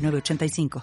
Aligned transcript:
985. 0.00 0.82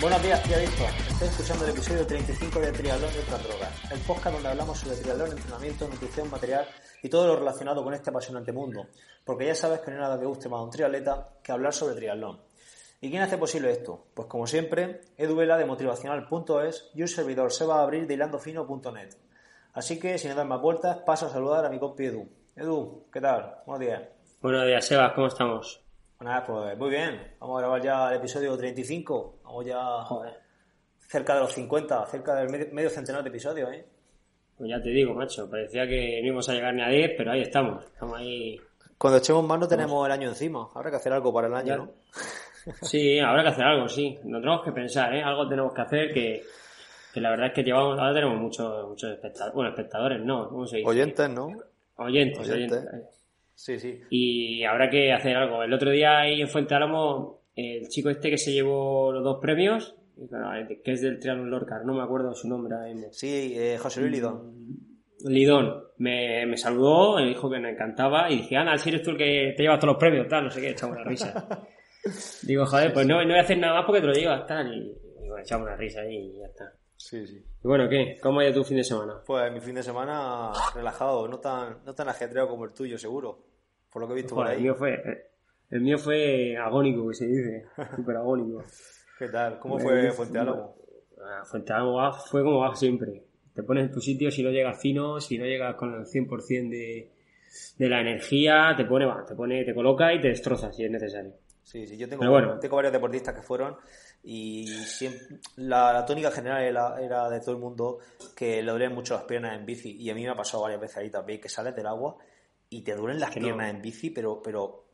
Buenos 0.00 0.22
días, 0.22 0.42
triadictos. 0.44 0.86
Estoy 1.10 1.28
escuchando 1.28 1.64
el 1.64 1.70
episodio 1.70 2.06
35 2.06 2.60
de 2.60 2.72
Triatlón 2.72 3.10
y 3.12 3.18
otras 3.18 3.42
drogas, 3.42 3.70
el 3.90 3.98
podcast 4.00 4.34
donde 4.34 4.48
hablamos 4.50 4.78
sobre 4.78 4.96
triatlón, 4.96 5.32
entrenamiento, 5.32 5.88
nutrición, 5.88 6.30
material 6.30 6.68
y 7.02 7.08
todo 7.08 7.26
lo 7.26 7.36
relacionado 7.36 7.82
con 7.82 7.92
este 7.92 8.10
apasionante 8.10 8.52
mundo. 8.52 8.86
Porque 9.24 9.46
ya 9.46 9.54
sabes 9.54 9.80
que 9.80 9.90
no 9.90 9.96
hay 9.96 10.02
nada 10.02 10.20
que 10.20 10.26
guste 10.26 10.48
más 10.48 10.60
a 10.60 10.62
un 10.62 10.70
triatleta 10.70 11.30
que 11.42 11.50
hablar 11.50 11.72
sobre 11.72 11.96
triatlón. 11.96 12.45
¿Y 13.00 13.10
quién 13.10 13.22
hace 13.22 13.36
posible 13.36 13.70
esto? 13.70 14.06
Pues 14.14 14.26
como 14.26 14.46
siempre, 14.46 15.02
Edu 15.18 15.36
Vela 15.36 15.58
de 15.58 15.66
motivacional.es 15.66 16.90
y 16.94 17.02
un 17.02 17.08
servidor 17.08 17.52
se 17.52 17.66
va 17.66 17.80
a 17.80 17.82
abrir 17.82 18.06
de 18.06 18.14
hilandofino.net. 18.14 19.10
Así 19.74 20.00
que, 20.00 20.16
sin 20.16 20.34
dar 20.34 20.46
más 20.46 20.60
vueltas, 20.60 20.98
paso 21.04 21.26
a 21.26 21.30
saludar 21.30 21.66
a 21.66 21.68
mi 21.68 21.78
compi 21.78 22.06
Edu. 22.06 22.28
Edu, 22.56 23.04
¿qué 23.12 23.20
tal? 23.20 23.56
Buenos 23.66 23.80
días. 23.86 24.02
Buenos 24.40 24.66
días, 24.66 24.86
Sebas, 24.86 25.12
¿cómo 25.12 25.26
estamos? 25.26 25.82
Bueno, 26.18 26.42
pues 26.46 26.78
muy 26.78 26.88
bien. 26.88 27.34
Vamos 27.38 27.58
a 27.58 27.60
grabar 27.60 27.82
ya 27.82 28.08
el 28.08 28.16
episodio 28.16 28.56
35. 28.56 29.40
Vamos 29.44 29.66
ya 29.66 29.76
cerca 31.00 31.34
de 31.34 31.40
los 31.40 31.52
50, 31.52 32.06
cerca 32.06 32.34
del 32.34 32.72
medio, 32.72 32.88
centenar 32.88 33.22
de 33.22 33.28
episodios, 33.28 33.70
¿eh? 33.72 33.86
Pues 34.56 34.70
ya 34.70 34.80
te 34.80 34.88
digo, 34.88 35.12
macho, 35.12 35.50
parecía 35.50 35.86
que 35.86 36.18
no 36.22 36.28
íbamos 36.28 36.48
a 36.48 36.54
llegar 36.54 36.72
ni 36.72 36.82
a 36.82 36.88
10, 36.88 37.10
pero 37.18 37.32
ahí 37.32 37.42
estamos. 37.42 37.84
Estamos 37.84 38.18
ahí. 38.18 38.58
Cuando 38.96 39.18
echemos 39.18 39.44
más 39.44 39.60
no 39.60 39.68
tenemos 39.68 40.06
el 40.06 40.12
año 40.12 40.28
encima. 40.30 40.70
Habrá 40.74 40.88
que 40.90 40.96
hacer 40.96 41.12
algo 41.12 41.32
para 41.34 41.48
el 41.48 41.54
año, 41.54 41.76
¿no? 41.76 41.90
Sí, 42.82 43.18
habrá 43.18 43.42
que 43.42 43.48
hacer 43.48 43.64
algo, 43.64 43.88
sí. 43.88 44.18
No 44.24 44.40
tenemos 44.40 44.64
que 44.64 44.72
pensar, 44.72 45.14
¿eh? 45.14 45.22
Algo 45.22 45.48
tenemos 45.48 45.72
que 45.72 45.80
hacer 45.80 46.12
que, 46.12 46.42
la 47.14 47.30
verdad 47.30 47.46
es 47.48 47.52
que 47.52 47.62
llevamos, 47.62 47.98
ahora 47.98 48.14
tenemos 48.14 48.40
muchos, 48.40 48.88
muchos 48.88 49.12
espectadores, 49.12 49.54
bueno, 49.54 49.70
espectadores, 49.70 50.20
¿no? 50.20 50.48
¿Cómo 50.48 50.66
se 50.66 50.78
dice? 50.78 50.88
Oyentes, 50.88 51.30
¿no? 51.30 51.48
Oyentes, 51.96 52.50
oyentes. 52.50 52.84
Sí, 53.54 53.78
sí. 53.78 54.00
Y 54.10 54.64
habrá 54.64 54.90
que 54.90 55.12
hacer 55.12 55.36
algo. 55.36 55.62
El 55.62 55.72
otro 55.72 55.90
día 55.90 56.18
ahí 56.18 56.42
en 56.42 56.48
Fuente 56.48 56.74
Álamo, 56.74 57.40
el 57.54 57.88
chico 57.88 58.10
este 58.10 58.30
que 58.30 58.36
se 58.36 58.52
llevó 58.52 59.12
los 59.12 59.24
dos 59.24 59.38
premios, 59.40 59.94
que 60.84 60.92
es 60.92 61.00
del 61.00 61.18
Triángulo 61.18 61.50
Lorca, 61.50 61.80
no 61.84 61.94
me 61.94 62.02
acuerdo 62.02 62.34
su 62.34 62.48
nombre 62.48 62.76
Sí, 63.12 63.54
eh, 63.56 63.78
José 63.78 64.00
Luis 64.00 64.12
Lidón. 64.12 64.68
Mm, 65.22 65.28
Lidón 65.28 65.84
me, 65.98 66.44
me 66.46 66.56
saludó, 66.58 67.16
me 67.16 67.26
dijo 67.26 67.50
que 67.50 67.58
me 67.58 67.70
encantaba 67.70 68.30
y 68.30 68.38
dije, 68.38 68.56
Ana, 68.56 68.76
si 68.76 68.90
eres 68.90 69.02
tú 69.02 69.10
el 69.12 69.16
que 69.16 69.54
te 69.56 69.62
llevas 69.62 69.78
todos 69.78 69.94
los 69.94 70.00
premios, 70.00 70.28
tal, 70.28 70.44
no 70.44 70.50
sé 70.50 70.60
qué, 70.60 70.70
echamos 70.70 70.96
la 70.98 71.04
risa. 71.04 71.48
Digo, 72.42 72.66
joder, 72.66 72.92
pues 72.92 73.06
No, 73.06 73.22
no 73.22 73.28
voy 73.28 73.38
a 73.38 73.42
hacer 73.42 73.58
nada 73.58 73.74
más 73.74 73.84
porque 73.86 74.00
te 74.00 74.06
lo 74.06 74.12
llevas, 74.12 74.46
tal. 74.46 74.72
Y, 74.72 74.96
bueno, 75.18 75.38
echamos 75.38 75.66
una 75.66 75.76
risa 75.76 76.00
ahí 76.00 76.16
y 76.16 76.38
ya 76.38 76.46
está. 76.46 76.72
Sí, 76.96 77.26
sí. 77.26 77.36
Y 77.36 77.68
bueno, 77.68 77.88
¿qué? 77.88 78.18
¿Cómo 78.22 78.40
ha 78.40 78.44
ido 78.44 78.54
tu 78.54 78.64
fin 78.64 78.78
de 78.78 78.84
semana? 78.84 79.20
Pues 79.26 79.52
mi 79.52 79.60
fin 79.60 79.74
de 79.74 79.82
semana 79.82 80.50
relajado, 80.74 81.28
no 81.28 81.38
tan, 81.38 81.84
no 81.84 81.94
tan 81.94 82.08
ajetreado 82.08 82.48
como 82.48 82.64
el 82.64 82.72
tuyo, 82.72 82.98
seguro. 82.98 83.44
Por 83.92 84.02
lo 84.02 84.08
que 84.08 84.14
he 84.14 84.16
visto 84.16 84.34
por 84.34 84.46
ahí. 84.46 84.56
El 84.56 84.62
mío 84.62 84.74
fue, 84.74 85.30
el 85.70 85.80
mío 85.80 85.98
fue 85.98 86.56
agónico, 86.56 87.08
que 87.08 87.14
se 87.14 87.26
dice. 87.26 87.64
Súper 87.96 88.16
agónico. 88.16 88.64
¿Qué 89.18 89.28
tal? 89.28 89.58
¿Cómo 89.58 89.78
fue 89.78 90.10
Fuente 90.12 90.38
Álamo? 90.38 90.76
Ah, 91.22 91.44
Fuente 91.44 91.72
Álamo 91.72 92.12
fue 92.30 92.42
como 92.42 92.60
va 92.60 92.74
siempre. 92.74 93.24
Te 93.54 93.62
pones 93.62 93.86
en 93.86 93.92
tu 93.92 94.00
sitio 94.00 94.30
si 94.30 94.42
no 94.42 94.50
llegas 94.50 94.80
fino, 94.80 95.18
si 95.20 95.38
no 95.38 95.46
llegas 95.46 95.76
con 95.76 95.94
el 95.94 96.04
100% 96.04 96.68
de, 96.68 97.10
de 97.78 97.88
la 97.88 98.00
energía, 98.00 98.74
te 98.76 98.84
pone, 98.84 99.06
te 99.26 99.34
pone, 99.34 99.64
te 99.64 99.74
coloca 99.74 100.12
y 100.12 100.20
te 100.20 100.28
destroza 100.28 100.72
si 100.72 100.84
es 100.84 100.90
necesario. 100.90 101.32
Sí, 101.66 101.84
sí, 101.84 101.96
yo 101.96 102.08
tengo, 102.08 102.22
tengo 102.60 102.76
varios 102.76 102.92
deportistas 102.92 103.34
que 103.34 103.42
fueron 103.42 103.76
y 104.22 104.66
la, 105.56 106.04
tónica 106.06 106.30
general 106.30 106.62
era, 106.62 107.28
de 107.28 107.40
todo 107.40 107.56
el 107.56 107.60
mundo 107.60 107.98
que 108.36 108.62
le 108.62 108.70
duelen 108.70 108.94
mucho 108.94 109.14
las 109.14 109.24
piernas 109.24 109.58
en 109.58 109.66
bici 109.66 109.96
y 110.00 110.08
a 110.08 110.14
mí 110.14 110.22
me 110.22 110.28
ha 110.28 110.36
pasado 110.36 110.62
varias 110.62 110.80
veces 110.80 110.98
ahí 110.98 111.10
también 111.10 111.40
que 111.40 111.48
sales 111.48 111.74
del 111.74 111.88
agua 111.88 112.18
y 112.70 112.82
te 112.82 112.94
duelen 112.94 113.18
las 113.18 113.34
piernas 113.34 113.68
en 113.68 113.82
bici, 113.82 114.10
pero, 114.10 114.40
pero, 114.40 114.84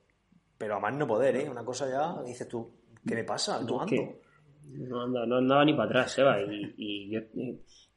pero 0.57 0.77
a 0.77 0.81
más 0.81 0.95
no 0.97 1.07
poder, 1.07 1.37
¿eh? 1.37 1.51
Una 1.51 1.63
cosa 1.63 1.91
ya, 1.91 2.23
dices 2.23 2.49
tú, 2.49 2.73
¿qué 3.07 3.17
me 3.17 3.25
pasa? 3.25 3.61
No, 3.61 3.83
ando. 3.83 4.21
No, 4.65 5.37
andaba 5.37 5.67
ni 5.67 5.75
para 5.75 5.91
atrás, 5.91 6.13
Seba, 6.13 6.41
y, 6.41 6.75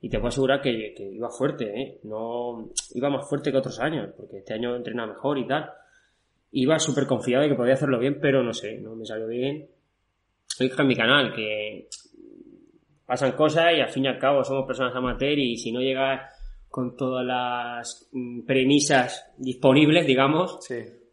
y, 0.01 0.09
te 0.09 0.17
puedo 0.17 0.27
asegurar 0.27 0.61
que, 0.61 0.93
que, 0.93 1.11
iba 1.13 1.29
fuerte, 1.29 1.81
¿eh? 1.81 1.99
No, 2.03 2.71
iba 2.93 3.09
más 3.09 3.25
fuerte 3.25 3.53
que 3.53 3.57
otros 3.57 3.79
años, 3.79 4.09
porque 4.17 4.39
este 4.39 4.53
año 4.53 4.75
entrena 4.75 5.07
mejor 5.07 5.37
y 5.37 5.47
tal 5.47 5.71
iba 6.55 6.79
súper 6.79 7.05
confiado 7.05 7.43
de 7.43 7.49
que 7.49 7.55
podía 7.55 7.73
hacerlo 7.73 7.99
bien, 7.99 8.17
pero 8.21 8.41
no 8.41 8.53
sé, 8.53 8.77
no 8.79 8.95
me 8.95 9.05
salió 9.05 9.27
bien. 9.27 9.67
Hoy 10.57 10.71
en 10.77 10.87
mi 10.87 10.95
canal, 10.95 11.33
que 11.33 11.89
pasan 13.05 13.33
cosas 13.33 13.73
y 13.75 13.81
al 13.81 13.89
fin 13.89 14.05
y 14.05 14.07
al 14.07 14.17
cabo 14.17 14.41
somos 14.41 14.65
personas 14.65 14.95
amateur 14.95 15.37
y 15.37 15.57
si 15.57 15.73
no 15.73 15.81
llegas 15.81 16.31
con 16.69 16.95
todas 16.95 17.25
las 17.25 18.07
mm, 18.13 18.45
premisas 18.45 19.33
disponibles, 19.37 20.07
digamos, 20.07 20.59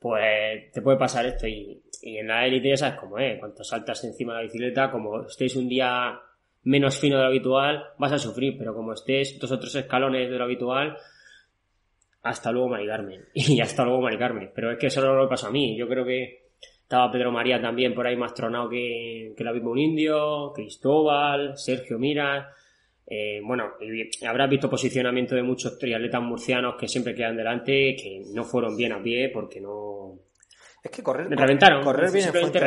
pues 0.01 0.71
te 0.73 0.81
puede 0.81 0.97
pasar 0.97 1.27
esto. 1.27 1.49
Y, 1.49 1.83
en 2.05 2.27
la 2.27 2.47
élite 2.47 2.71
ya 2.71 2.77
sabes 2.77 3.01
cómo 3.01 3.19
es, 3.19 3.39
cuando 3.39 3.63
saltas 3.65 4.03
encima 4.05 4.33
de 4.33 4.39
la 4.39 4.45
bicicleta, 4.45 4.91
como 4.91 5.23
estés 5.23 5.57
un 5.57 5.69
día 5.69 6.21
menos 6.65 6.99
fino 6.99 7.17
de 7.17 7.23
lo 7.23 7.29
habitual, 7.29 7.83
vas 7.99 8.13
a 8.13 8.19
sufrir, 8.19 8.57
pero 8.59 8.75
como 8.75 8.93
estés 8.93 9.39
dos 9.41 9.51
o 9.51 9.59
tres 9.59 9.75
escalones 9.75 10.31
de 10.31 10.37
lo 10.37 10.45
habitual, 10.45 10.97
hasta 12.23 12.53
luego 12.53 12.69
Mari 12.69 12.87
Carmen. 12.87 13.25
Y 13.35 13.61
hasta 13.61 13.85
luego 13.85 14.03
Mari 14.03 14.19
Carmen. 14.19 14.51
Pero 14.55 14.73
es 14.73 14.79
que 14.79 14.87
eso 14.87 15.01
no 15.01 15.15
lo 15.15 15.29
pasó 15.29 15.49
a 15.49 15.53
mí. 15.53 15.77
Yo 15.77 15.89
creo 15.89 16.05
que 16.05 16.43
estaba 16.83 17.11
Pedro 17.11 17.33
María 17.33 17.61
también 17.61 17.95
por 17.95 18.07
ahí 18.07 18.17
más 18.17 18.35
tronado 18.35 18.69
que, 18.69 19.33
que 19.37 19.45
la 19.45 19.53
misma 19.53 19.71
un 19.71 19.79
indio, 19.79 20.53
Cristóbal, 20.55 21.57
Sergio 21.57 21.99
Mira. 21.99 22.53
Eh, 23.07 23.41
bueno, 23.45 23.73
habrás 24.27 24.49
visto 24.49 24.71
posicionamiento 24.71 25.35
de 25.35 25.43
muchos 25.43 25.79
triatletas 25.79 26.23
murcianos 26.23 26.77
que 26.79 26.89
siempre 26.89 27.15
quedan 27.15 27.37
delante, 27.37 27.97
que 27.97 28.23
no 28.33 28.45
fueron 28.45 28.77
bien 28.77 28.93
a 28.93 29.03
pie 29.03 29.29
porque 29.29 29.61
no, 29.61 30.19
es 30.83 30.91
que 30.91 31.03
correr, 31.03 31.29
reventaron, 31.31 31.85
correr 31.85 32.11
bien 32.11 32.27
en 32.27 32.33
Fuente 32.33 32.59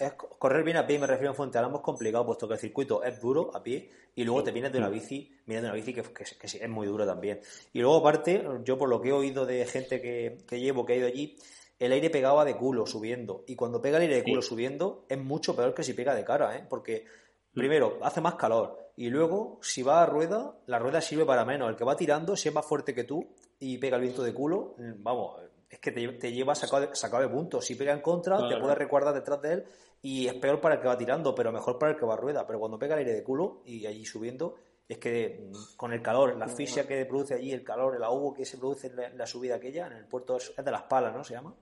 es, 0.00 0.12
correr 0.14 0.64
bien 0.64 0.78
a 0.78 0.86
pie, 0.86 0.98
me 0.98 1.06
refiero 1.06 1.32
a 1.32 1.34
Fuente 1.34 1.58
Álamo, 1.58 1.76
es 1.76 1.82
complicado, 1.82 2.24
puesto 2.24 2.48
que 2.48 2.54
el 2.54 2.60
circuito 2.60 3.02
es 3.02 3.20
duro 3.20 3.50
a 3.54 3.62
pie 3.62 3.90
y 4.14 4.24
luego 4.24 4.42
te 4.42 4.52
vienes 4.52 4.72
de 4.72 4.78
una 4.78 4.88
bici, 4.88 5.30
vienes 5.44 5.62
de 5.62 5.68
una 5.68 5.74
bici 5.74 5.92
que, 5.92 6.02
es 6.02 6.68
muy 6.68 6.86
duro 6.86 7.06
también. 7.06 7.40
Y 7.74 7.80
luego 7.80 7.98
aparte, 7.98 8.42
yo 8.64 8.78
por 8.78 8.88
lo 8.88 9.02
que 9.02 9.10
he 9.10 9.12
oído 9.12 9.44
de 9.44 9.66
gente 9.66 10.00
que, 10.00 10.38
llevo, 10.56 10.86
que 10.86 10.94
ha 10.94 10.96
ido 10.96 11.06
allí, 11.08 11.36
el 11.78 11.92
aire 11.92 12.08
pegaba 12.08 12.46
de 12.46 12.56
culo 12.56 12.86
subiendo. 12.86 13.44
Y 13.46 13.54
cuando 13.54 13.82
pega 13.82 13.98
el 13.98 14.04
aire 14.04 14.16
de 14.16 14.24
culo 14.24 14.40
subiendo, 14.40 15.04
es 15.06 15.18
mucho 15.18 15.54
peor 15.54 15.74
que 15.74 15.84
si 15.84 15.92
pega 15.92 16.14
de 16.14 16.24
cara, 16.24 16.56
¿eh? 16.56 16.64
Porque 16.68 17.04
mm. 17.52 17.58
primero, 17.58 17.98
hace 18.02 18.22
más 18.22 18.36
calor. 18.36 18.92
Y 18.96 19.10
luego, 19.10 19.60
si 19.62 19.82
va 19.82 20.02
a 20.02 20.06
rueda, 20.06 20.56
la 20.66 20.78
rueda 20.78 21.02
sirve 21.02 21.26
para 21.26 21.44
menos. 21.44 21.68
El 21.68 21.76
que 21.76 21.84
va 21.84 21.96
tirando, 21.96 22.34
si 22.34 22.48
es 22.48 22.54
más 22.54 22.66
fuerte 22.66 22.94
que 22.94 23.04
tú 23.04 23.28
y 23.60 23.76
pega 23.76 23.96
el 23.96 24.02
viento 24.02 24.22
de 24.22 24.32
culo, 24.34 24.74
vamos, 24.78 25.36
es 25.68 25.80
que 25.80 25.92
te, 25.92 26.32
lleva 26.32 26.54
sacado 26.54 26.86
de, 26.86 26.94
sacado 26.94 27.22
de 27.22 27.28
puntos. 27.28 27.64
Si 27.64 27.74
pega 27.74 27.92
en 27.92 28.00
contra, 28.00 28.48
te 28.48 28.56
puede 28.56 28.74
recuerdar 28.74 29.14
detrás 29.14 29.40
de 29.42 29.52
él 29.52 29.64
y 30.00 30.26
es 30.26 30.34
peor 30.34 30.60
para 30.60 30.76
el 30.76 30.80
que 30.80 30.88
va 30.88 30.96
tirando, 30.96 31.34
pero 31.34 31.52
mejor 31.52 31.78
para 31.78 31.92
el 31.92 31.98
que 31.98 32.06
va 32.06 32.14
a 32.14 32.16
rueda. 32.16 32.46
Pero 32.46 32.58
cuando 32.58 32.78
pega 32.78 32.94
el 32.94 33.00
aire 33.00 33.12
de 33.12 33.22
culo 33.22 33.62
y 33.66 33.84
allí 33.84 34.04
subiendo, 34.04 34.56
es 34.88 34.98
que 34.98 35.50
mm, 35.50 35.76
con 35.76 35.92
el 35.92 36.00
calor, 36.00 36.36
la 36.36 36.46
asfixia 36.46 36.86
que 36.86 37.04
produce 37.04 37.34
allí, 37.34 37.52
el 37.52 37.62
calor, 37.62 37.96
el 37.96 38.02
ahogo 38.02 38.32
que 38.32 38.46
se 38.46 38.56
produce 38.56 38.86
en 38.86 39.18
la, 39.18 39.26
subida 39.26 39.56
aquella, 39.56 39.88
en 39.88 39.94
el 39.94 40.06
puerto 40.06 40.36
es, 40.36 40.54
de 40.56 40.70
las 40.70 40.84
palas, 40.84 41.14
¿no? 41.14 41.22
Se 41.22 41.34
llama. 41.34 41.54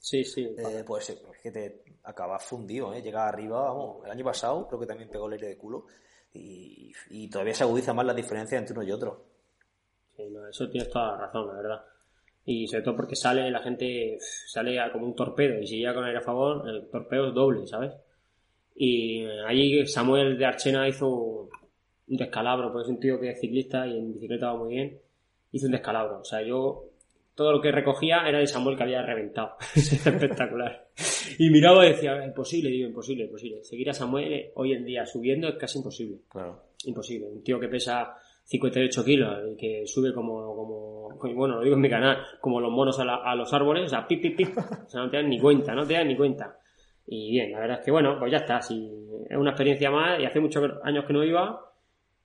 Sí, 0.00 0.24
sí. 0.24 0.44
Eh, 0.58 0.82
pues 0.84 1.10
es 1.10 1.20
que 1.42 1.50
te 1.52 1.84
acabas 2.02 2.44
fundido, 2.44 2.92
¿eh? 2.92 3.02
Llegas 3.02 3.28
arriba, 3.28 3.62
vamos, 3.62 4.04
el 4.04 4.10
año 4.10 4.24
pasado 4.24 4.66
creo 4.66 4.80
que 4.80 4.86
también 4.86 5.08
pegó 5.08 5.26
el 5.26 5.34
aire 5.34 5.48
de 5.48 5.56
culo 5.56 5.86
y, 6.32 6.92
y 7.10 7.30
todavía 7.30 7.54
se 7.54 7.62
agudiza 7.62 7.94
más 7.94 8.06
la 8.06 8.14
diferencia 8.14 8.58
entre 8.58 8.74
uno 8.74 8.82
y 8.82 8.90
otro. 8.90 9.24
Sí, 10.16 10.28
no, 10.30 10.48
eso 10.48 10.68
tienes 10.68 10.90
toda 10.90 11.12
la 11.12 11.26
razón, 11.26 11.46
la 11.48 11.54
verdad 11.54 11.95
y 12.46 12.68
sobre 12.68 12.82
todo 12.84 12.96
porque 12.96 13.16
sale 13.16 13.50
la 13.50 13.60
gente 13.60 14.16
sale 14.20 14.78
como 14.92 15.04
un 15.04 15.16
torpedo 15.16 15.60
y 15.60 15.66
si 15.66 15.78
llega 15.78 15.94
con 15.94 16.04
aire 16.04 16.18
a 16.18 16.22
favor 16.22 16.66
el 16.68 16.88
torpedo 16.88 17.28
es 17.28 17.34
doble 17.34 17.66
sabes 17.66 17.92
y 18.76 19.24
allí 19.46 19.84
Samuel 19.86 20.38
de 20.38 20.46
Archena 20.46 20.88
hizo 20.88 21.08
un 21.08 22.16
descalabro 22.16 22.72
porque 22.72 22.84
es 22.84 22.90
un 22.90 23.00
tío 23.00 23.20
que 23.20 23.30
es 23.30 23.40
ciclista 23.40 23.86
y 23.86 23.98
en 23.98 24.14
bicicleta 24.14 24.52
va 24.52 24.58
muy 24.58 24.74
bien 24.74 24.98
hizo 25.50 25.66
un 25.66 25.72
descalabro 25.72 26.20
o 26.20 26.24
sea 26.24 26.40
yo 26.40 26.84
todo 27.34 27.52
lo 27.52 27.60
que 27.60 27.70
recogía 27.70 28.26
era 28.26 28.38
de 28.38 28.46
Samuel 28.46 28.78
que 28.78 28.84
había 28.84 29.02
reventado. 29.02 29.56
espectacular. 29.76 30.88
Y 31.38 31.50
miraba 31.50 31.86
y 31.86 31.90
decía, 31.90 32.24
imposible, 32.24 32.70
digo, 32.70 32.88
imposible, 32.88 33.24
imposible. 33.24 33.62
Seguir 33.62 33.90
a 33.90 33.92
Samuel 33.92 34.32
eh, 34.32 34.52
hoy 34.54 34.72
en 34.72 34.86
día 34.86 35.04
subiendo 35.04 35.46
es 35.46 35.56
casi 35.56 35.76
imposible. 35.76 36.20
Claro. 36.30 36.62
Imposible. 36.86 37.26
Un 37.26 37.44
tío 37.44 37.60
que 37.60 37.68
pesa 37.68 38.16
58 38.46 39.04
kilos 39.04 39.38
y 39.52 39.56
que 39.56 39.82
sube 39.86 40.14
como, 40.14 40.54
como, 40.54 41.34
bueno, 41.34 41.56
lo 41.56 41.62
digo 41.62 41.74
en 41.74 41.80
mi 41.80 41.90
canal, 41.90 42.18
como 42.40 42.60
los 42.60 42.70
monos 42.70 42.98
a, 43.00 43.34
los 43.34 43.52
árboles, 43.52 43.86
o 43.86 43.88
sea, 43.88 44.06
pip, 44.06 44.22
pip, 44.22 44.36
pip. 44.36 44.56
O 44.86 44.88
sea, 44.88 45.02
no 45.02 45.10
te 45.10 45.16
dan 45.16 45.28
ni 45.28 45.40
cuenta, 45.40 45.74
no 45.74 45.84
te 45.84 45.94
dan 45.94 46.06
ni 46.06 46.16
cuenta. 46.16 46.58
Y 47.06 47.32
bien, 47.32 47.50
la 47.52 47.60
verdad 47.60 47.78
es 47.80 47.84
que 47.84 47.90
bueno, 47.90 48.16
pues 48.18 48.30
ya 48.30 48.38
está. 48.38 48.62
Si 48.62 48.88
es 49.28 49.36
una 49.36 49.50
experiencia 49.50 49.90
más 49.90 50.20
y 50.20 50.24
hace 50.24 50.40
muchos 50.40 50.64
años 50.84 51.04
que 51.04 51.12
no 51.12 51.24
iba. 51.24 51.60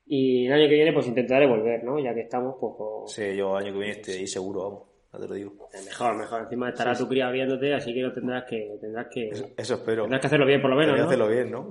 Y 0.05 0.45
el 0.45 0.53
año 0.53 0.67
que 0.67 0.75
viene, 0.75 0.93
pues 0.93 1.07
intentaré 1.07 1.47
volver, 1.47 1.83
¿no? 1.83 1.99
Ya 1.99 2.13
que 2.13 2.21
estamos, 2.21 2.55
pues. 2.59 2.73
pues 2.77 3.11
sí, 3.11 3.35
yo 3.35 3.57
el 3.57 3.65
año 3.65 3.73
que 3.73 3.79
viene 3.79 3.93
estoy 3.93 4.13
ahí 4.15 4.27
seguro, 4.27 4.63
vamos. 4.63 4.90
Ya 5.13 5.19
te 5.19 5.27
lo 5.27 5.35
digo. 5.35 5.69
Mejor, 5.85 6.15
mejor. 6.15 6.41
Encima 6.43 6.69
estará 6.69 6.95
tu 6.95 7.07
cría 7.07 7.29
viéndote, 7.29 7.73
así 7.73 7.93
que 7.93 8.01
no 8.01 8.13
tendrás 8.13 8.45
que. 8.49 8.77
Tendrás 8.79 9.07
que 9.11 9.29
eso, 9.57 9.75
espero. 9.75 10.03
Tendrás 10.03 10.21
que 10.21 10.27
hacerlo 10.27 10.45
bien, 10.45 10.61
por 10.61 10.69
lo 10.69 10.77
menos. 10.77 10.97
¿no? 10.97 11.05
hacerlo 11.05 11.27
bien, 11.27 11.51
¿no? 11.51 11.69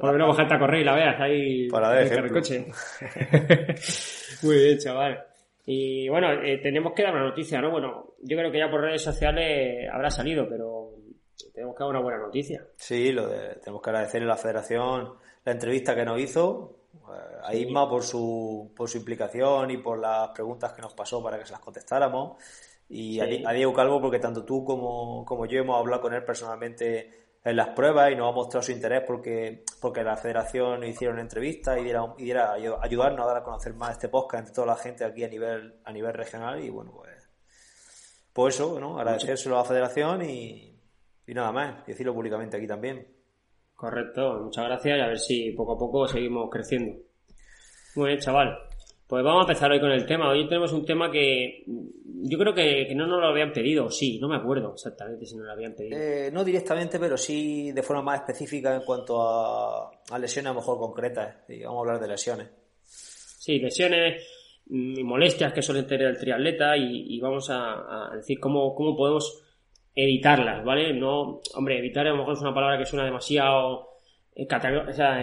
Por 0.00 0.04
lo 0.04 0.12
menos 0.12 0.28
bajarte 0.28 0.54
a 0.54 0.58
correr 0.58 0.80
y 0.80 0.84
la 0.84 0.94
veas 0.94 1.20
ahí. 1.20 1.68
Para 1.68 1.90
ver, 1.90 2.12
en 2.12 2.24
el 2.24 2.32
coche. 2.32 2.66
Muy 4.42 4.56
bien, 4.56 4.78
chaval. 4.78 5.24
Y 5.66 6.08
bueno, 6.08 6.32
eh, 6.32 6.58
tenemos 6.62 6.94
que 6.94 7.02
dar 7.02 7.12
una 7.12 7.24
noticia, 7.24 7.60
¿no? 7.60 7.70
Bueno, 7.70 8.14
yo 8.22 8.38
creo 8.38 8.50
que 8.50 8.58
ya 8.58 8.70
por 8.70 8.80
redes 8.80 9.02
sociales 9.02 9.86
habrá 9.92 10.08
salido, 10.08 10.48
pero 10.48 10.92
tenemos 11.52 11.76
que 11.76 11.84
dar 11.84 11.90
una 11.90 12.00
buena 12.00 12.18
noticia. 12.18 12.64
Sí, 12.76 13.12
lo 13.12 13.28
de, 13.28 13.56
tenemos 13.56 13.82
que 13.82 13.90
agradecerle 13.90 14.24
a 14.26 14.30
la 14.30 14.36
federación 14.38 15.12
la 15.44 15.52
entrevista 15.52 15.94
que 15.94 16.06
nos 16.06 16.18
hizo, 16.20 16.76
eh, 16.94 17.38
a 17.44 17.54
Isma 17.54 17.86
por 17.86 18.02
su, 18.02 18.72
por 18.74 18.88
su 18.88 18.96
implicación 18.96 19.70
y 19.70 19.76
por 19.76 19.98
las 19.98 20.30
preguntas 20.30 20.72
que 20.72 20.80
nos 20.80 20.94
pasó 20.94 21.22
para 21.22 21.38
que 21.38 21.44
se 21.44 21.52
las 21.52 21.60
contestáramos. 21.60 22.42
Y 22.88 23.20
a, 23.20 23.52
Diego 23.52 23.72
Calvo 23.72 24.00
porque 24.00 24.18
tanto 24.18 24.44
tú 24.44 24.64
como, 24.64 25.24
como 25.24 25.46
yo 25.46 25.60
hemos 25.60 25.78
hablado 25.78 26.02
con 26.02 26.14
él 26.14 26.24
personalmente 26.24 27.18
en 27.44 27.56
las 27.56 27.68
pruebas 27.68 28.10
y 28.12 28.16
nos 28.16 28.30
ha 28.30 28.34
mostrado 28.34 28.62
su 28.62 28.72
interés 28.72 29.02
porque, 29.06 29.64
porque 29.80 30.02
la 30.02 30.16
federación 30.16 30.84
hicieron 30.84 31.18
entrevistas 31.18 31.78
y 31.78 31.84
diera, 31.84 32.02
y 32.16 32.24
diera 32.24 32.52
ayudarnos 32.54 33.24
a 33.24 33.28
dar 33.28 33.36
a 33.38 33.44
conocer 33.44 33.74
más 33.74 33.92
este 33.92 34.08
podcast 34.08 34.40
entre 34.40 34.54
toda 34.54 34.66
la 34.68 34.76
gente 34.76 35.04
aquí 35.04 35.24
a 35.24 35.28
nivel, 35.28 35.74
a 35.84 35.92
nivel 35.92 36.14
regional 36.14 36.62
y 36.62 36.70
bueno 36.70 36.92
pues, 36.94 37.30
pues 38.32 38.54
eso, 38.54 38.80
¿no? 38.80 38.98
agradecérselo 38.98 39.56
a 39.56 39.62
la 39.62 39.64
federación 39.64 40.22
y, 40.28 40.78
y 41.26 41.34
nada 41.34 41.52
más, 41.52 41.86
decirlo 41.86 42.14
públicamente 42.14 42.56
aquí 42.56 42.66
también. 42.66 43.06
Correcto, 43.74 44.40
muchas 44.42 44.64
gracias 44.64 44.98
y 44.98 45.00
a 45.00 45.06
ver 45.06 45.18
si 45.18 45.50
poco 45.52 45.74
a 45.74 45.78
poco 45.78 46.08
seguimos 46.08 46.48
creciendo. 46.50 47.00
Muy 47.94 48.08
bien, 48.08 48.18
chaval. 48.18 48.67
Pues 49.08 49.24
vamos 49.24 49.40
a 49.40 49.50
empezar 49.50 49.70
hoy 49.72 49.80
con 49.80 49.90
el 49.90 50.04
tema. 50.04 50.28
Hoy 50.28 50.46
tenemos 50.46 50.70
un 50.74 50.84
tema 50.84 51.10
que 51.10 51.64
yo 51.66 52.38
creo 52.38 52.52
que, 52.52 52.94
no 52.94 53.06
nos 53.06 53.18
lo 53.18 53.28
habían 53.28 53.54
pedido, 53.54 53.90
sí, 53.90 54.18
no 54.20 54.28
me 54.28 54.36
acuerdo 54.36 54.74
exactamente 54.74 55.24
si 55.24 55.34
nos 55.34 55.46
lo 55.46 55.52
habían 55.52 55.72
pedido. 55.72 55.98
Eh, 55.98 56.30
no 56.30 56.44
directamente, 56.44 56.98
pero 56.98 57.16
sí 57.16 57.72
de 57.72 57.82
forma 57.82 58.02
más 58.02 58.20
específica 58.20 58.74
en 58.74 58.82
cuanto 58.82 59.22
a, 59.22 60.18
lesiones 60.18 60.50
a 60.50 60.52
lo 60.52 60.60
mejor 60.60 60.78
concretas. 60.78 61.36
Y 61.48 61.62
vamos 61.62 61.78
a 61.78 61.80
hablar 61.80 62.02
de 62.02 62.08
lesiones. 62.08 62.50
Sí, 62.84 63.58
lesiones 63.58 64.22
y 64.68 65.02
molestias 65.02 65.54
que 65.54 65.62
suelen 65.62 65.86
tener 65.86 66.08
el 66.08 66.18
triatleta 66.18 66.76
y, 66.76 67.18
vamos 67.18 67.48
a, 67.48 68.10
a, 68.10 68.16
decir 68.16 68.38
cómo, 68.38 68.74
cómo 68.74 68.94
podemos 68.94 69.42
evitarlas, 69.94 70.62
¿vale? 70.62 70.92
No, 70.92 71.40
hombre, 71.54 71.78
evitar 71.78 72.06
a 72.06 72.10
lo 72.10 72.18
mejor 72.18 72.34
es 72.34 72.42
una 72.42 72.52
palabra 72.52 72.76
que 72.76 72.84
suena 72.84 73.06
demasiado 73.06 73.88
eh, 74.38 74.46
o 74.88 74.92
sea, 74.92 75.20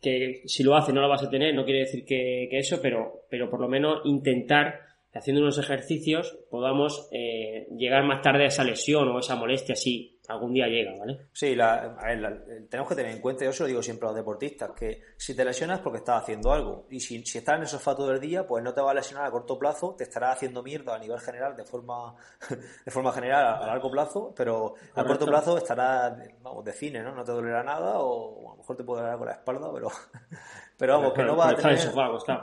que 0.00 0.42
si 0.46 0.62
lo 0.62 0.76
hace 0.76 0.92
no 0.92 1.00
lo 1.00 1.08
vas 1.08 1.22
a 1.22 1.30
tener, 1.30 1.54
no 1.54 1.64
quiere 1.64 1.80
decir 1.80 2.04
que, 2.04 2.48
eso, 2.52 2.80
pero, 2.80 3.24
pero 3.30 3.50
por 3.50 3.60
lo 3.60 3.68
menos 3.68 4.00
intentar 4.04 4.80
haciendo 5.12 5.42
unos 5.42 5.58
ejercicios 5.58 6.38
podamos 6.50 7.08
eh, 7.12 7.66
llegar 7.76 8.04
más 8.04 8.22
tarde 8.22 8.44
a 8.44 8.48
esa 8.48 8.64
lesión 8.64 9.08
o 9.08 9.18
esa 9.18 9.36
molestia 9.36 9.74
si 9.74 10.18
algún 10.28 10.52
día 10.52 10.66
llega, 10.66 10.94
¿vale? 10.98 11.28
Sí, 11.32 11.54
la, 11.54 11.96
a 11.98 12.06
ver, 12.06 12.68
tenemos 12.68 12.88
que 12.88 12.94
tener 12.94 13.12
en 13.12 13.20
cuenta, 13.20 13.46
yo 13.46 13.52
se 13.52 13.62
lo 13.62 13.66
digo 13.66 13.82
siempre 13.82 14.06
a 14.06 14.10
los 14.10 14.16
deportistas, 14.16 14.72
que 14.76 15.00
si 15.16 15.34
te 15.34 15.42
lesionas 15.44 15.78
es 15.78 15.82
porque 15.82 15.98
estás 15.98 16.22
haciendo 16.22 16.52
algo. 16.52 16.86
Y 16.90 17.00
si, 17.00 17.24
si 17.24 17.38
estás 17.38 17.56
en 17.56 17.62
el 17.62 17.66
sofá 17.66 17.96
todo 17.96 18.12
el 18.12 18.20
día, 18.20 18.46
pues 18.46 18.62
no 18.62 18.74
te 18.74 18.82
va 18.82 18.90
a 18.90 18.94
lesionar 18.94 19.26
a 19.26 19.30
corto 19.30 19.58
plazo, 19.58 19.94
te 19.96 20.04
estará 20.04 20.32
haciendo 20.32 20.62
mierda 20.62 20.94
a 20.94 20.98
nivel 20.98 21.18
general, 21.18 21.56
de 21.56 21.64
forma, 21.64 22.14
de 22.84 22.90
forma 22.90 23.10
general 23.12 23.62
a, 23.62 23.66
largo 23.66 23.90
plazo, 23.90 24.34
pero 24.36 24.74
a 24.94 25.04
corto 25.04 25.24
plazo 25.24 25.56
estará, 25.56 26.14
vamos, 26.42 26.62
de 26.62 26.72
cine, 26.72 27.02
¿no? 27.02 27.14
No 27.14 27.24
te 27.24 27.32
dolerá 27.32 27.62
nada 27.62 27.98
o 27.98 28.48
a 28.48 28.50
lo 28.52 28.56
mejor 28.58 28.76
te 28.76 28.84
puede 28.84 29.02
doler 29.02 29.16
con 29.16 29.26
la 29.28 29.32
espalda, 29.32 29.72
pero 29.72 29.88
pero 30.78 30.94
vamos, 30.94 31.12
que 31.12 31.24
no 31.24 31.36
va, 31.36 31.50
a 31.50 31.56
tener, 31.56 31.76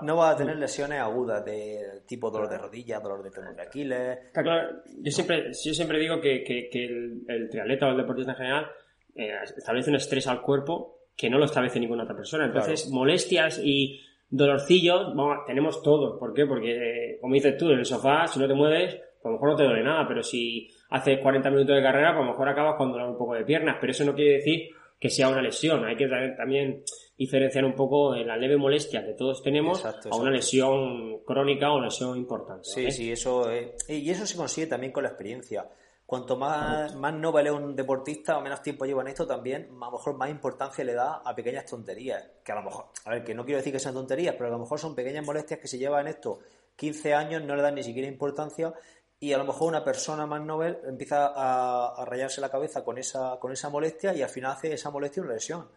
no 0.02 0.18
va 0.18 0.32
a 0.32 0.36
tener 0.36 0.58
lesiones 0.58 1.00
agudas 1.00 1.46
de 1.46 2.02
tipo 2.06 2.30
dolor 2.30 2.50
de 2.50 2.58
rodilla, 2.58 3.00
dolor 3.00 3.24
de 3.24 3.32
tendón 3.32 3.56
de 3.56 3.62
Aquiles. 3.62 4.18
Está 4.26 4.44
claro, 4.44 4.82
yo 5.00 5.12
siempre, 5.12 5.52
yo 5.54 5.74
siempre 5.74 5.98
digo 6.00 6.20
que, 6.20 6.44
que, 6.44 6.86
el, 6.86 7.50
triatleta 7.50 7.88
o 7.88 7.92
el 7.92 7.98
deportista 7.98 8.34
en 8.34 8.38
general 8.38 8.68
eh, 9.16 9.32
establece 9.56 9.90
un 9.90 9.96
estrés 9.96 10.28
al 10.28 10.42
cuerpo 10.42 10.98
que 11.16 11.30
no 11.30 11.38
lo 11.38 11.46
establece 11.46 11.80
ninguna 11.80 12.04
otra 12.04 12.18
persona. 12.18 12.46
Entonces, 12.46 12.90
molestias 12.92 13.62
y 13.64 14.02
dolorcillos, 14.30 15.14
tenemos 15.48 15.82
todos. 15.82 16.20
¿Por 16.20 16.34
qué? 16.34 16.46
Porque, 16.46 17.14
eh, 17.14 17.18
como 17.22 17.36
dices 17.36 17.56
tú, 17.58 17.70
en 17.70 17.80
el 17.80 17.86
sofá, 17.86 18.28
si 18.28 18.38
no 18.38 18.50
te 18.50 18.54
mueves, 18.54 18.96
a 19.24 19.28
lo 19.30 19.36
mejor 19.36 19.52
no 19.52 19.56
te 19.56 19.64
duele 19.64 19.82
nada, 19.82 20.06
pero 20.06 20.22
si 20.22 20.70
haces 20.90 21.20
40 21.20 21.50
minutos 21.52 21.74
de 21.74 21.82
carrera, 21.82 22.10
a 22.10 22.16
lo 22.16 22.26
mejor 22.26 22.50
acabas 22.50 22.76
con 22.76 22.92
dolor 22.92 23.12
un 23.12 23.18
poco 23.18 23.34
de 23.34 23.46
piernas, 23.46 23.78
pero 23.80 23.92
eso 23.92 24.04
no 24.04 24.14
quiere 24.14 24.34
decir 24.34 24.72
que 25.00 25.10
sea 25.10 25.30
una 25.30 25.42
lesión. 25.42 25.86
Hay 25.86 25.96
que 25.96 26.08
también 26.38 26.84
diferenciar 27.17 27.63
un 27.65 27.73
poco 27.73 28.13
la 28.15 28.35
leve 28.35 28.57
molestia 28.57 29.06
que 29.06 29.13
todos 29.13 29.41
tenemos 29.41 29.85
a 29.85 30.15
una 30.15 30.31
lesión 30.31 31.19
crónica 31.25 31.71
o 31.71 31.77
una 31.77 31.85
lesión 31.85 32.17
importante. 32.17 32.63
Sí, 32.63 32.91
sí, 32.91 33.12
eso 33.12 33.45
y 33.88 34.09
eso 34.09 34.25
se 34.25 34.35
consigue 34.35 34.67
también 34.67 34.91
con 34.91 35.03
la 35.03 35.09
experiencia. 35.09 35.69
Cuanto 36.06 36.38
más, 36.38 36.94
más 36.95 37.13
noble 37.15 37.50
es 37.50 37.56
un 37.56 37.75
deportista 37.75 38.38
o 38.38 38.41
menos 38.41 38.62
tiempo 38.62 38.85
lleva 38.85 39.01
en 39.01 39.07
esto, 39.07 39.25
también 39.25 39.69
a 39.81 39.85
lo 39.85 39.91
mejor 39.94 40.15
más 40.15 40.29
importancia 40.29 40.83
le 40.83 40.94
da 40.94 41.21
a 41.25 41.33
pequeñas 41.33 41.65
tonterías. 41.65 42.23
Que 42.44 42.51
a 42.51 42.56
lo 42.56 42.62
mejor, 42.62 42.85
a 43.06 43.09
ver, 43.09 43.23
que 43.23 43.33
no 43.33 43.44
quiero 43.44 43.57
decir 43.57 43.73
que 43.73 43.79
sean 43.79 43.95
tonterías, 43.95 44.35
pero 44.35 44.50
a 44.50 44.51
lo 44.51 44.59
mejor 44.59 44.79
son 44.79 44.94
pequeñas 44.94 45.25
molestias 45.25 45.59
que 45.59 45.67
se 45.67 45.79
llevan 45.79 46.01
en 46.01 46.13
esto 46.13 46.39
15 46.75 47.13
años, 47.15 47.44
no 47.44 47.56
le 47.56 47.62
dan 47.63 47.75
ni 47.75 47.83
siquiera 47.83 48.07
importancia 48.07 48.73
y 49.19 49.33
a 49.33 49.38
lo 49.38 49.45
mejor 49.45 49.69
una 49.69 49.83
persona 49.83 50.25
más 50.25 50.41
novel 50.41 50.77
empieza 50.85 51.31
a, 51.35 52.06
rayarse 52.06 52.41
la 52.41 52.50
cabeza 52.50 52.83
con 52.83 52.97
esa, 52.97 53.39
con 53.39 53.51
esa 53.51 53.69
molestia 53.69 54.13
y 54.13 54.21
al 54.21 54.29
final 54.29 54.51
hace 54.51 54.73
esa 54.73 54.91
molestia 54.91 55.23
una 55.23 55.33
lesión. 55.33 55.67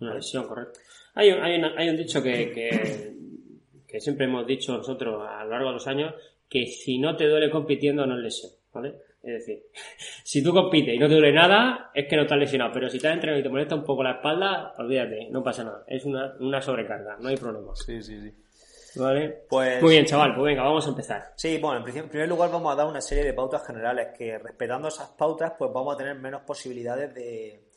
Una 0.00 0.14
lesión, 0.14 0.46
correcto. 0.46 0.80
Hay 1.14 1.30
un, 1.30 1.42
hay, 1.42 1.62
hay 1.76 1.88
un 1.88 1.96
dicho 1.96 2.22
que, 2.22 2.52
que, 3.86 4.00
siempre 4.00 4.26
hemos 4.26 4.46
dicho 4.46 4.76
nosotros 4.76 5.22
a 5.28 5.44
lo 5.44 5.50
largo 5.50 5.68
de 5.68 5.74
los 5.74 5.86
años, 5.86 6.14
que 6.48 6.66
si 6.66 6.98
no 6.98 7.16
te 7.16 7.26
duele 7.26 7.50
compitiendo 7.50 8.06
no 8.06 8.16
es 8.16 8.22
lesión, 8.22 8.52
¿vale? 8.72 8.94
Es 9.22 9.46
decir, 9.46 9.62
si 10.24 10.42
tú 10.42 10.52
compites 10.52 10.94
y 10.94 10.98
no 10.98 11.08
te 11.08 11.14
duele 11.14 11.32
nada, 11.32 11.90
es 11.94 12.06
que 12.08 12.16
no 12.16 12.22
estás 12.22 12.38
lesionado. 12.38 12.72
Pero 12.72 12.88
si 12.88 12.96
estás 12.96 13.14
entrenando 13.14 13.40
y 13.40 13.42
te 13.42 13.48
molesta 13.48 13.74
un 13.74 13.84
poco 13.84 14.02
la 14.02 14.12
espalda, 14.12 14.74
olvídate, 14.78 15.28
no 15.30 15.42
pasa 15.42 15.64
nada. 15.64 15.84
Es 15.86 16.04
una, 16.04 16.34
una 16.40 16.62
sobrecarga, 16.62 17.16
no 17.20 17.28
hay 17.28 17.36
problema. 17.36 17.74
Sí, 17.74 18.02
sí, 18.02 18.18
sí. 18.20 18.32
¿Vale? 18.96 19.44
Pues... 19.48 19.80
Muy 19.82 19.92
bien, 19.92 20.04
chaval, 20.04 20.34
pues 20.34 20.46
venga, 20.46 20.62
vamos 20.62 20.84
a 20.86 20.90
empezar. 20.90 21.32
Sí, 21.36 21.58
bueno, 21.58 21.86
en 21.86 22.08
primer 22.08 22.28
lugar 22.28 22.50
vamos 22.50 22.72
a 22.72 22.76
dar 22.76 22.86
una 22.86 23.00
serie 23.00 23.24
de 23.24 23.32
pautas 23.32 23.64
generales 23.64 24.08
que 24.16 24.36
respetando 24.38 24.88
esas 24.88 25.10
pautas, 25.10 25.52
pues 25.56 25.70
vamos 25.72 25.94
a 25.94 25.96
tener 25.96 26.16
menos 26.16 26.42
posibilidades 26.42 27.14
de, 27.14 27.69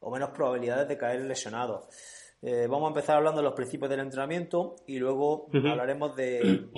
o 0.00 0.10
menos 0.10 0.30
probabilidades 0.30 0.88
de 0.88 0.98
caer 0.98 1.20
lesionado. 1.22 1.88
Eh, 2.42 2.66
vamos 2.68 2.86
a 2.86 2.88
empezar 2.88 3.16
hablando 3.16 3.40
de 3.40 3.44
los 3.44 3.54
principios 3.54 3.90
del 3.90 4.00
entrenamiento 4.00 4.76
y 4.86 4.98
luego 4.98 5.48
hablaremos 5.52 6.16
de, 6.16 6.68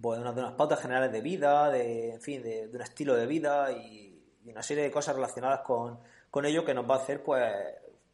pues, 0.00 0.22
de, 0.22 0.30
unas, 0.30 0.52
pautas 0.52 0.80
generales 0.80 1.10
de 1.12 1.20
vida, 1.20 1.70
de, 1.70 2.14
en 2.14 2.20
fin, 2.20 2.42
de, 2.42 2.70
un 2.72 2.80
estilo 2.80 3.16
de 3.16 3.26
vida 3.26 3.72
y, 3.72 4.10
una 4.44 4.62
serie 4.62 4.82
de 4.82 4.90
cosas 4.90 5.14
relacionadas 5.14 5.60
con, 5.60 6.00
con, 6.28 6.44
ello 6.44 6.64
que 6.64 6.74
nos 6.74 6.88
va 6.88 6.96
a 6.96 6.98
hacer, 6.98 7.22
pues, 7.22 7.44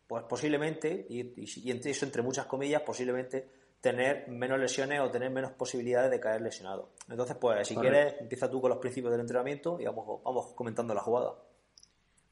pues 0.06 0.24
posiblemente, 0.24 1.06
y, 1.08 1.32
y, 1.36 1.70
entre 1.70 1.90
eso 1.90 2.04
entre 2.04 2.22
muchas 2.22 2.46
comillas, 2.46 2.82
posiblemente 2.82 3.48
tener 3.80 4.28
menos 4.28 4.58
lesiones 4.58 5.00
o 5.00 5.10
tener 5.10 5.30
menos 5.30 5.52
posibilidades 5.52 6.10
de 6.10 6.20
caer 6.20 6.40
lesionado. 6.40 6.90
Entonces, 7.08 7.36
pues, 7.40 7.66
si 7.66 7.76
quieres, 7.76 8.14
empieza 8.20 8.50
tú 8.50 8.60
con 8.60 8.70
los 8.70 8.78
principios 8.78 9.12
del 9.12 9.20
entrenamiento 9.20 9.78
y 9.80 9.84
vamos, 9.84 10.22
vamos 10.22 10.52
comentando 10.54 10.94
la 10.94 11.02
jugada. 11.02 11.34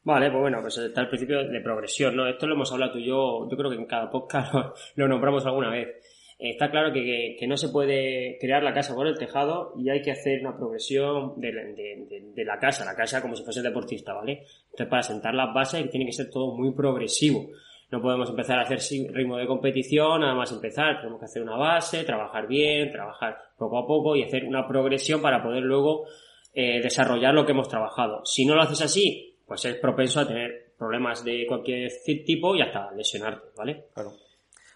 Vale, 0.07 0.31
pues 0.31 0.39
bueno, 0.39 0.59
pues 0.61 0.77
está 0.77 1.01
el 1.01 1.09
principio 1.09 1.43
de 1.43 1.59
progresión, 1.59 2.15
¿no? 2.15 2.25
Esto 2.25 2.47
lo 2.47 2.55
hemos 2.55 2.71
hablado 2.71 2.93
tú 2.93 2.99
y 2.99 3.07
yo, 3.07 3.45
yo 3.51 3.57
creo 3.57 3.69
que 3.69 3.75
en 3.75 3.85
cada 3.85 4.09
podcast 4.09 4.53
lo, 4.95 5.05
nombramos 5.05 5.45
alguna 5.45 5.69
vez. 5.69 5.97
Está 6.39 6.71
claro 6.71 6.93
que, 6.93 7.37
no 7.45 7.57
se 7.57 7.67
puede 7.67 8.37
crear 8.39 8.63
la 8.63 8.73
casa 8.73 8.95
por 8.95 9.05
el 9.05 9.17
tejado 9.17 9.73
y 9.77 9.89
hay 9.89 10.01
que 10.01 10.11
hacer 10.11 10.39
una 10.39 10.55
progresión 10.55 11.33
de, 11.35 12.45
la 12.45 12.57
casa, 12.57 12.85
la 12.85 12.95
casa 12.95 13.21
como 13.21 13.35
si 13.35 13.43
fuese 13.43 13.61
deportista, 13.61 14.13
¿vale? 14.13 14.45
Entonces, 14.71 14.87
para 14.87 15.03
sentar 15.03 15.33
las 15.33 15.53
bases 15.53 15.89
tiene 15.89 16.05
que 16.05 16.13
ser 16.13 16.29
todo 16.29 16.55
muy 16.55 16.71
progresivo. 16.71 17.49
No 17.91 18.01
podemos 18.01 18.29
empezar 18.29 18.59
a 18.59 18.61
hacer 18.61 18.79
ritmo 19.13 19.35
de 19.35 19.45
competición, 19.45 20.21
nada 20.21 20.35
más 20.35 20.53
empezar. 20.53 20.99
Tenemos 20.99 21.19
que 21.19 21.25
hacer 21.25 21.41
una 21.41 21.57
base, 21.57 22.05
trabajar 22.05 22.47
bien, 22.47 22.93
trabajar 22.93 23.37
poco 23.57 23.77
a 23.77 23.85
poco 23.85 24.15
y 24.15 24.23
hacer 24.23 24.45
una 24.45 24.65
progresión 24.65 25.21
para 25.21 25.43
poder 25.43 25.63
luego 25.63 26.05
eh, 26.53 26.79
desarrollar 26.81 27.33
lo 27.33 27.45
que 27.45 27.51
hemos 27.51 27.67
trabajado. 27.67 28.21
Si 28.23 28.45
no 28.45 28.55
lo 28.55 28.61
haces 28.61 28.81
así, 28.81 29.26
pues 29.47 29.63
es 29.65 29.75
propenso 29.75 30.19
a 30.19 30.27
tener 30.27 30.73
problemas 30.77 31.23
de 31.23 31.45
cualquier 31.47 31.91
tipo 32.03 32.55
y 32.55 32.61
hasta 32.61 32.91
lesionarte, 32.91 33.47
¿vale? 33.55 33.85
Claro. 33.93 34.13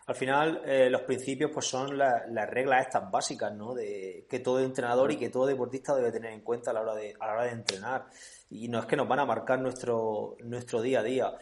Al 0.08 0.16
final, 0.16 0.62
eh, 0.66 0.90
los 0.90 1.02
principios 1.04 1.52
pues 1.54 1.68
son 1.68 1.98
las 1.98 2.50
reglas 2.50 2.88
estas 2.88 3.10
básicas, 3.10 3.54
¿no? 3.54 3.74
De 3.74 4.26
que 4.30 4.40
todo 4.40 4.60
entrenador 4.60 5.12
y 5.12 5.18
que 5.18 5.30
todo 5.30 5.46
deportista 5.46 5.96
debe 5.96 6.12
tener 6.12 6.34
en 6.34 6.42
cuenta 6.42 6.72
a 6.72 6.74
la 6.74 6.82
hora 6.82 6.96
de, 6.96 7.14
a 7.20 7.28
la 7.28 7.34
hora 7.34 7.44
de 7.46 7.52
entrenar. 7.52 8.06
Y 8.50 8.68
no 8.68 8.80
es 8.80 8.86
que 8.86 8.96
nos 8.96 9.08
van 9.08 9.20
a 9.20 9.26
marcar 9.26 9.60
nuestro, 9.60 10.36
nuestro 10.44 10.82
día 10.82 11.00
a 11.02 11.04
día. 11.04 11.34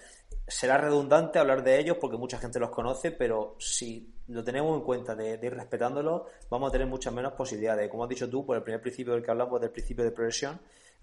Será 0.45 0.77
redundante 0.77 1.39
hablar 1.39 1.63
de 1.63 1.79
ellos 1.79 1.98
porque 2.00 2.17
mucha 2.17 2.38
gente 2.38 2.59
los 2.59 2.69
conoce, 2.69 3.12
pero 3.12 3.55
si 3.59 4.13
lo 4.27 4.43
tenemos 4.43 4.77
en 4.77 4.83
cuenta 4.83 5.15
de, 5.15 5.39
ir 5.41 5.53
respetándolos, 5.53 6.24
vamos 6.50 6.69
a 6.69 6.71
tener 6.71 6.88
muchas 6.88 7.13
menos 7.13 7.33
posibilidades. 7.33 7.89
Como 7.89 8.03
has 8.03 8.09
dicho 8.09 8.29
tú, 8.29 8.45
por 8.45 8.57
el 8.57 8.63
primer 8.63 8.81
principio 8.81 9.13
del 9.13 9.24
que 9.24 9.31
hablamos, 9.31 9.62
del 9.62 9.71
principio 9.71 10.03
de 10.03 10.12
progresión, 10.12 10.59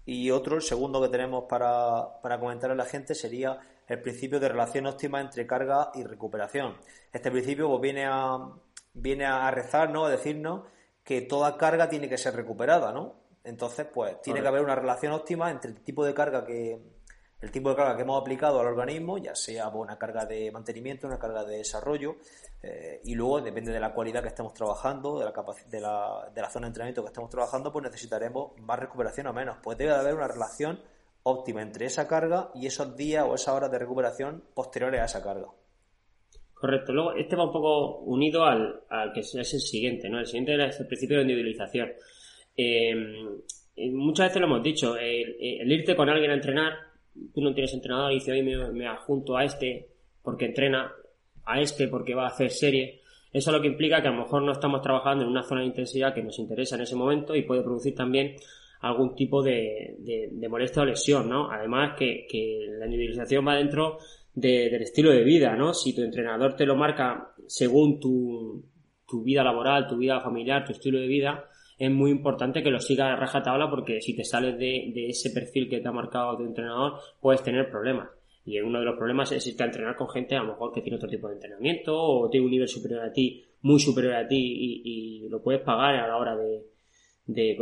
y 0.07 0.31
otro, 0.31 0.55
el 0.55 0.61
segundo 0.61 1.01
que 1.01 1.09
tenemos 1.09 1.43
para, 1.49 2.21
para 2.21 2.39
comentar 2.39 2.71
a 2.71 2.75
la 2.75 2.85
gente 2.85 3.13
sería 3.13 3.59
el 3.85 4.01
principio 4.01 4.39
de 4.39 4.47
relación 4.47 4.85
óptima 4.85 5.19
entre 5.19 5.45
carga 5.45 5.91
y 5.93 6.03
recuperación. 6.05 6.77
Este 7.11 7.29
principio 7.29 7.67
pues, 7.67 7.81
viene 7.81 8.05
a 8.05 8.39
viene 8.93 9.25
a 9.25 9.51
rezar, 9.51 9.89
¿no? 9.89 10.05
A 10.05 10.09
decirnos 10.09 10.63
que 11.03 11.21
toda 11.21 11.57
carga 11.57 11.89
tiene 11.89 12.07
que 12.07 12.17
ser 12.17 12.35
recuperada, 12.35 12.93
¿no? 12.93 13.15
Entonces, 13.43 13.85
pues 13.93 14.21
tiene 14.21 14.41
que 14.41 14.47
haber 14.47 14.63
una 14.63 14.75
relación 14.75 15.11
óptima 15.11 15.51
entre 15.51 15.71
el 15.71 15.81
tipo 15.81 16.05
de 16.05 16.13
carga 16.13 16.45
que 16.45 16.81
el 17.41 17.51
tipo 17.51 17.69
de 17.69 17.75
carga 17.75 17.95
que 17.95 18.01
hemos 18.01 18.19
aplicado 18.19 18.59
al 18.59 18.67
organismo, 18.67 19.17
ya 19.17 19.35
sea 19.35 19.71
pues, 19.71 19.83
una 19.83 19.97
carga 19.97 20.25
de 20.25 20.51
mantenimiento, 20.51 21.07
una 21.07 21.19
carga 21.19 21.43
de 21.43 21.57
desarrollo, 21.57 22.15
eh, 22.63 23.01
y 23.03 23.13
luego 23.13 23.41
depende 23.41 23.71
de 23.71 23.79
la 23.79 23.93
cualidad 23.93 24.21
que 24.21 24.29
estemos 24.29 24.53
trabajando, 24.53 25.19
de 25.19 25.25
la, 25.25 25.33
de, 25.69 25.81
la, 25.81 26.31
de 26.33 26.41
la 26.41 26.49
zona 26.49 26.65
de 26.65 26.69
entrenamiento 26.69 27.03
que 27.03 27.07
estemos 27.07 27.29
trabajando, 27.29 27.71
pues 27.71 27.83
necesitaremos 27.83 28.59
más 28.59 28.79
recuperación 28.79 29.27
o 29.27 29.33
menos. 29.33 29.57
Pues 29.61 29.77
debe 29.77 29.93
haber 29.93 30.15
una 30.15 30.27
relación 30.27 30.81
óptima 31.23 31.61
entre 31.61 31.85
esa 31.85 32.07
carga 32.07 32.49
y 32.55 32.65
esos 32.65 32.95
días 32.95 33.25
o 33.27 33.35
esas 33.35 33.53
horas 33.53 33.71
de 33.71 33.79
recuperación 33.79 34.43
posteriores 34.55 35.01
a 35.01 35.05
esa 35.05 35.23
carga. 35.23 35.47
Correcto. 36.53 36.91
Luego, 36.91 37.13
este 37.13 37.35
va 37.35 37.45
un 37.45 37.51
poco 37.51 37.99
unido 37.99 38.45
al, 38.45 38.81
que 39.13 39.19
es 39.19 39.35
el 39.35 39.45
siguiente, 39.45 40.09
¿no? 40.09 40.19
El 40.19 40.25
siguiente 40.25 40.55
es 40.65 40.79
el 40.79 40.87
principio 40.87 41.17
de 41.17 41.23
individualización. 41.23 41.91
Eh, 42.55 42.95
muchas 43.91 44.29
veces 44.29 44.41
lo 44.41 44.47
hemos 44.47 44.63
dicho, 44.63 44.97
el, 44.97 45.71
irte 45.71 45.95
con 45.95 46.09
alguien 46.09 46.31
a 46.31 46.33
entrenar, 46.33 46.73
tú 47.33 47.41
no 47.41 47.53
tienes 47.53 47.73
entrenador 47.73 48.11
y 48.11 48.15
dices, 48.15 48.33
oye, 48.33 48.43
me, 48.43 48.71
me 48.71 48.87
adjunto 48.87 49.37
a 49.37 49.43
este 49.43 49.89
porque 50.21 50.45
entrena, 50.45 50.91
a 51.45 51.61
este 51.61 51.87
porque 51.87 52.13
va 52.13 52.25
a 52.25 52.29
hacer 52.29 52.51
serie. 52.51 53.01
Eso 53.31 53.51
lo 53.51 53.61
que 53.61 53.67
implica 53.67 54.01
que 54.01 54.07
a 54.07 54.11
lo 54.11 54.23
mejor 54.23 54.41
no 54.41 54.51
estamos 54.51 54.81
trabajando 54.81 55.23
en 55.23 55.29
una 55.29 55.43
zona 55.43 55.61
de 55.61 55.67
intensidad 55.67 56.13
que 56.13 56.23
nos 56.23 56.39
interesa 56.39 56.75
en 56.75 56.81
ese 56.81 56.95
momento 56.95 57.35
y 57.35 57.43
puede 57.43 57.61
producir 57.61 57.93
también 57.93 58.35
algún 58.81 59.15
tipo 59.15 59.41
de, 59.41 59.95
de, 59.99 60.49
molestia 60.49 60.83
o 60.83 60.85
lesión, 60.85 61.29
¿no? 61.29 61.51
Además 61.51 61.95
que, 61.97 62.27
la 62.79 62.85
individualización 62.85 63.47
va 63.47 63.55
dentro 63.55 63.99
del 64.33 64.81
estilo 64.81 65.11
de 65.11 65.23
vida, 65.23 65.55
¿no? 65.55 65.73
Si 65.73 65.95
tu 65.95 66.01
entrenador 66.01 66.55
te 66.55 66.65
lo 66.65 66.75
marca 66.75 67.33
según 67.47 67.99
tu, 67.99 68.63
tu 69.07 69.23
vida 69.23 69.43
laboral, 69.43 69.87
tu 69.87 69.97
vida 69.97 70.21
familiar, 70.21 70.65
tu 70.65 70.73
estilo 70.73 70.99
de 70.99 71.07
vida, 71.07 71.49
es 71.77 71.91
muy 71.91 72.11
importante 72.11 72.63
que 72.63 72.71
lo 72.71 72.79
sigas 72.79 73.11
a 73.11 73.15
rajatabla 73.15 73.69
porque 73.69 74.01
si 74.01 74.15
te 74.15 74.23
sales 74.23 74.57
de, 74.57 74.91
de, 74.93 75.09
ese 75.09 75.29
perfil 75.29 75.69
que 75.69 75.79
te 75.79 75.87
ha 75.87 75.91
marcado 75.91 76.37
tu 76.37 76.43
entrenador, 76.43 76.93
puedes 77.21 77.43
tener 77.43 77.69
problemas. 77.69 78.09
Y 78.45 78.59
uno 78.61 78.79
de 78.79 78.85
los 78.85 78.97
problemas 78.97 79.31
es 79.33 79.45
irte 79.45 79.63
a 79.63 79.65
entrenar 79.67 79.95
con 79.95 80.09
gente 80.09 80.35
a 80.35 80.41
lo 80.41 80.53
mejor 80.53 80.71
que 80.71 80.81
tiene 80.81 80.95
otro 80.95 81.09
tipo 81.09 81.27
de 81.27 81.35
entrenamiento 81.35 81.93
o 81.95 82.29
tiene 82.29 82.45
un 82.45 82.51
nivel 82.51 82.67
superior 82.67 83.03
a 83.03 83.11
ti, 83.11 83.45
muy 83.61 83.79
superior 83.79 84.15
a 84.15 84.27
ti 84.27 84.37
y, 84.37 85.27
lo 85.29 85.41
puedes 85.41 85.61
pagar 85.61 85.95
a 85.95 86.07
la 86.07 86.15
hora 86.15 86.37
de, 86.37 86.63
de, 87.25 87.57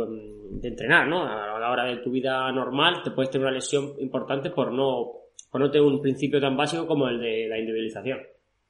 entrenar, 0.62 1.08
¿no? 1.08 1.24
A 1.24 1.58
la 1.58 1.70
hora 1.70 1.84
de 1.84 1.96
tu 1.96 2.10
vida 2.10 2.50
normal 2.52 3.02
te 3.02 3.10
puedes 3.10 3.30
tener 3.30 3.48
una 3.48 3.56
lesión 3.56 3.94
importante 3.98 4.50
por 4.50 4.72
no, 4.72 5.12
por 5.50 5.60
no 5.60 5.70
tener 5.70 5.86
un 5.86 6.00
principio 6.00 6.40
tan 6.40 6.56
básico 6.56 6.86
como 6.86 7.08
el 7.08 7.18
de 7.20 7.48
la 7.48 7.58
individualización. 7.58 8.20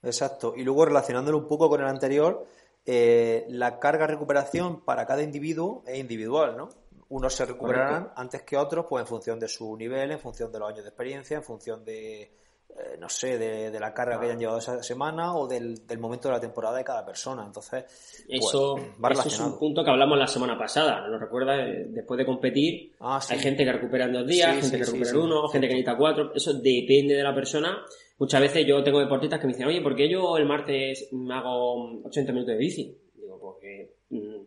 Exacto. 0.02 0.54
Y 0.56 0.64
luego 0.64 0.86
relacionándolo 0.86 1.36
un 1.36 1.46
poco 1.46 1.68
con 1.68 1.82
el 1.82 1.86
anterior, 1.86 2.46
eh, 2.86 3.44
la 3.48 3.80
carga 3.80 4.06
recuperación 4.06 4.80
para 4.84 5.06
cada 5.06 5.22
individuo 5.22 5.82
es 5.86 5.98
individual, 5.98 6.56
¿no? 6.56 6.68
Unos 7.08 7.34
se 7.34 7.44
recuperarán 7.44 8.12
antes 8.16 8.42
que 8.42 8.56
otros, 8.56 8.86
pues 8.88 9.02
en 9.02 9.06
función 9.06 9.38
de 9.38 9.48
su 9.48 9.76
nivel, 9.76 10.10
en 10.12 10.18
función 10.18 10.50
de 10.50 10.58
los 10.58 10.68
años 10.68 10.82
de 10.82 10.88
experiencia, 10.88 11.36
en 11.36 11.42
función 11.42 11.84
de, 11.84 12.22
eh, 12.22 12.96
no 12.98 13.08
sé, 13.08 13.38
de, 13.38 13.80
la 13.80 13.94
carga 13.94 14.18
que 14.18 14.26
hayan 14.26 14.38
llevado 14.38 14.58
esa 14.58 14.82
semana 14.82 15.34
o 15.34 15.46
del, 15.46 15.80
momento 15.98 16.28
de 16.28 16.34
la 16.34 16.40
temporada 16.40 16.76
de 16.76 16.84
cada 16.84 17.06
persona. 17.06 17.44
Entonces, 17.46 17.84
pues, 18.28 18.44
eso, 18.44 18.76
es 19.24 19.40
un 19.40 19.58
punto 19.58 19.82
que 19.82 19.90
hablamos 19.90 20.18
la 20.18 20.26
semana 20.26 20.58
pasada. 20.58 21.06
¿Lo 21.06 21.18
recuerdas? 21.18 21.60
Eh, 21.60 21.86
después 21.88 22.18
de 22.18 22.26
competir, 22.26 22.92
ah, 23.00 23.20
hay 23.28 23.38
gente 23.38 23.64
que 23.64 23.72
recupera 23.72 24.04
en 24.04 24.12
dos 24.12 24.26
días, 24.26 24.56
gente 24.60 24.78
que 24.78 24.84
recupera 24.84 25.10
en 25.10 25.16
uno, 25.16 25.48
gente 25.48 25.68
que 25.68 25.74
necesita 25.74 25.96
cuatro. 25.96 26.32
Eso 26.34 26.54
depende 26.54 27.14
de 27.14 27.22
la 27.22 27.34
persona. 27.34 27.84
Muchas 28.18 28.40
veces 28.40 28.66
yo 28.66 28.82
tengo 28.82 29.00
deportistas 29.00 29.38
que 29.38 29.46
me 29.46 29.52
dicen, 29.52 29.68
oye, 29.68 29.82
¿por 29.82 29.94
qué 29.94 30.08
yo 30.08 30.38
el 30.38 30.46
martes 30.46 31.08
me 31.12 31.34
hago 31.34 32.02
80 32.04 32.32
minutos 32.32 32.54
de 32.54 32.58
bici? 32.58 32.98
Digo, 33.14 33.38
porque 33.38 33.96
mm, 34.08 34.46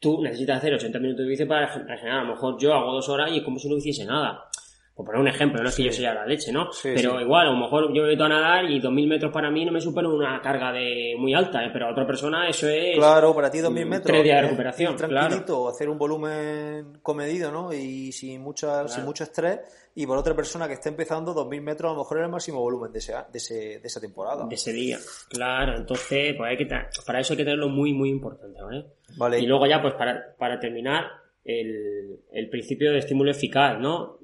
tú 0.00 0.20
necesitas 0.22 0.58
hacer 0.58 0.74
80 0.74 0.98
minutos 0.98 1.24
de 1.24 1.30
bici 1.30 1.44
para 1.44 1.68
generar. 1.68 2.20
A 2.20 2.24
lo 2.24 2.34
mejor 2.34 2.58
yo 2.58 2.74
hago 2.74 2.92
dos 2.92 3.08
horas 3.08 3.30
y 3.30 3.38
es 3.38 3.42
como 3.44 3.58
si 3.58 3.68
no 3.68 3.76
hiciese 3.76 4.04
nada. 4.04 4.44
Por 4.94 5.06
poner 5.06 5.20
un 5.20 5.26
ejemplo, 5.26 5.60
no 5.60 5.68
es 5.68 5.74
que 5.74 5.82
yo 5.82 5.92
sea 5.92 6.14
la 6.14 6.24
leche, 6.24 6.52
¿no? 6.52 6.70
pero 6.82 7.20
igual, 7.20 7.48
a 7.48 7.50
lo 7.50 7.56
mejor 7.56 7.92
yo 7.92 8.02
me 8.02 8.10
meto 8.10 8.24
a 8.24 8.28
nadar 8.28 8.64
y 8.70 8.80
2.000 8.80 9.08
metros 9.08 9.32
para 9.32 9.50
mí 9.50 9.64
no 9.64 9.72
me 9.72 9.80
supone 9.80 10.06
una 10.06 10.40
carga 10.40 10.70
de 10.70 11.16
muy 11.18 11.34
alta, 11.34 11.64
¿eh? 11.64 11.70
pero 11.72 11.88
a 11.88 11.90
otra 11.90 12.06
persona 12.06 12.48
eso 12.48 12.68
es... 12.68 12.96
Claro, 12.96 13.34
para 13.34 13.50
ti 13.50 13.58
2.000 13.58 13.86
metros. 13.86 14.04
Tres 14.04 14.22
días 14.22 14.36
de 14.36 14.42
recuperación, 14.42 14.96
tranquilito, 14.96 15.68
hacer 15.68 15.88
un 15.88 15.98
volumen 15.98 16.98
comedido, 17.02 17.50
¿no? 17.50 17.72
Y 17.72 18.12
sin, 18.12 18.40
mucha, 18.40 18.86
sin 18.86 19.04
mucho 19.04 19.24
estrés. 19.24 19.60
Y 19.96 20.06
por 20.06 20.16
otra 20.16 20.34
persona 20.34 20.68
que 20.68 20.74
esté 20.74 20.90
empezando, 20.90 21.34
2.000 21.34 21.60
metros 21.60 21.90
a 21.90 21.94
lo 21.94 22.00
mejor 22.00 22.18
es 22.18 22.24
el 22.24 22.30
máximo 22.30 22.60
volumen 22.60 22.92
de, 22.92 22.98
ese, 23.00 23.14
de, 23.14 23.38
ese, 23.38 23.54
de 23.54 23.82
esa 23.82 24.00
temporada. 24.00 24.46
De 24.46 24.54
ese 24.54 24.72
día, 24.72 24.98
claro. 25.28 25.76
Entonces, 25.76 26.34
pues 26.36 26.50
hay 26.50 26.56
que 26.56 26.66
para 26.66 27.18
eso 27.18 27.32
hay 27.32 27.36
que 27.36 27.44
tenerlo 27.44 27.68
muy, 27.68 27.92
muy 27.92 28.10
importante, 28.10 28.62
¿vale? 28.62 28.86
Vale. 29.16 29.40
Y 29.40 29.46
luego 29.46 29.66
ya, 29.66 29.82
pues 29.82 29.94
para, 29.94 30.34
para 30.38 30.60
terminar, 30.60 31.04
el, 31.44 32.20
el 32.32 32.48
principio 32.48 32.90
de 32.90 32.98
estímulo 32.98 33.30
eficaz, 33.30 33.78
¿no? 33.78 34.18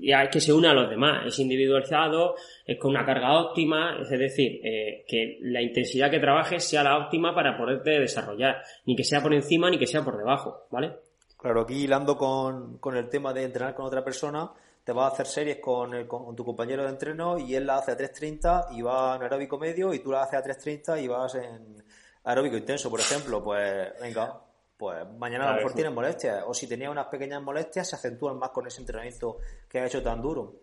Ya 0.00 0.22
es 0.22 0.30
que 0.30 0.40
se 0.40 0.52
une 0.52 0.68
a 0.68 0.74
los 0.74 0.88
demás, 0.88 1.26
es 1.26 1.38
individualizado, 1.38 2.34
es 2.66 2.78
con 2.78 2.90
una 2.90 3.04
carga 3.04 3.38
óptima, 3.40 3.98
es 4.00 4.08
decir, 4.10 4.60
eh, 4.64 5.04
que 5.06 5.38
la 5.42 5.62
intensidad 5.62 6.10
que 6.10 6.20
trabajes 6.20 6.64
sea 6.64 6.82
la 6.82 6.98
óptima 6.98 7.34
para 7.34 7.56
poderte 7.56 7.98
desarrollar, 7.98 8.62
ni 8.86 8.96
que 8.96 9.04
sea 9.04 9.22
por 9.22 9.34
encima 9.34 9.70
ni 9.70 9.78
que 9.78 9.86
sea 9.86 10.02
por 10.02 10.16
debajo, 10.16 10.66
¿vale? 10.70 10.92
Claro, 11.36 11.62
aquí 11.62 11.84
hilando 11.84 12.16
con, 12.16 12.78
con 12.78 12.96
el 12.96 13.08
tema 13.08 13.32
de 13.32 13.44
entrenar 13.44 13.74
con 13.74 13.86
otra 13.86 14.02
persona, 14.02 14.50
te 14.84 14.92
vas 14.92 15.10
a 15.10 15.14
hacer 15.14 15.26
series 15.26 15.58
con, 15.58 15.94
el, 15.94 16.06
con, 16.06 16.36
tu 16.36 16.44
compañero 16.44 16.84
de 16.84 16.90
entreno 16.90 17.38
y 17.38 17.54
él 17.54 17.66
la 17.66 17.76
hace 17.76 17.92
a 17.92 17.96
3.30 17.96 18.76
y 18.76 18.82
va 18.82 19.16
en 19.16 19.22
aeróbico 19.22 19.58
medio 19.58 19.94
y 19.94 20.00
tú 20.00 20.12
la 20.12 20.22
haces 20.22 20.40
a 20.40 20.44
3.30 20.44 21.02
y 21.02 21.08
vas 21.08 21.34
en 21.34 21.82
aeróbico 22.24 22.56
intenso, 22.56 22.90
por 22.90 23.00
ejemplo, 23.00 23.42
pues 23.42 23.92
venga, 24.00 24.40
pues 24.84 24.98
mañana 25.18 25.46
a 25.46 25.50
lo 25.52 25.56
mejor 25.56 25.72
tienes 25.72 25.94
molestias. 25.94 26.44
O 26.46 26.52
si 26.52 26.68
tenía 26.68 26.90
unas 26.90 27.06
pequeñas 27.06 27.42
molestias, 27.42 27.88
se 27.88 27.96
acentúan 27.96 28.38
más 28.38 28.50
con 28.50 28.66
ese 28.66 28.82
entrenamiento 28.82 29.38
que 29.66 29.78
ha 29.78 29.86
hecho 29.86 30.02
tan 30.02 30.20
duro. 30.20 30.60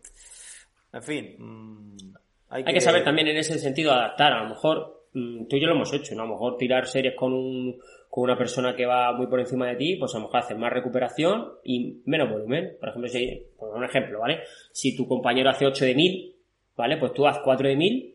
En 0.93 1.01
fin. 1.01 1.35
Mm, 1.39 2.13
hay, 2.49 2.63
que... 2.63 2.81
saber 2.81 3.03
también 3.03 3.29
en 3.29 3.37
ese 3.37 3.57
sentido 3.57 3.91
adaptar. 3.91 4.33
A 4.33 4.43
lo 4.43 4.49
mejor 4.49 5.07
mm, 5.13 5.47
tú 5.47 5.55
y 5.55 5.59
yo 5.59 5.65
lo 5.65 5.73
hemos 5.73 5.91
hecho, 5.91 6.13
¿no? 6.13 6.21
A 6.21 6.25
lo 6.27 6.33
mejor 6.33 6.55
tirar 6.55 6.85
series 6.85 7.15
con, 7.15 7.33
un, 7.33 7.79
con 8.11 8.25
una 8.25 8.37
persona 8.37 8.75
que 8.75 8.85
va 8.85 9.11
muy 9.11 9.25
por 9.25 9.39
encima 9.39 9.65
de 9.69 9.75
ti, 9.75 9.95
pues 9.95 10.13
a 10.13 10.19
lo 10.19 10.25
mejor 10.25 10.41
haces 10.41 10.55
más 10.55 10.71
recuperación 10.71 11.53
y 11.63 12.03
menos 12.05 12.29
volumen. 12.29 12.77
Por 12.79 12.89
ejemplo, 12.89 13.09
si, 13.09 13.47
por 13.57 13.75
un 13.75 13.83
ejemplo, 13.83 14.19
¿vale? 14.19 14.41
Si 14.71 14.95
tu 14.95 15.07
compañero 15.07 15.49
hace 15.49 15.65
8 15.65 15.83
de 15.83 15.95
1000, 15.95 16.35
¿vale? 16.75 16.97
Pues 16.97 17.11
tú 17.13 17.25
haz 17.25 17.39
4 17.39 17.69
de 17.69 17.75
1000 17.75 18.10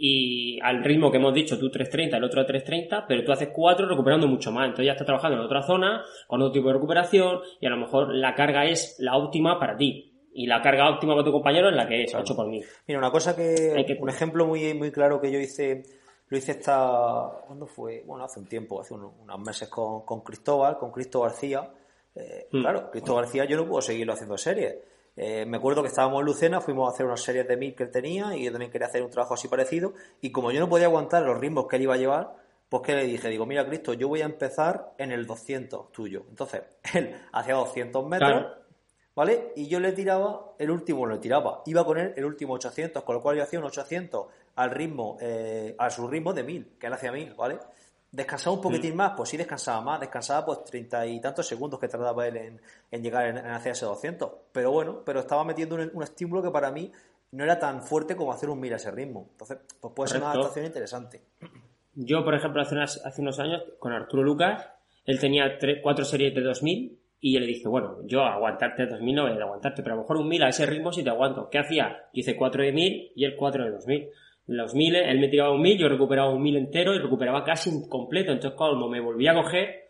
y 0.00 0.60
al 0.62 0.84
ritmo 0.84 1.10
que 1.10 1.16
hemos 1.16 1.34
dicho, 1.34 1.58
tú 1.58 1.70
3.30, 1.70 2.16
el 2.16 2.22
otro 2.22 2.46
3.30, 2.46 3.04
pero 3.08 3.24
tú 3.24 3.32
haces 3.32 3.48
4 3.52 3.88
recuperando 3.88 4.28
mucho 4.28 4.52
más. 4.52 4.66
Entonces 4.66 4.86
ya 4.86 4.92
estás 4.92 5.06
trabajando 5.06 5.36
en 5.38 5.44
otra 5.44 5.60
zona, 5.62 6.04
con 6.28 6.40
otro 6.40 6.52
tipo 6.52 6.68
de 6.68 6.74
recuperación, 6.74 7.40
y 7.60 7.66
a 7.66 7.70
lo 7.70 7.78
mejor 7.78 8.14
la 8.14 8.32
carga 8.36 8.64
es 8.64 8.94
la 9.00 9.16
óptima 9.16 9.58
para 9.58 9.76
ti. 9.76 10.14
Y 10.32 10.46
la 10.46 10.62
carga 10.62 10.88
óptima 10.88 11.14
para 11.14 11.24
tu 11.24 11.32
compañero 11.32 11.68
es 11.68 11.74
la 11.74 11.88
que 11.88 12.04
es, 12.04 12.14
8 12.14 12.36
por 12.36 12.46
mil. 12.46 12.64
Mira, 12.86 13.00
una 13.00 13.10
cosa 13.10 13.34
que, 13.34 13.98
un 13.98 14.08
ejemplo 14.08 14.46
muy, 14.46 14.72
muy 14.72 14.92
claro 14.92 15.20
que 15.20 15.32
yo 15.32 15.40
hice, 15.40 15.82
lo 16.28 16.38
hice 16.38 16.52
esta, 16.52 17.28
¿cuándo 17.48 17.66
fue? 17.66 18.04
Bueno, 18.06 18.24
hace 18.24 18.38
un 18.38 18.46
tiempo, 18.46 18.80
hace 18.80 18.94
unos, 18.94 19.14
meses 19.44 19.68
con, 19.68 20.02
con 20.02 20.20
Cristóbal, 20.20 20.78
con 20.78 20.92
Cristo 20.92 21.22
García. 21.22 21.68
Eh, 22.14 22.46
hmm. 22.52 22.60
Claro, 22.60 22.88
Cristóbal 22.92 23.24
García 23.24 23.46
yo 23.46 23.56
no 23.56 23.66
puedo 23.66 23.82
seguirlo 23.82 24.12
haciendo 24.12 24.38
series 24.38 24.76
eh, 25.20 25.44
me 25.46 25.56
acuerdo 25.56 25.82
que 25.82 25.88
estábamos 25.88 26.20
en 26.20 26.26
Lucena, 26.26 26.60
fuimos 26.60 26.88
a 26.88 26.94
hacer 26.94 27.04
unas 27.04 27.20
series 27.20 27.48
de 27.48 27.56
mil 27.56 27.74
que 27.74 27.82
él 27.82 27.90
tenía 27.90 28.36
y 28.36 28.44
yo 28.44 28.52
también 28.52 28.70
quería 28.70 28.86
hacer 28.86 29.02
un 29.02 29.10
trabajo 29.10 29.34
así 29.34 29.48
parecido. 29.48 29.92
Y 30.20 30.30
como 30.30 30.52
yo 30.52 30.60
no 30.60 30.68
podía 30.68 30.86
aguantar 30.86 31.24
los 31.24 31.38
ritmos 31.38 31.66
que 31.66 31.76
él 31.76 31.82
iba 31.82 31.94
a 31.94 31.96
llevar, 31.96 32.36
pues 32.68 32.82
que 32.84 32.94
le 32.94 33.04
dije, 33.04 33.28
digo, 33.28 33.44
mira 33.44 33.66
Cristo, 33.66 33.94
yo 33.94 34.06
voy 34.06 34.22
a 34.22 34.26
empezar 34.26 34.92
en 34.96 35.10
el 35.10 35.26
200 35.26 35.90
tuyo. 35.90 36.24
Entonces, 36.28 36.62
él 36.94 37.16
hacía 37.32 37.54
200 37.54 38.06
metros, 38.06 38.46
¿vale? 39.16 39.52
Y 39.56 39.66
yo 39.66 39.80
le 39.80 39.90
tiraba, 39.90 40.52
el 40.56 40.70
último 40.70 41.04
lo 41.04 41.18
tiraba, 41.18 41.62
iba 41.66 41.84
con 41.84 41.98
él 41.98 42.14
el 42.16 42.24
último 42.24 42.54
800, 42.54 43.02
con 43.02 43.16
lo 43.16 43.20
cual 43.20 43.38
yo 43.38 43.42
hacía 43.42 43.58
un 43.58 43.64
800 43.64 44.26
al 44.54 44.70
ritmo, 44.70 45.16
eh, 45.20 45.74
a 45.78 45.90
su 45.90 46.06
ritmo 46.06 46.32
de 46.32 46.44
1000, 46.44 46.76
que 46.78 46.86
él 46.86 46.92
hacía 46.92 47.10
1000, 47.10 47.34
¿vale? 47.34 47.58
¿Descansaba 48.10 48.56
un 48.56 48.62
poquitín 48.62 48.94
mm. 48.94 48.96
más? 48.96 49.12
Pues 49.16 49.28
sí 49.28 49.36
descansaba 49.36 49.80
más, 49.82 50.00
descansaba 50.00 50.46
pues 50.46 50.64
treinta 50.64 51.06
y 51.06 51.20
tantos 51.20 51.46
segundos 51.46 51.78
que 51.78 51.88
tardaba 51.88 52.26
él 52.26 52.58
en, 52.90 53.02
llegar 53.02 53.26
en, 53.26 53.38
hacer 53.38 53.72
ese 53.72 53.84
200. 53.84 54.30
Pero 54.52 54.70
bueno, 54.70 55.02
pero 55.04 55.20
estaba 55.20 55.44
metiendo 55.44 55.76
un, 55.76 56.02
estímulo 56.02 56.42
que 56.42 56.50
para 56.50 56.70
mí 56.70 56.90
no 57.32 57.44
era 57.44 57.58
tan 57.58 57.82
fuerte 57.82 58.16
como 58.16 58.32
hacer 58.32 58.48
un 58.48 58.60
mil 58.60 58.72
a 58.72 58.76
ese 58.76 58.90
ritmo. 58.90 59.28
Entonces, 59.32 59.58
pues 59.80 59.92
puede 59.94 60.08
ser 60.08 60.20
una 60.20 60.32
adaptación 60.32 60.64
interesante. 60.64 61.20
yo, 61.94 62.24
por 62.24 62.34
ejemplo, 62.34 62.62
hace, 62.62 62.78
hace 62.78 63.20
unos 63.20 63.38
años, 63.38 63.62
con 63.78 63.92
Arturo 63.92 64.22
Lucas, 64.22 64.66
él 65.04 65.18
tenía 65.18 65.58
cuatro 65.82 66.04
series 66.04 66.34
de 66.34 66.40
2000 66.40 66.98
y 67.20 67.34
yo 67.34 67.40
le 67.40 67.46
dije, 67.46 67.66
bueno, 67.66 67.98
yo 68.04 68.22
aguantarte 68.22 68.86
2000 68.86 69.14
no 69.14 69.22
voy 69.22 69.32
a 69.32 69.42
aguantarte, 69.42 69.82
pero 69.82 69.94
a 69.94 69.96
lo 69.96 70.02
mejor 70.02 70.18
un 70.18 70.28
1000 70.28 70.42
a 70.44 70.48
ese 70.48 70.66
ritmo 70.66 70.92
sí 70.92 71.02
te 71.02 71.10
aguanto. 71.10 71.50
¿Qué 71.50 71.58
hacía? 71.58 72.04
Yo 72.12 72.20
hice 72.20 72.36
4 72.36 72.62
de 72.62 72.72
1000 72.72 73.12
y 73.16 73.24
él 73.24 73.34
4 73.36 73.64
de 73.64 73.70
2000. 73.72 74.08
Los 74.48 74.74
1000, 74.74 74.96
él 74.96 75.20
me 75.20 75.28
tiraba 75.28 75.52
un 75.52 75.62
1000, 75.62 75.78
yo 75.78 75.88
recuperaba 75.88 76.30
un 76.30 76.42
1000 76.42 76.56
entero 76.56 76.94
y 76.94 76.98
recuperaba 76.98 77.44
casi 77.44 77.70
completo. 77.88 78.32
Entonces, 78.32 78.56
cuando 78.56 78.88
me 78.88 78.98
volví 78.98 79.28
a 79.28 79.34
coger, 79.34 79.88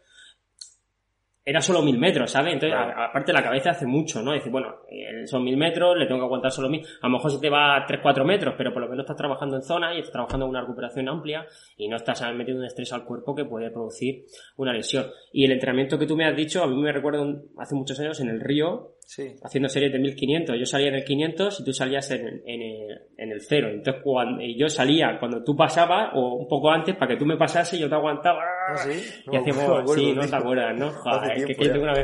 era 1.49 1.62
solo 1.62 1.81
mil 1.81 1.97
metros, 1.97 2.31
¿sabes? 2.31 2.53
Entonces, 2.53 2.79
aparte 2.79 3.33
la 3.33 3.43
cabeza 3.43 3.71
hace 3.71 3.87
mucho, 3.87 4.21
¿no? 4.21 4.33
Decir, 4.33 4.53
bueno, 4.53 4.83
eh, 4.91 5.27
son 5.27 5.43
mil 5.43 5.57
metros, 5.57 5.97
le 5.97 6.05
tengo 6.05 6.21
que 6.21 6.27
aguantar 6.27 6.50
solo 6.50 6.69
mil. 6.69 6.85
A 7.00 7.07
lo 7.07 7.15
mejor 7.15 7.31
se 7.31 7.38
te 7.38 7.49
va 7.49 7.75
a 7.75 7.87
3, 7.87 8.00
4 8.03 8.23
metros, 8.23 8.55
pero 8.59 8.71
por 8.71 8.83
lo 8.83 8.88
menos 8.88 9.05
estás 9.05 9.17
trabajando 9.17 9.57
en 9.57 9.62
zona 9.62 9.95
y 9.95 10.00
estás 10.00 10.12
trabajando 10.12 10.45
en 10.45 10.50
una 10.50 10.61
recuperación 10.61 11.09
amplia 11.09 11.47
y 11.79 11.88
no 11.88 11.97
estás 11.97 12.21
metiendo 12.35 12.61
un 12.61 12.67
estrés 12.67 12.93
al 12.93 13.05
cuerpo 13.05 13.35
que 13.35 13.47
puede 13.47 13.71
producir 13.71 14.27
una 14.57 14.75
lesión. 14.75 15.07
Y 15.33 15.47
el 15.47 15.53
entrenamiento 15.53 15.99
que 15.99 16.05
tú 16.07 16.17
me 16.17 16.27
has 16.27 16.37
dicho, 16.37 16.62
a 16.62 16.67
mí 16.67 16.77
me 16.77 16.93
recuerdo 16.93 17.45
hace 17.57 17.75
muchos 17.75 17.99
años 17.99 18.21
en 18.21 18.29
el 18.29 18.41
río, 18.41 18.98
haciendo 19.43 19.69
series 19.69 19.93
de 19.93 19.99
1500. 19.99 20.59
Yo 20.59 20.67
salía 20.67 20.88
en 20.88 20.95
el 20.97 21.05
500 21.05 21.61
y 21.61 21.65
tú 21.65 21.73
salías 21.73 22.11
en, 22.11 22.43
en, 22.47 22.62
el, 22.62 23.00
en 23.17 23.33
el 23.33 23.41
cero. 23.41 23.69
Entonces, 23.71 24.03
cuando, 24.03 24.43
yo 24.43 24.69
salía 24.69 25.19
cuando 25.19 25.43
tú 25.43 25.57
pasabas 25.57 26.11
o 26.15 26.35
un 26.35 26.49
poco 26.49 26.71
antes 26.71 26.95
para 26.97 27.12
que 27.12 27.17
tú 27.17 27.25
me 27.25 27.37
pasases, 27.37 27.79
yo 27.79 27.88
te 27.88 27.95
aguantaba. 27.95 28.43
¿Ah, 28.69 28.77
sí? 28.77 29.23
y 29.31 29.37
hacíamos, 29.37 29.95
sí, 29.95 30.12
no 30.12 30.29
te 30.29 30.37
acuerdas, 30.37 30.79
¿no? 30.79 30.91
Joder, 30.91 31.38
es 31.38 31.47
que, 31.47 31.55
tengo, 31.55 31.83
una, 31.83 31.95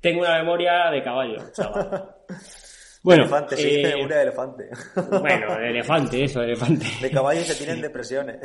tengo 0.00 0.20
una 0.20 0.38
memoria 0.38 0.90
de 0.90 1.02
caballo, 1.02 1.38
chaval. 1.52 2.14
Bueno, 3.02 3.22
elefante, 3.22 3.56
sí, 3.56 3.80
eh, 3.82 3.94
una 4.04 4.16
de 4.16 4.22
elefante. 4.24 4.68
Bueno, 5.22 5.56
de 5.56 5.70
elefante, 5.70 6.22
eso, 6.22 6.40
de 6.40 6.48
elefante. 6.48 6.84
De 7.00 7.10
caballo 7.10 7.40
se 7.40 7.54
tienen 7.54 7.80
depresiones. 7.80 8.36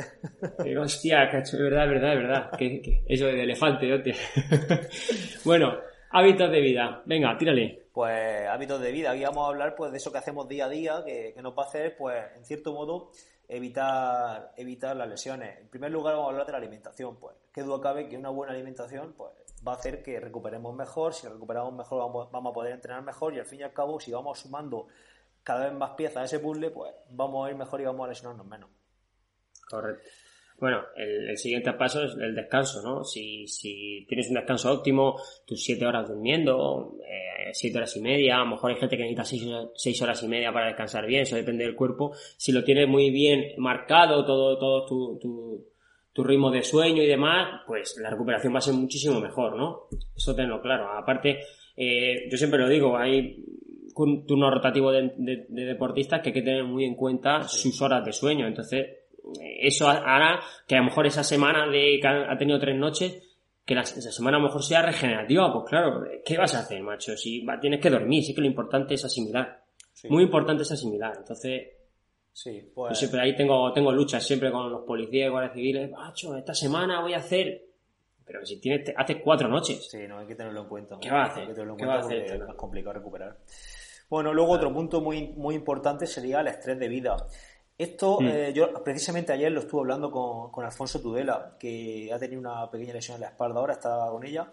hostia, 0.80 1.28
cacho, 1.30 1.56
es 1.56 1.62
verdad, 1.62 1.84
es 1.84 1.90
verdad, 1.90 2.12
es 2.14 2.18
verdad. 2.18 2.50
Que, 2.56 3.02
eso 3.06 3.26
de 3.26 3.42
elefante, 3.42 3.92
hostia. 3.92 4.14
bueno, 5.44 5.76
hábitos 6.10 6.50
de 6.50 6.60
vida. 6.62 7.02
Venga, 7.04 7.36
tírale 7.36 7.85
pues 7.96 8.46
hábitos 8.46 8.78
de 8.82 8.92
vida. 8.92 9.12
Aquí 9.12 9.24
vamos 9.24 9.46
a 9.46 9.48
hablar 9.48 9.74
pues 9.74 9.90
de 9.90 9.96
eso 9.96 10.12
que 10.12 10.18
hacemos 10.18 10.46
día 10.46 10.66
a 10.66 10.68
día, 10.68 11.02
que, 11.02 11.34
nos 11.40 11.56
va 11.56 11.62
a 11.62 11.66
hacer, 11.66 11.96
pues, 11.96 12.26
en 12.36 12.44
cierto 12.44 12.74
modo, 12.74 13.10
evitar, 13.48 14.52
evitar 14.58 14.94
las 14.94 15.08
lesiones. 15.08 15.58
En 15.60 15.68
primer 15.68 15.90
lugar, 15.90 16.12
vamos 16.12 16.26
a 16.26 16.30
hablar 16.32 16.44
de 16.44 16.52
la 16.52 16.58
alimentación. 16.58 17.16
Pues, 17.16 17.34
qué 17.54 17.62
duda 17.62 17.80
cabe 17.80 18.06
que 18.06 18.18
una 18.18 18.28
buena 18.28 18.52
alimentación, 18.52 19.14
pues, 19.14 19.32
va 19.66 19.72
a 19.72 19.76
hacer 19.76 20.02
que 20.02 20.20
recuperemos 20.20 20.74
mejor. 20.76 21.14
Si 21.14 21.26
recuperamos 21.26 21.72
mejor, 21.72 22.00
vamos, 22.00 22.30
vamos 22.30 22.50
a 22.50 22.52
poder 22.52 22.74
entrenar 22.74 23.02
mejor. 23.02 23.32
Y 23.32 23.38
al 23.38 23.46
fin 23.46 23.60
y 23.60 23.62
al 23.62 23.72
cabo, 23.72 23.98
si 23.98 24.12
vamos 24.12 24.40
sumando 24.40 24.88
cada 25.42 25.64
vez 25.64 25.72
más 25.72 25.92
piezas 25.92 26.18
a 26.18 26.24
ese 26.24 26.38
puzzle, 26.38 26.72
pues 26.72 26.92
vamos 27.08 27.46
a 27.46 27.50
ir 27.50 27.56
mejor 27.56 27.80
y 27.80 27.86
vamos 27.86 28.04
a 28.04 28.08
lesionarnos 28.08 28.46
menos. 28.46 28.68
Correcto. 29.70 30.06
Bueno, 30.58 30.82
el, 30.96 31.36
siguiente 31.36 31.72
paso 31.74 32.04
es 32.04 32.14
el 32.14 32.34
descanso, 32.34 32.82
¿no? 32.82 33.04
Si, 33.04 33.46
si 33.46 34.06
tienes 34.08 34.28
un 34.28 34.34
descanso 34.36 34.72
óptimo, 34.72 35.20
tus 35.46 35.62
siete 35.62 35.86
horas 35.86 36.08
durmiendo, 36.08 36.96
eh, 37.06 37.50
siete 37.52 37.76
horas 37.76 37.94
y 37.96 38.00
media, 38.00 38.36
a 38.36 38.38
lo 38.38 38.46
mejor 38.46 38.70
hay 38.70 38.78
gente 38.78 38.96
que 38.96 39.04
necesita 39.04 39.68
seis, 39.74 40.00
horas 40.02 40.22
y 40.22 40.28
media 40.28 40.52
para 40.52 40.68
descansar 40.68 41.06
bien, 41.06 41.22
eso 41.22 41.36
depende 41.36 41.64
del 41.64 41.74
cuerpo. 41.74 42.12
Si 42.36 42.52
lo 42.52 42.64
tienes 42.64 42.88
muy 42.88 43.10
bien 43.10 43.52
marcado, 43.58 44.24
todo, 44.24 44.58
todo 44.58 44.86
tu, 44.86 45.18
tu, 45.18 45.66
tu 46.16 46.24
ritmo 46.24 46.50
de 46.50 46.62
sueño 46.62 47.02
y 47.02 47.06
demás, 47.06 47.60
pues 47.66 47.98
la 48.00 48.08
recuperación 48.08 48.54
va 48.54 48.58
a 48.58 48.62
ser 48.62 48.72
muchísimo 48.72 49.20
mejor, 49.20 49.56
¿no? 49.56 49.88
Eso 50.16 50.34
tenlo 50.34 50.62
claro. 50.62 50.90
Aparte, 50.96 51.40
eh, 51.76 52.26
yo 52.30 52.38
siempre 52.38 52.58
lo 52.58 52.68
digo, 52.70 52.96
hay 52.96 53.44
un 53.94 54.26
turno 54.26 54.50
rotativo 54.50 54.90
de, 54.90 55.12
de, 55.18 55.64
deportistas 55.64 56.22
que 56.22 56.30
hay 56.30 56.32
que 56.32 56.42
tener 56.42 56.64
muy 56.64 56.84
en 56.84 56.94
cuenta 56.94 57.42
sus 57.44 57.80
horas 57.82 58.04
de 58.04 58.12
sueño. 58.12 58.46
Entonces, 58.46 58.86
eso 59.60 59.88
hará 59.88 60.40
que 60.66 60.76
a 60.76 60.78
lo 60.78 60.84
mejor 60.84 61.06
esa 61.06 61.24
semana 61.24 61.66
de 61.66 61.98
que 62.00 62.08
ha 62.08 62.36
tenido 62.38 62.58
tres 62.58 62.76
noches, 62.76 63.22
que 63.64 63.74
la, 63.74 63.82
esa 63.82 64.12
semana 64.12 64.36
a 64.36 64.40
lo 64.40 64.46
mejor 64.46 64.62
sea 64.62 64.82
regenerativa, 64.82 65.52
pues 65.52 65.64
claro, 65.68 66.04
¿qué 66.24 66.36
vas 66.38 66.54
a 66.54 66.60
hacer, 66.60 66.82
macho? 66.82 67.16
Si 67.16 67.44
tienes 67.60 67.80
que 67.80 67.90
dormir, 67.90 68.22
sí 68.22 68.34
que 68.34 68.40
lo 68.40 68.46
importante 68.46 68.94
es 68.94 69.04
asimilar. 69.04 69.64
Muy 70.08 70.24
importante 70.24 70.62
es 70.62 70.70
asimilar. 70.70 71.14
Entonces, 71.16 71.68
sí, 72.32 72.70
pues... 72.74 72.90
yo 72.90 72.94
siempre 72.94 73.20
ahí 73.20 73.34
tengo, 73.34 73.72
tengo 73.72 73.90
luchas 73.92 74.24
siempre 74.24 74.52
con 74.52 74.70
los 74.70 74.82
policías 74.84 75.28
y 75.28 75.30
guardias 75.30 75.54
civiles, 75.54 75.90
macho, 75.90 76.36
esta 76.36 76.54
semana 76.54 77.00
voy 77.00 77.14
a 77.14 77.18
hacer 77.18 77.66
pero 78.26 78.44
si 78.44 78.60
tienes, 78.60 78.92
hace 78.96 79.22
cuatro 79.22 79.48
noches. 79.48 79.88
Sí, 79.88 79.98
no, 80.08 80.18
hay 80.18 80.26
que 80.26 80.34
tenerlo 80.34 80.62
en 80.62 80.68
cuenta. 80.68 80.98
¿Qué 81.00 81.08
va 81.08 81.22
a 81.22 81.26
hacer? 81.26 81.42
Hay 81.42 81.48
que 81.48 81.54
tenerlo 81.54 81.74
en 81.74 81.78
cuenta 81.78 82.00
porque 82.00 82.24
es 82.24 82.40
más 82.40 82.56
complicado 82.56 82.94
recuperar. 82.94 83.36
Bueno, 84.10 84.34
luego 84.34 84.52
otro 84.52 84.72
punto 84.72 85.00
muy, 85.00 85.28
muy 85.28 85.54
importante 85.54 86.06
sería 86.06 86.40
el 86.40 86.48
estrés 86.48 86.78
de 86.78 86.88
vida. 86.88 87.16
Esto, 87.78 88.20
mm. 88.20 88.26
eh, 88.26 88.52
yo 88.54 88.72
precisamente 88.82 89.32
ayer 89.32 89.52
lo 89.52 89.60
estuve 89.60 89.82
hablando 89.82 90.10
con, 90.10 90.64
Alfonso 90.64 91.00
Tudela, 91.00 91.56
que 91.58 92.10
ha 92.12 92.18
tenido 92.18 92.40
una 92.40 92.70
pequeña 92.70 92.94
lesión 92.94 93.16
en 93.16 93.22
la 93.22 93.28
espalda 93.28 93.60
ahora, 93.60 93.74
está 93.74 94.08
con 94.10 94.24
ella. 94.24 94.50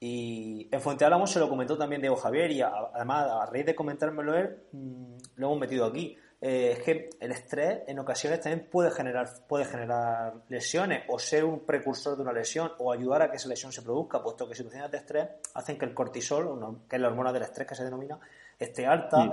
Y 0.00 0.68
en 0.70 0.80
Fuente 0.80 1.04
Álamo 1.04 1.26
se 1.26 1.38
lo 1.38 1.48
comentó 1.48 1.78
también 1.78 2.00
Diego 2.00 2.16
Javier 2.16 2.50
y 2.50 2.60
además 2.60 3.30
a 3.30 3.46
raíz 3.46 3.64
de 3.64 3.74
comentármelo 3.74 4.36
él, 4.36 4.64
mm, 4.72 5.16
lo 5.36 5.46
hemos 5.46 5.58
metido 5.60 5.86
aquí. 5.86 6.16
Eh, 6.40 6.72
es 6.72 6.82
que 6.82 7.08
el 7.20 7.32
estrés 7.32 7.84
en 7.86 7.98
ocasiones 8.00 8.40
también 8.40 8.68
puede 8.70 8.90
generar, 8.90 9.28
puede 9.48 9.64
generar 9.64 10.34
lesiones 10.48 11.04
o 11.08 11.18
ser 11.18 11.44
un 11.44 11.64
precursor 11.64 12.16
de 12.16 12.22
una 12.22 12.32
lesión 12.32 12.72
o 12.78 12.92
ayudar 12.92 13.22
a 13.22 13.30
que 13.30 13.36
esa 13.36 13.48
lesión 13.48 13.72
se 13.72 13.80
produzca, 13.80 14.22
puesto 14.22 14.46
que 14.46 14.54
situaciones 14.54 14.90
de 14.90 14.98
estrés 14.98 15.28
hacen 15.54 15.78
que 15.78 15.86
el 15.86 15.94
cortisol, 15.94 16.82
que 16.86 16.96
es 16.96 17.02
la 17.02 17.08
hormona 17.08 17.32
del 17.32 17.44
estrés 17.44 17.66
que 17.66 17.74
se 17.74 17.84
denomina, 17.84 18.18
esté 18.58 18.84
alta. 18.84 19.24
Mm. 19.24 19.32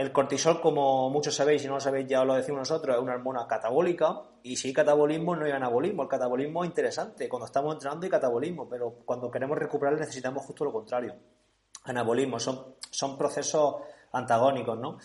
El 0.00 0.12
cortisol, 0.12 0.62
como 0.62 1.10
muchos 1.10 1.34
sabéis, 1.34 1.60
si 1.60 1.68
no 1.68 1.74
lo 1.74 1.80
sabéis 1.80 2.06
ya 2.08 2.24
lo 2.24 2.32
decimos 2.32 2.60
nosotros, 2.60 2.96
es 2.96 3.02
una 3.02 3.12
hormona 3.12 3.46
catabólica 3.46 4.22
y 4.42 4.56
si 4.56 4.68
hay 4.68 4.72
catabolismo 4.72 5.36
no 5.36 5.44
hay 5.44 5.52
anabolismo. 5.52 6.04
El 6.04 6.08
catabolismo 6.08 6.64
es 6.64 6.70
interesante, 6.70 7.28
cuando 7.28 7.44
estamos 7.44 7.74
entrenando 7.74 8.04
hay 8.04 8.10
catabolismo, 8.10 8.66
pero 8.66 8.94
cuando 9.04 9.30
queremos 9.30 9.58
recuperar 9.58 9.98
necesitamos 9.98 10.46
justo 10.46 10.64
lo 10.64 10.72
contrario. 10.72 11.14
Anabolismo, 11.84 12.40
son, 12.40 12.76
son 12.90 13.18
procesos 13.18 13.74
antagónicos, 14.12 14.78
¿no? 14.78 14.96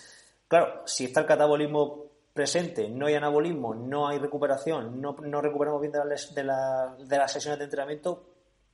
Claro, 0.47 0.83
si 0.85 1.03
está 1.03 1.19
el 1.19 1.25
catabolismo 1.25 2.05
presente, 2.33 2.89
no 2.89 3.07
hay 3.07 3.15
anabolismo, 3.15 3.75
no 3.75 4.07
hay 4.07 4.17
recuperación, 4.17 5.01
no, 5.01 5.13
no 5.21 5.41
recuperamos 5.41 5.81
bien 5.81 5.91
de, 5.91 5.99
de, 5.99 7.05
de 7.05 7.17
las 7.17 7.31
sesiones 7.33 7.59
de 7.59 7.65
entrenamiento, 7.65 8.23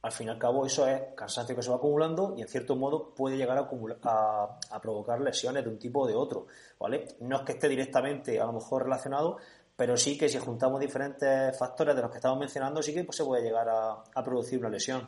al 0.04 0.12
fin 0.12 0.28
y 0.28 0.30
al 0.32 0.40
cabo 0.40 0.66
eso 0.66 0.88
es 0.88 1.00
cansancio 1.16 1.56
que 1.56 1.62
se 1.62 1.70
va 1.70 1.76
acumulando 1.76 2.34
y 2.36 2.42
en 2.42 2.48
cierto 2.48 2.76
modo 2.76 3.14
puede 3.14 3.38
llegar 3.38 3.58
a, 3.58 4.58
a, 4.72 4.82
provocar 4.82 5.22
lesiones 5.22 5.64
de 5.64 5.70
un 5.70 5.78
tipo 5.78 6.02
o 6.02 6.08
de 6.08 6.16
otro, 6.16 6.48
¿vale? 6.80 7.06
No 7.20 7.38
es 7.38 7.42
que 7.44 7.52
esté 7.52 7.70
directamente 7.70 8.40
a 8.40 8.46
lo 8.46 8.54
mejor 8.54 8.84
relacionado, 8.84 9.38
pero 9.76 9.98
sí 9.98 10.18
que 10.18 10.28
si 10.28 10.40
juntamos 10.40 10.80
diferentes 10.80 11.58
factores 11.58 11.96
de 11.96 12.02
los 12.02 12.12
que 12.12 12.18
estamos 12.18 12.40
mencionando, 12.40 12.82
sí 12.82 12.94
que 12.94 13.04
pues, 13.04 13.18
se 13.18 13.26
puede 13.26 13.44
llegar 13.44 13.68
a, 13.70 14.24
producir 14.24 14.60
una 14.60 14.70
lesión. 14.70 15.08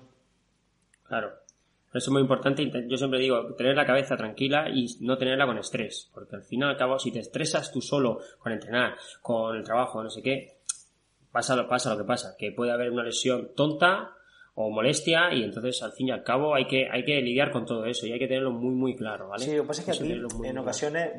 Claro. 1.04 1.32
Eso 1.94 2.10
es 2.10 2.10
muy 2.10 2.24
importante. 2.24 2.72
Yo 2.88 2.98
siempre 2.98 3.20
digo, 3.20 3.54
tener 3.54 3.76
la 3.76 3.86
cabeza 3.86 4.18
tranquila 4.18 4.68
y 4.68 4.88
no 5.02 5.16
tenerla 5.16 5.46
con 5.46 5.60
estrés. 5.60 6.10
Porque 6.12 6.36
al 6.36 6.44
fin 6.44 6.62
y 6.62 6.64
al 6.64 6.76
cabo, 6.76 6.98
si 6.98 7.12
te 7.12 7.20
estresas 7.20 7.72
tú 7.72 7.82
solo 7.82 8.18
con 8.40 8.52
entrenar, 8.52 8.96
con 9.22 9.56
el 9.56 9.64
trabajo, 9.64 10.02
no 10.02 10.10
sé 10.10 10.24
qué, 10.24 10.58
pasa, 11.32 11.68
pasa 11.68 11.92
lo 11.92 12.00
que 12.00 12.06
pasa. 12.06 12.36
Que 12.36 12.52
puede 12.52 12.72
haber 12.72 12.90
una 12.90 13.04
lesión 13.04 13.52
tonta 13.56 14.13
o 14.56 14.70
molestia 14.70 15.34
y 15.34 15.44
entonces 15.44 15.82
al 15.82 15.94
fin 15.94 16.10
y 16.10 16.12
al 16.12 16.24
cabo 16.24 16.54
hay 16.54 16.68
que 16.68 16.88
hay 16.90 17.04
que 17.04 17.20
lidiar 17.22 17.52
con 17.52 17.66
todo 17.66 17.86
eso 17.86 18.06
y 18.06 18.12
hay 18.12 18.20
que 18.20 18.28
tenerlo 18.28 18.52
muy 18.52 18.76
muy 18.76 18.96
claro 18.96 19.30
¿vale? 19.30 19.44
Sí, 19.44 19.56
lo 19.56 19.64
que 19.64 19.68
pasa 19.68 19.82
es 19.82 19.86
que 19.86 20.04
aquí 20.04 20.48
en 20.48 20.58
ocasiones 20.60 21.12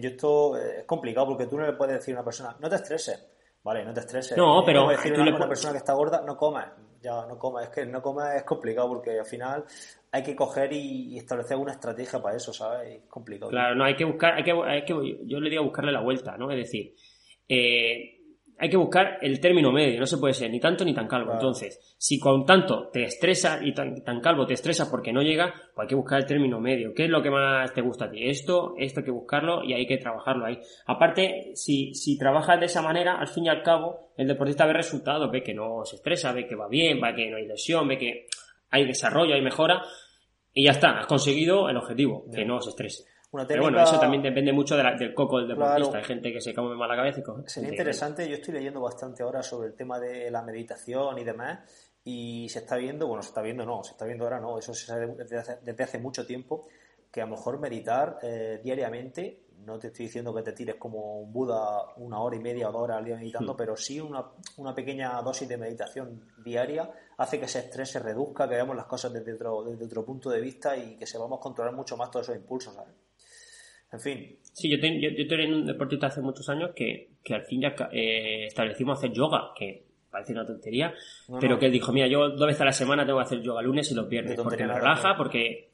yo 0.00 0.08
esto 0.08 0.56
es 0.56 0.84
complicado 0.84 1.26
porque 1.26 1.46
tú 1.46 1.58
no 1.58 1.66
le 1.66 1.74
puedes 1.74 1.96
decir 1.96 2.14
a 2.14 2.18
una 2.18 2.24
persona 2.24 2.56
no 2.58 2.68
te 2.68 2.76
estreses 2.76 3.28
vale 3.62 3.84
no 3.84 3.92
te 3.92 4.00
estreses 4.00 4.38
no 4.38 4.62
pero 4.64 4.88
decirle 4.88 5.30
a 5.30 5.34
una, 5.34 5.48
persona 5.48 5.72
que 5.72 5.78
está 5.78 5.92
gorda 5.92 6.22
no 6.22 6.36
comas. 6.36 6.68
Ya 7.00 7.26
no 7.26 7.38
comas 7.38 7.64
es 7.64 7.70
que 7.70 7.86
no 7.86 8.02
comas 8.02 8.34
es 8.34 8.42
complicado 8.42 8.88
porque 8.88 9.20
al 9.20 9.26
final 9.26 9.64
hay 10.10 10.22
que 10.22 10.34
coger 10.34 10.72
y, 10.72 11.16
establecer 11.16 11.56
una 11.56 11.72
estrategia 11.72 12.20
para 12.20 12.36
eso 12.36 12.52
sabes 12.52 12.88
es 12.88 13.02
complicado. 13.06 13.50
Claro 13.50 13.74
no 13.74 13.84
hay 13.84 13.96
que 13.96 14.04
buscar 14.04 14.34
hay 14.34 14.42
que, 14.42 14.52
hay 14.52 14.84
que 14.84 15.18
yo 15.26 15.40
le 15.40 15.50
digo 15.50 15.62
buscarle 15.62 15.92
la 15.92 16.00
vuelta 16.00 16.38
no 16.38 16.50
es 16.50 16.56
decir 16.56 16.94
eh, 17.48 18.17
hay 18.60 18.68
que 18.68 18.76
buscar 18.76 19.18
el 19.22 19.38
término 19.38 19.70
medio, 19.70 20.00
no 20.00 20.06
se 20.06 20.18
puede 20.18 20.34
ser 20.34 20.50
ni 20.50 20.58
tanto 20.58 20.84
ni 20.84 20.92
tan 20.92 21.06
calvo. 21.06 21.32
Entonces, 21.32 21.94
si 21.96 22.18
con 22.18 22.44
tanto 22.44 22.88
te 22.88 23.04
estresa 23.04 23.60
y 23.62 23.72
tan, 23.72 24.02
tan, 24.02 24.20
calvo 24.20 24.46
te 24.46 24.54
estresa 24.54 24.90
porque 24.90 25.12
no 25.12 25.22
llega, 25.22 25.54
pues 25.74 25.84
hay 25.84 25.88
que 25.88 25.94
buscar 25.94 26.18
el 26.18 26.26
término 26.26 26.60
medio. 26.60 26.92
¿Qué 26.92 27.04
es 27.04 27.10
lo 27.10 27.22
que 27.22 27.30
más 27.30 27.72
te 27.72 27.82
gusta 27.82 28.06
a 28.06 28.10
ti? 28.10 28.28
Esto, 28.28 28.74
esto 28.76 29.00
hay 29.00 29.04
que 29.04 29.12
buscarlo 29.12 29.62
y 29.62 29.74
hay 29.74 29.86
que 29.86 29.98
trabajarlo 29.98 30.44
ahí. 30.44 30.58
Aparte, 30.86 31.52
si, 31.54 31.94
si 31.94 32.18
trabajas 32.18 32.58
de 32.58 32.66
esa 32.66 32.82
manera, 32.82 33.18
al 33.18 33.28
fin 33.28 33.46
y 33.46 33.48
al 33.48 33.62
cabo, 33.62 34.12
el 34.16 34.26
deportista 34.26 34.66
ve 34.66 34.72
resultados, 34.72 35.30
ve 35.30 35.42
que 35.44 35.54
no 35.54 35.84
se 35.84 35.96
estresa, 35.96 36.32
ve 36.32 36.48
que 36.48 36.56
va 36.56 36.66
bien, 36.66 37.00
ve 37.00 37.14
que 37.14 37.30
no 37.30 37.36
hay 37.36 37.46
lesión, 37.46 37.86
ve 37.86 37.96
que 37.96 38.26
hay 38.70 38.86
desarrollo, 38.86 39.34
hay 39.34 39.42
mejora, 39.42 39.82
y 40.52 40.64
ya 40.64 40.72
está, 40.72 40.98
has 40.98 41.06
conseguido 41.06 41.68
el 41.68 41.76
objetivo, 41.76 42.24
que 42.34 42.44
no 42.44 42.60
se 42.60 42.70
estrese. 42.70 43.04
Pero 43.30 43.62
bueno, 43.62 43.82
eso 43.82 44.00
también 44.00 44.22
depende 44.22 44.52
mucho 44.52 44.76
del 44.76 45.14
coco 45.14 45.38
del 45.38 45.48
deportista. 45.48 45.98
Hay 45.98 46.04
gente 46.04 46.32
que 46.32 46.40
se 46.40 46.54
come 46.54 46.74
mal 46.74 46.88
la 46.88 46.96
cabeza 46.96 47.20
y 47.20 47.22
coge. 47.22 47.42
Sería 47.46 47.70
interesante, 47.70 48.26
yo 48.26 48.36
estoy 48.36 48.54
leyendo 48.54 48.80
bastante 48.80 49.22
ahora 49.22 49.42
sobre 49.42 49.68
el 49.68 49.74
tema 49.74 49.98
de 50.00 50.30
la 50.30 50.42
meditación 50.42 51.18
y 51.18 51.24
demás, 51.24 51.58
y 52.04 52.48
se 52.48 52.60
está 52.60 52.76
viendo, 52.76 53.06
bueno, 53.06 53.22
se 53.22 53.28
está 53.28 53.42
viendo, 53.42 53.66
no, 53.66 53.84
se 53.84 53.92
está 53.92 54.06
viendo 54.06 54.24
ahora, 54.24 54.40
no, 54.40 54.58
eso 54.58 54.72
se 54.72 54.86
sabe 54.86 55.08
desde 55.14 55.82
hace, 55.82 55.98
mucho 55.98 56.24
tiempo, 56.24 56.68
que 57.12 57.20
a 57.20 57.26
lo 57.26 57.32
mejor 57.32 57.60
meditar 57.60 58.18
eh, 58.22 58.60
diariamente 58.64 59.48
no 59.58 59.78
te 59.78 59.88
estoy 59.88 60.06
diciendo 60.06 60.34
que 60.34 60.42
te 60.42 60.52
tires 60.52 60.76
como 60.76 61.20
un 61.20 61.32
Buda 61.32 61.94
una 61.96 62.20
hora 62.20 62.36
y 62.36 62.38
media 62.38 62.70
o 62.70 62.72
dos 62.72 62.82
horas 62.82 62.98
al 62.98 63.04
día 63.04 63.16
meditando, 63.16 63.52
hmm. 63.52 63.56
pero 63.56 63.76
sí 63.76 64.00
una, 64.00 64.24
una, 64.56 64.74
pequeña 64.74 65.20
dosis 65.20 65.48
de 65.48 65.58
meditación 65.58 66.24
diaria 66.42 66.90
hace 67.18 67.38
que 67.38 67.44
ese 67.44 67.58
estrés 67.58 67.90
se 67.90 67.98
reduzca, 67.98 68.48
que 68.48 68.54
veamos 68.54 68.76
las 68.76 68.86
cosas 68.86 69.12
desde 69.12 69.34
otro, 69.34 69.64
desde 69.64 69.84
otro 69.84 70.04
punto 70.04 70.30
de 70.30 70.40
vista 70.40 70.76
y 70.76 70.96
que 70.96 71.06
sepamos 71.06 71.40
controlar 71.40 71.74
mucho 71.74 71.96
más 71.96 72.10
todos 72.10 72.26
esos 72.26 72.36
impulsos, 72.36 72.74
¿sabes? 72.74 72.94
En 73.92 74.00
fin. 74.00 74.36
Sí, 74.52 74.68
yo, 74.68 74.80
tengo 74.80 75.00
yo, 75.00 75.26
tenía 75.26 75.48
un 75.48 75.66
deportista 75.66 76.08
hace 76.08 76.20
muchos 76.20 76.48
años 76.48 76.70
que, 76.74 77.10
que 77.22 77.34
al 77.34 77.44
fin 77.44 77.62
ya 77.62 77.74
eh, 77.92 78.46
establecimos 78.46 78.98
hacer 78.98 79.12
yoga, 79.12 79.52
que 79.56 79.84
parece 80.10 80.32
una 80.32 80.44
tontería, 80.44 80.92
pero 81.40 81.58
que 81.58 81.66
él 81.66 81.72
dijo, 81.72 81.92
mira, 81.92 82.06
yo 82.06 82.30
dos 82.30 82.46
veces 82.46 82.62
a 82.62 82.66
la 82.66 82.72
semana 82.72 83.04
tengo 83.04 83.18
que 83.18 83.24
hacer 83.24 83.40
yoga 83.40 83.62
lunes 83.62 83.90
y 83.90 83.94
los 83.94 84.08
viernes, 84.08 84.40
porque 84.40 84.66
me 84.66 84.74
relaja, 84.74 85.16
porque... 85.16 85.68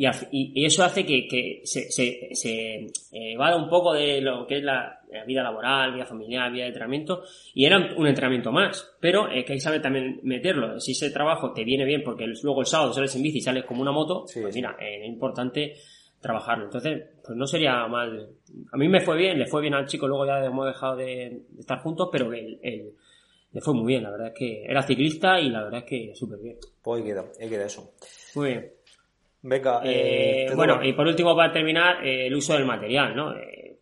Y, 0.00 0.64
eso 0.64 0.84
hace 0.84 1.04
que, 1.04 1.60
se, 1.64 1.90
se, 1.90 2.28
se 2.32 2.86
evada 3.10 3.56
un 3.56 3.68
poco 3.68 3.94
de 3.94 4.20
lo 4.20 4.46
que 4.46 4.58
es 4.58 4.62
la, 4.62 5.00
vida 5.26 5.42
laboral, 5.42 5.92
vida 5.92 6.06
familiar, 6.06 6.52
vida 6.52 6.64
de 6.64 6.68
entrenamiento, 6.68 7.22
y 7.54 7.64
era 7.64 7.78
un 7.96 8.06
entrenamiento 8.06 8.52
más, 8.52 8.96
pero 9.00 9.28
es 9.28 9.44
que 9.44 9.54
hay 9.54 9.58
que 9.58 9.64
saber 9.64 9.82
también 9.82 10.20
meterlo. 10.22 10.78
Si 10.78 10.92
ese 10.92 11.10
trabajo 11.10 11.52
te 11.52 11.64
viene 11.64 11.84
bien, 11.84 12.04
porque 12.04 12.26
luego 12.42 12.60
el 12.60 12.66
sábado 12.66 12.92
sales 12.92 13.16
en 13.16 13.22
bici 13.22 13.38
y 13.38 13.40
sales 13.40 13.64
como 13.64 13.82
una 13.82 13.90
moto, 13.90 14.24
pues 14.40 14.54
mira, 14.54 14.76
es 14.78 15.04
importante 15.04 15.74
trabajarlo. 16.20 16.64
Entonces, 16.64 17.02
pues 17.24 17.36
no 17.36 17.46
sería 17.46 17.86
mal. 17.86 18.30
A 18.72 18.76
mí 18.76 18.88
me 18.88 19.00
fue 19.00 19.16
bien, 19.16 19.38
le 19.38 19.46
fue 19.46 19.62
bien 19.62 19.74
al 19.74 19.86
chico, 19.86 20.08
luego 20.08 20.26
ya 20.26 20.44
hemos 20.44 20.66
dejado 20.66 20.96
de, 20.96 21.42
estar 21.58 21.78
juntos, 21.80 22.08
pero 22.10 22.32
el, 22.32 22.92
le 23.52 23.60
fue 23.60 23.74
muy 23.74 23.86
bien, 23.86 24.02
la 24.02 24.10
verdad 24.10 24.28
es 24.28 24.34
que 24.34 24.64
era 24.64 24.82
ciclista 24.82 25.40
y 25.40 25.50
la 25.50 25.64
verdad 25.64 25.80
es 25.80 25.86
que 25.86 26.14
súper 26.14 26.38
bien. 26.38 26.56
Pues 26.82 27.00
ahí 27.00 27.06
queda, 27.08 27.24
ahí 27.40 27.48
queda 27.48 27.66
eso. 27.66 27.92
Muy 28.34 28.48
bien. 28.48 28.72
Venga, 29.40 29.80
eh, 29.84 30.46
eh 30.46 30.54
bueno, 30.54 30.82
y 30.82 30.92
por 30.92 31.06
último, 31.06 31.34
para 31.36 31.52
terminar, 31.52 32.04
eh, 32.04 32.26
el 32.26 32.34
uso 32.34 32.54
del 32.54 32.64
material, 32.64 33.14
¿no? 33.14 33.36
Eh, 33.36 33.78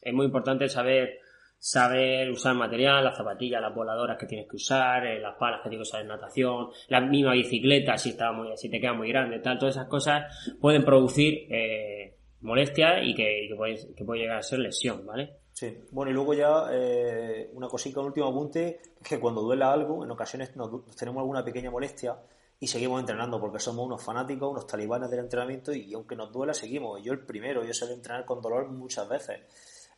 es 0.00 0.14
muy 0.14 0.26
importante 0.26 0.68
saber 0.68 1.20
saber 1.60 2.30
usar 2.30 2.54
material, 2.54 3.04
las 3.04 3.16
zapatillas, 3.16 3.60
las 3.60 3.74
voladoras 3.74 4.16
que 4.18 4.26
tienes 4.26 4.48
que 4.48 4.56
usar, 4.56 5.04
las 5.20 5.36
palas 5.36 5.60
que 5.62 5.68
tienes 5.68 5.86
que 5.86 5.90
usar 5.90 6.00
en 6.00 6.08
natación, 6.08 6.70
la 6.88 7.02
misma 7.02 7.32
bicicleta 7.32 7.98
si 7.98 8.10
está 8.10 8.32
muy, 8.32 8.56
si 8.56 8.70
te 8.70 8.80
queda 8.80 8.94
muy 8.94 9.08
grande, 9.08 9.40
tal, 9.40 9.58
todas 9.58 9.76
esas 9.76 9.86
cosas 9.86 10.56
pueden 10.58 10.84
producir 10.84 11.46
eh, 11.50 12.16
molestia 12.40 13.02
y 13.04 13.14
que, 13.14 13.46
que, 13.48 13.54
puede, 13.54 13.94
que 13.94 14.04
puede 14.04 14.22
llegar 14.22 14.38
a 14.38 14.42
ser 14.42 14.58
lesión, 14.60 15.04
¿vale? 15.04 15.36
Sí, 15.52 15.76
bueno, 15.90 16.10
y 16.10 16.14
luego 16.14 16.32
ya 16.32 16.68
eh, 16.72 17.50
una 17.52 17.68
cosita, 17.68 18.00
un 18.00 18.06
último 18.06 18.28
apunte, 18.28 18.80
es 18.98 19.06
que 19.06 19.20
cuando 19.20 19.42
duela 19.42 19.70
algo, 19.70 20.02
en 20.02 20.10
ocasiones 20.10 20.56
nos, 20.56 20.96
tenemos 20.96 21.20
alguna 21.20 21.44
pequeña 21.44 21.70
molestia 21.70 22.16
y 22.58 22.66
seguimos 22.68 23.00
entrenando 23.00 23.38
porque 23.38 23.58
somos 23.58 23.84
unos 23.84 24.02
fanáticos, 24.02 24.50
unos 24.50 24.66
talibanes 24.66 25.10
del 25.10 25.20
entrenamiento 25.20 25.74
y, 25.74 25.92
aunque 25.92 26.16
nos 26.16 26.32
duela, 26.32 26.54
seguimos. 26.54 27.02
Yo 27.02 27.12
el 27.12 27.26
primero, 27.26 27.62
yo 27.64 27.74
sé 27.74 27.92
entrenar 27.92 28.24
con 28.24 28.40
dolor 28.40 28.70
muchas 28.70 29.06
veces. 29.06 29.40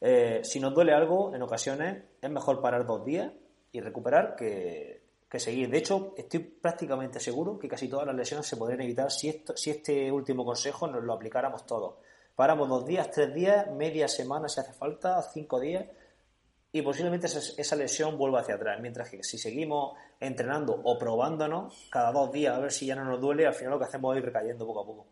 Eh, 0.04 0.40
si 0.42 0.58
nos 0.58 0.74
duele 0.74 0.92
algo, 0.92 1.32
en 1.32 1.42
ocasiones 1.42 2.02
es 2.20 2.30
mejor 2.30 2.60
parar 2.60 2.84
dos 2.84 3.04
días 3.04 3.32
y 3.70 3.80
recuperar 3.80 4.34
que, 4.34 5.00
seguir. 5.36 5.70
De 5.70 5.78
hecho, 5.78 6.12
estoy 6.16 6.40
prácticamente 6.40 7.20
seguro 7.20 7.56
que 7.56 7.68
casi 7.68 7.88
todas 7.88 8.06
las 8.06 8.16
lesiones 8.16 8.46
se 8.46 8.56
podrían 8.56 8.82
evitar 8.82 9.10
si, 9.12 9.28
esto, 9.28 9.56
si 9.56 9.70
este 9.70 10.10
último 10.10 10.44
consejo 10.44 10.88
nos 10.88 11.04
lo 11.04 11.12
aplicáramos 11.14 11.64
todos. 11.64 11.94
Paramos 12.34 12.68
dos 12.68 12.84
días, 12.84 13.10
tres 13.12 13.32
días, 13.32 13.70
media 13.70 14.08
semana 14.08 14.48
si 14.48 14.60
hace 14.60 14.72
falta, 14.72 15.22
cinco 15.22 15.60
días, 15.60 15.86
y 16.72 16.82
posiblemente 16.82 17.28
esa, 17.28 17.76
lesión 17.76 18.18
vuelva 18.18 18.40
hacia 18.40 18.56
atrás. 18.56 18.80
Mientras 18.80 19.08
que 19.08 19.22
si 19.22 19.38
seguimos 19.38 19.96
entrenando 20.18 20.80
o 20.82 20.98
probándonos 20.98 21.88
cada 21.90 22.10
dos 22.10 22.32
días 22.32 22.56
a 22.56 22.60
ver 22.60 22.72
si 22.72 22.86
ya 22.86 22.96
no 22.96 23.04
nos 23.04 23.20
duele, 23.20 23.46
al 23.46 23.54
final 23.54 23.74
lo 23.74 23.78
que 23.78 23.84
hacemos 23.84 24.16
es 24.16 24.22
ir 24.22 24.26
recayendo 24.26 24.66
poco 24.66 24.80
a 24.80 24.86
poco. 24.86 25.06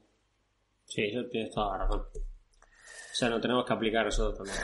Sí, 0.85 1.05
eso 1.05 1.29
tienes 1.31 1.55
toda 1.55 1.79
la 1.79 1.85
razón. 1.85 2.07
O 3.21 3.23
sea, 3.23 3.29
no 3.29 3.39
tenemos 3.39 3.67
que 3.67 3.75
aplicar 3.75 4.07
eso 4.07 4.33
también. 4.33 4.57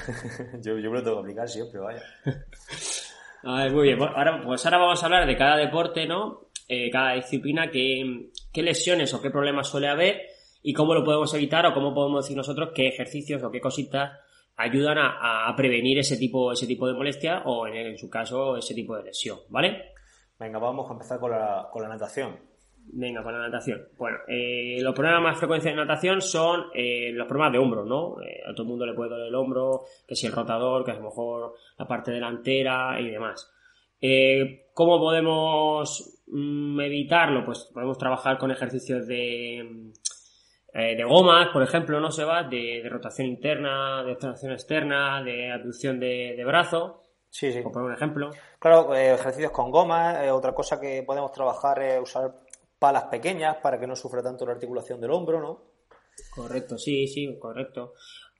yo, 0.63 0.79
yo 0.79 0.91
me 0.91 0.97
lo 0.97 1.03
tengo 1.03 1.17
que 1.17 1.21
aplicar 1.25 1.47
siempre, 1.47 1.79
vaya. 1.79 2.03
a 3.43 3.65
ver, 3.65 3.73
muy 3.75 3.83
bien. 3.83 4.01
Ahora, 4.01 4.41
pues 4.43 4.65
ahora 4.65 4.79
vamos 4.79 5.03
a 5.03 5.05
hablar 5.05 5.27
de 5.27 5.37
cada 5.37 5.59
deporte, 5.59 6.07
¿no? 6.07 6.49
Eh, 6.67 6.91
cada 6.91 7.13
disciplina, 7.17 7.71
qué, 7.71 8.31
qué 8.51 8.63
lesiones 8.63 9.13
o 9.13 9.21
qué 9.21 9.29
problemas 9.29 9.69
suele 9.69 9.89
haber 9.89 10.23
y 10.63 10.73
cómo 10.73 10.95
lo 10.95 11.05
podemos 11.05 11.35
evitar 11.35 11.67
o 11.67 11.75
cómo 11.75 11.93
podemos 11.93 12.25
decir 12.25 12.35
nosotros 12.35 12.71
qué 12.75 12.89
ejercicios 12.89 13.43
o 13.43 13.51
qué 13.51 13.61
cositas 13.61 14.21
ayudan 14.57 14.97
a, 14.99 15.53
prevenir 15.55 15.99
ese 15.99 16.17
tipo, 16.17 16.51
ese 16.51 16.67
tipo 16.67 16.89
de 16.89 16.95
molestia 16.95 17.43
o 17.45 17.67
en, 17.67 17.99
su 17.99 18.09
caso 18.09 18.57
ese 18.57 18.73
tipo 18.73 18.97
de 18.97 19.03
lesión, 19.03 19.41
¿vale? 19.51 19.93
Venga, 20.39 20.59
vamos 20.59 20.89
a 20.89 20.95
empezar 20.95 21.21
con 21.21 21.31
la, 21.31 21.69
con 21.71 21.83
la 21.83 21.91
natación. 21.91 22.39
Venga, 22.89 23.23
con 23.23 23.33
la 23.33 23.41
natación. 23.41 23.89
Bueno, 23.99 24.19
eh, 24.29 24.79
los 24.81 24.95
problemas 24.95 25.23
más 25.23 25.39
frecuentes 25.39 25.71
de 25.71 25.77
natación 25.77 26.21
son 26.21 26.67
eh, 26.75 27.11
los 27.13 27.27
problemas 27.27 27.53
de 27.53 27.59
hombro, 27.59 27.85
¿no? 27.85 28.23
Eh, 28.23 28.43
a 28.47 28.53
todo 28.53 28.63
el 28.63 28.69
mundo 28.69 28.87
le 28.87 28.95
puede 28.95 29.11
doler 29.11 29.27
el 29.29 29.35
hombro, 29.35 29.85
que 30.07 30.15
si 30.15 30.27
el 30.27 30.33
rotador, 30.33 30.85
que 30.85 30.93
a 30.93 30.95
lo 30.95 31.03
mejor 31.03 31.55
la 31.79 31.87
parte 31.87 32.13
delantera 32.13 33.01
y 33.01 33.11
demás. 33.11 33.53
¿Cómo 34.73 34.99
podemos 34.99 36.23
mm, 36.29 36.81
evitarlo? 36.81 37.45
Pues 37.45 37.71
podemos 37.73 37.99
trabajar 37.99 38.39
con 38.39 38.51
ejercicios 38.51 39.07
de 39.07 39.93
eh, 40.79 40.95
de 40.95 41.05
gomas, 41.05 41.49
por 41.55 41.63
ejemplo, 41.63 41.99
no 42.01 42.11
se 42.11 42.23
va, 42.23 42.43
de, 42.43 42.87
rotación 42.91 43.29
interna, 43.29 44.05
de 44.05 44.13
rotación 44.13 44.53
externa, 44.53 45.23
de 45.23 45.51
abducción 45.51 45.99
de, 45.99 46.45
brazo. 46.45 47.03
Sí, 47.31 47.51
sí. 47.51 47.63
Por 47.63 47.73
poner 47.73 47.89
un 47.89 47.95
ejemplo. 47.95 48.31
Claro, 48.59 48.95
ejercicios 48.95 49.53
con 49.53 49.71
gomas. 49.71 50.31
Otra 50.31 50.55
cosa 50.55 50.79
que 50.79 51.03
podemos 51.03 51.33
trabajar 51.33 51.83
es 51.83 52.03
usar 52.03 52.31
palas 52.79 53.05
pequeñas 53.05 53.57
para 53.57 53.79
que 53.79 53.87
no 53.87 53.97
sufra 53.97 54.23
tanto 54.23 54.47
la 54.47 54.53
articulación 54.53 55.01
del 55.01 55.11
hombro, 55.11 55.41
¿no? 55.41 55.77
Correcto, 56.35 56.79
sí, 56.79 57.07
sí, 57.07 57.39
correcto. 57.39 57.95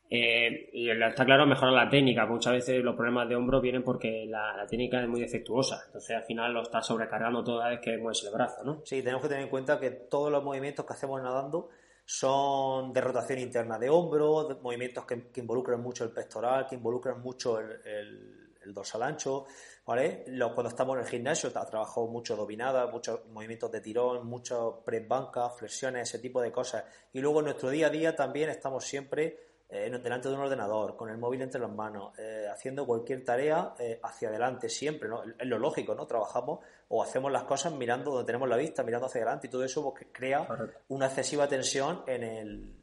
y 0.09 0.89
está 0.91 1.25
claro 1.25 1.47
mejorar 1.47 1.75
la 1.75 1.89
técnica. 1.89 2.27
Muchas 2.27 2.53
veces 2.53 2.83
los 2.83 2.95
problemas 2.95 3.29
de 3.29 3.37
hombro 3.37 3.61
vienen 3.61 3.83
porque 3.83 4.25
la, 4.27 4.67
técnica 4.69 5.03
es 5.03 5.09
muy 5.09 5.21
defectuosa. 5.21 5.83
Entonces 5.87 6.17
al 6.17 6.25
final 6.25 6.53
lo 6.53 6.63
está 6.63 6.81
sobrecargando 6.81 7.43
toda 7.43 7.69
vez 7.69 7.81
que 7.81 7.97
mueves 7.99 8.25
el 8.25 8.33
brazo, 8.33 8.65
¿no? 8.65 8.83
Sí, 8.85 9.03
tenemos 9.03 9.23
que 9.23 9.29
tener 9.29 9.45
en 9.45 9.51
cuenta 9.51 9.79
que 9.79 9.91
todos 9.91 10.31
los 10.31 10.43
movimientos 10.43 10.85
que 10.87 10.93
hacemos 10.93 11.21
nadando 11.23 11.69
son 12.07 12.93
de 12.93 13.01
rotación 13.01 13.41
interna 13.41 13.79
de 13.79 13.91
hombro, 13.91 14.61
movimientos 14.63 15.05
que, 15.05 15.29
involucran 15.35 15.83
mucho 15.83 16.05
el 16.05 16.11
pectoral, 16.11 16.67
que 16.69 16.77
involucran 16.77 17.21
mucho 17.21 17.59
el, 17.59 18.73
dorsal 18.73 19.03
ancho, 19.03 19.47
¿vale? 19.87 20.25
cuando 20.39 20.69
estamos 20.69 20.97
en 20.97 21.05
el 21.05 21.09
gimnasio, 21.09 21.53
trabajo 21.53 22.07
mucho 22.09 22.37
dominada, 22.37 22.89
muchos 22.89 23.25
movimientos 23.29 23.71
de 23.71 23.81
tirón, 23.81 24.27
muchos 24.27 24.79
press 24.85 25.07
bancas, 25.07 25.57
flexiones, 25.57 26.09
ese 26.09 26.19
tipo 26.19 26.43
de 26.43 26.51
cosas. 26.51 26.85
Y 27.13 27.21
luego 27.21 27.39
en 27.39 27.47
nuestro 27.47 27.71
día 27.71 27.87
a 27.87 27.91
día 27.91 28.15
también 28.15 28.51
estamos 28.51 28.85
siempre 28.85 29.47
eh, 29.69 29.91
delante 30.03 30.29
de 30.29 30.35
un 30.35 30.41
ordenador, 30.41 30.97
con 30.97 31.09
el 31.09 31.19
móvil 31.19 31.43
entre 31.43 31.61
las 31.61 31.71
manos, 31.71 32.17
eh, 32.19 32.47
haciendo 32.53 32.87
cualquier 32.87 33.25
tarea 33.25 33.75
eh, 33.79 33.99
hacia 34.03 34.29
adelante 34.29 34.69
siempre, 34.69 35.09
¿no? 35.09 35.23
Es 35.23 35.47
lo 35.47 35.59
lógico, 35.59 35.95
¿no? 35.95 36.07
Trabajamos 36.07 36.61
o 36.89 37.03
hacemos 37.03 37.33
las 37.33 37.45
cosas 37.45 37.73
mirando 37.73 38.11
donde 38.11 38.27
tenemos 38.27 38.49
la 38.49 38.57
vista, 38.57 38.83
mirando 38.83 39.07
hacia 39.07 39.23
adelante 39.23 39.47
y 39.47 39.51
todo 39.51 39.65
eso 39.65 39.93
pues, 39.93 40.07
crea 40.13 40.47
una 40.89 41.07
excesiva 41.07 41.49
tensión 41.49 42.03
en 42.07 42.23
el, 42.23 42.77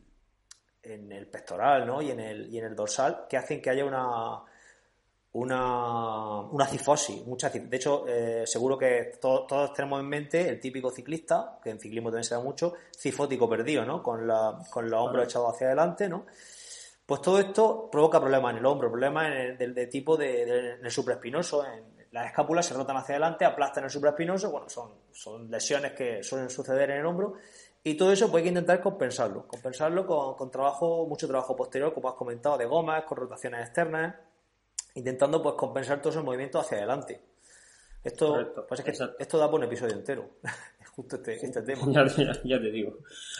en 0.82 1.12
el 1.12 1.28
pectoral, 1.28 1.86
¿no? 1.86 2.02
Y 2.02 2.12
en 2.12 2.20
el, 2.20 2.54
y 2.54 2.60
en 2.60 2.66
el 2.66 2.76
dorsal 2.76 3.28
que 3.30 3.38
hacen 3.38 3.62
que 3.62 3.70
haya 3.70 3.86
una 3.86 4.44
una, 5.34 6.42
una 6.42 6.66
cifosis, 6.68 7.26
mucha 7.26 7.50
De 7.50 7.76
hecho, 7.76 8.06
seguro 8.46 8.78
que 8.78 9.18
todos 9.20 9.74
tenemos 9.74 10.00
en 10.00 10.08
mente 10.08 10.48
el 10.48 10.60
típico 10.60 10.92
ciclista, 10.92 11.60
que 11.64 11.72
en 11.72 11.80
ciclismo 11.80 12.10
también 12.10 12.24
se 12.24 12.36
da 12.36 12.42
mucho, 12.42 12.74
cifótico 12.96 13.50
perdido, 13.50 13.84
¿no? 13.86 14.02
Con, 14.04 14.28
la, 14.28 14.60
con 14.70 14.90
los 14.90 15.00
hombros 15.00 15.26
echados 15.26 15.54
hacia 15.54 15.68
adelante, 15.68 16.08
¿no? 16.08 16.26
Pues 17.06 17.22
todo 17.22 17.40
esto 17.40 17.90
provoca 17.92 18.20
problemas 18.22 18.52
en 18.54 18.60
el 18.60 18.66
hombro, 18.66 18.90
problemas 18.90 19.28
en 19.28 19.58
el, 19.60 19.74
de, 19.74 19.88
tipo 19.88 20.16
de, 20.16 20.76
en 20.76 20.86
el 20.86 20.92
supraespinoso, 20.92 21.66
en 21.66 21.84
las 22.12 22.28
escápulas 22.28 22.66
se 22.66 22.76
rotan 22.76 22.96
hacia 22.96 23.16
adelante, 23.16 23.44
aplastan 23.44 23.86
el 23.86 23.90
supraespinoso, 23.90 24.52
bueno, 24.52 24.70
son, 24.70 24.92
son 25.12 25.50
lesiones 25.50 25.94
que 25.94 26.24
suelen 26.24 26.50
suceder 26.50 26.92
en 26.92 27.00
el 27.00 27.06
hombro 27.06 27.34
y 27.84 27.96
todo 27.96 28.12
eso 28.14 28.30
pues 28.30 28.42
hay 28.42 28.44
que 28.44 28.50
intentar 28.50 28.80
compensarlo, 28.80 29.48
compensarlo 29.48 30.06
con, 30.06 30.50
trabajo, 30.52 31.06
mucho 31.08 31.28
trabajo 31.28 31.56
posterior, 31.56 31.94
como 31.94 32.08
has 32.08 32.16
comentado, 32.16 32.58
de 32.58 32.66
gomas, 32.66 33.04
con 33.04 33.18
rotaciones 33.18 33.62
externas, 33.62 34.16
intentando 34.96 35.42
pues 35.42 35.56
compensar 35.56 36.02
todos 36.02 36.16
esos 36.16 36.26
movimientos 36.26 36.66
hacia 36.66 36.78
adelante. 36.78 37.22
Esto, 38.04 38.66
pues 38.68 38.82
es 38.82 38.86
que 38.86 39.06
esto 39.20 39.38
da 39.38 39.50
por 39.50 39.60
un 39.60 39.66
episodio 39.66 39.94
entero. 39.94 40.30
justo 40.96 41.16
este, 41.16 41.34
este 41.34 41.62
tema. 41.62 41.82
Ya, 42.44 42.60
te 42.60 42.72
digo. 42.72 42.98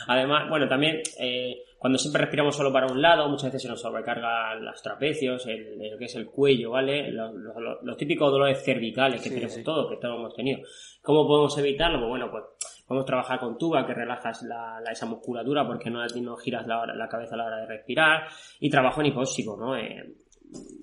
Además, 0.08 0.50
bueno, 0.50 0.68
también 0.68 1.02
eh, 1.20 1.64
cuando 1.78 2.00
siempre 2.00 2.22
respiramos 2.22 2.56
solo 2.56 2.72
para 2.72 2.88
un 2.88 3.02
lado, 3.02 3.28
muchas 3.30 3.46
veces 3.46 3.64
se 3.64 3.68
nos 3.68 3.82
sobrecargan 3.82 4.64
los 4.64 4.82
trapecios, 4.82 5.46
el, 5.48 5.92
lo 5.92 5.98
que 5.98 6.06
es 6.06 6.16
el 6.16 6.28
cuello, 6.28 6.72
¿vale? 6.72 7.12
Los, 7.12 7.98
típicos 7.98 8.32
dolores 8.32 8.64
cervicales 8.64 9.22
que 9.22 9.30
tenemos 9.30 9.64
todos, 9.64 9.90
que 9.90 9.98
todos 9.98 10.18
hemos 10.18 10.36
tenido. 10.36 10.62
¿Cómo 11.02 11.28
podemos 11.28 11.58
evitarlo? 11.58 12.00
Pues 12.00 12.10
bueno, 12.10 12.32
pues 12.32 12.44
podemos 12.88 13.06
trabajar 13.06 13.40
con 13.40 13.58
tuba, 13.58 13.86
que 13.86 13.94
relajas 13.94 14.44
la, 14.44 14.82
esa 14.92 15.06
musculatura 15.06 15.66
porque 15.66 15.90
no, 15.90 16.06
no 16.06 16.36
giras 16.38 16.66
la, 16.66 16.86
la, 16.86 17.08
cabeza 17.08 17.36
a 17.36 17.38
la 17.38 17.46
hora 17.46 17.58
de 17.58 17.68
respirar. 17.68 18.28
Y 18.60 18.70
trabajo 18.70 19.02
en 19.02 19.08
hipóxico, 19.08 19.56
¿no? 19.58 19.78
Eh, 19.78 20.16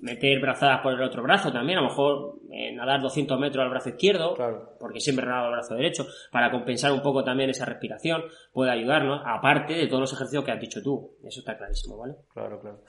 meter 0.01 0.39
brazadas 0.39 0.81
por 0.81 0.93
el 0.93 1.01
otro 1.01 1.23
brazo 1.23 1.51
también, 1.51 1.77
a 1.77 1.81
lo 1.81 1.89
mejor 1.89 2.39
eh, 2.51 2.73
nadar 2.73 3.01
200 3.01 3.39
metros 3.39 3.63
al 3.63 3.69
brazo 3.69 3.89
izquierdo, 3.89 4.35
porque 4.79 4.99
siempre 4.99 5.25
nado 5.25 5.45
al 5.45 5.51
brazo 5.51 5.75
derecho, 5.75 6.07
para 6.31 6.51
compensar 6.51 6.91
un 6.91 7.01
poco 7.01 7.23
también 7.23 7.49
esa 7.49 7.65
respiración, 7.65 8.23
puede 8.51 8.71
ayudarnos, 8.71 9.21
aparte 9.25 9.73
de 9.73 9.87
todos 9.87 10.01
los 10.01 10.13
ejercicios 10.13 10.43
que 10.43 10.51
has 10.51 10.59
dicho 10.59 10.81
tú, 10.81 11.17
eso 11.23 11.39
está 11.39 11.57
clarísimo, 11.57 11.97
¿vale? 11.97 12.15
Claro, 12.33 12.59
claro. 12.59 12.81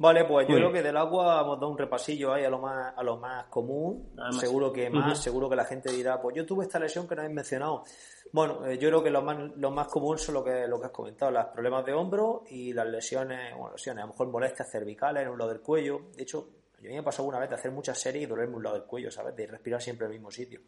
Vale, 0.00 0.24
pues 0.24 0.48
yo 0.48 0.54
creo 0.54 0.72
que 0.72 0.82
del 0.82 0.96
agua 0.96 1.42
hemos 1.42 1.60
dado 1.60 1.70
un 1.70 1.76
repasillo 1.76 2.32
ahí 2.32 2.42
a 2.42 2.48
lo 2.48 2.58
más, 2.58 2.94
a 2.96 3.02
lo 3.02 3.18
más 3.18 3.44
común. 3.48 4.14
seguro 4.30 4.72
que 4.72 4.88
más, 4.88 5.22
seguro 5.22 5.46
que 5.46 5.56
la 5.56 5.66
gente 5.66 5.92
dirá, 5.92 6.18
pues 6.18 6.34
yo 6.34 6.46
tuve 6.46 6.64
esta 6.64 6.78
lesión 6.78 7.06
que 7.06 7.14
no 7.14 7.20
habéis 7.20 7.36
mencionado. 7.36 7.84
Bueno, 8.32 8.64
eh, 8.64 8.78
yo 8.78 8.88
creo 8.88 9.02
que 9.02 9.10
lo 9.10 9.20
más, 9.20 9.36
lo 9.56 9.70
más 9.70 9.88
común 9.88 10.16
son 10.16 10.36
lo 10.36 10.42
que, 10.42 10.66
lo 10.66 10.80
que 10.80 10.86
has 10.86 10.92
comentado, 10.92 11.30
los 11.30 11.44
problemas 11.48 11.84
de 11.84 11.92
hombro 11.92 12.44
y 12.48 12.72
las 12.72 12.86
lesiones, 12.86 13.54
bueno, 13.54 13.72
lesiones, 13.72 14.02
a 14.02 14.06
lo 14.06 14.12
mejor 14.14 14.28
molestias 14.28 14.70
cervicales 14.70 15.22
en 15.24 15.28
un 15.28 15.38
lado 15.38 15.50
del 15.50 15.60
cuello. 15.60 16.00
De 16.16 16.22
hecho, 16.22 16.48
yo 16.80 16.88
me 16.88 16.96
he 16.96 17.02
pasado 17.02 17.28
una 17.28 17.38
vez 17.38 17.50
de 17.50 17.56
hacer 17.56 17.70
muchas 17.70 17.98
series 17.98 18.24
y 18.24 18.26
dolerme 18.26 18.56
un 18.56 18.62
lado 18.62 18.76
del 18.76 18.86
cuello, 18.86 19.10
¿sabes? 19.10 19.36
De 19.36 19.46
respirar 19.46 19.82
siempre 19.82 20.06
en 20.06 20.12
el 20.12 20.18
mismo 20.18 20.30
sitio. 20.30 20.60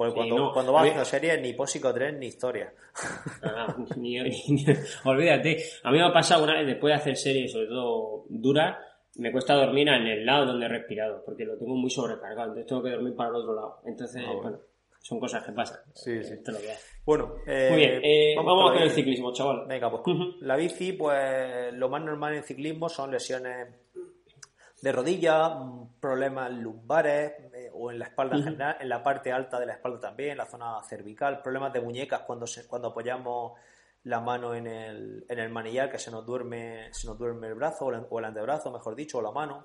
Porque 0.00 0.14
cuando, 0.14 0.50
cuando 0.54 0.72
vas 0.72 0.84
haciendo 0.84 1.04
series, 1.04 1.42
ni 1.42 1.52
Pósico 1.52 1.92
3 1.92 2.14
ni 2.14 2.28
historia. 2.28 2.72
olvídate. 5.04 5.62
A 5.82 5.90
mí 5.90 5.98
me 5.98 6.04
ha 6.04 6.10
pasado 6.10 6.44
una 6.44 6.54
vez, 6.54 6.66
después 6.68 6.90
de 6.90 6.94
hacer 6.94 7.16
series, 7.16 7.52
sobre 7.52 7.66
todo 7.66 8.24
duras, 8.30 8.78
me 9.16 9.30
cuesta 9.30 9.52
dormir 9.52 9.88
en 9.88 10.06
el 10.06 10.24
lado 10.24 10.46
donde 10.46 10.64
he 10.64 10.68
respirado, 10.70 11.22
porque 11.22 11.44
lo 11.44 11.58
tengo 11.58 11.74
muy 11.74 11.90
sobrecargado, 11.90 12.48
entonces 12.48 12.66
tengo 12.66 12.82
que 12.82 12.92
dormir 12.92 13.14
para 13.14 13.28
el 13.28 13.36
otro 13.36 13.54
lado. 13.54 13.82
Entonces, 13.84 14.24
ah, 14.26 14.32
bueno. 14.40 14.58
son 15.00 15.20
cosas 15.20 15.44
que 15.44 15.52
pasan. 15.52 15.80
Sí, 15.92 16.24
sí. 16.24 16.34
bueno, 17.04 17.34
eh, 17.46 17.68
muy 17.68 17.78
bien. 17.80 18.00
Eh, 18.02 18.34
vamos, 18.38 18.70
a 18.70 18.72
con 18.72 18.82
el 18.82 18.90
ciclismo, 18.92 19.34
chaval. 19.34 19.66
Venga, 19.68 19.90
pues 19.90 20.16
la 20.40 20.56
bici, 20.56 20.94
pues 20.94 21.74
lo 21.74 21.90
más 21.90 22.02
normal 22.02 22.36
en 22.36 22.42
ciclismo 22.42 22.88
son 22.88 23.10
lesiones 23.10 23.68
de 24.80 24.92
rodilla, 24.92 25.58
problemas 26.00 26.50
lumbares 26.52 27.32
eh, 27.54 27.70
o 27.72 27.90
en 27.90 27.98
la 27.98 28.06
espalda 28.06 28.36
en 28.36 28.44
general, 28.44 28.76
en 28.80 28.88
la 28.88 29.02
parte 29.02 29.32
alta 29.32 29.60
de 29.60 29.66
la 29.66 29.74
espalda 29.74 30.00
también, 30.00 30.30
en 30.30 30.38
la 30.38 30.46
zona 30.46 30.82
cervical, 30.88 31.42
problemas 31.42 31.72
de 31.72 31.80
muñecas 31.80 32.22
cuando 32.22 32.46
se, 32.46 32.66
cuando 32.66 32.88
apoyamos 32.88 33.52
la 34.04 34.20
mano 34.20 34.54
en 34.54 34.66
el, 34.66 35.26
en 35.28 35.38
el 35.38 35.50
manillar 35.50 35.90
que 35.90 35.98
se 35.98 36.10
nos 36.10 36.24
duerme 36.24 36.88
se 36.92 37.06
nos 37.06 37.18
duerme 37.18 37.48
el 37.48 37.54
brazo 37.54 37.86
o 37.86 38.18
el, 38.18 38.24
antebrazo, 38.24 38.70
mejor 38.70 38.96
dicho, 38.96 39.18
o 39.18 39.22
la 39.22 39.30
mano. 39.30 39.62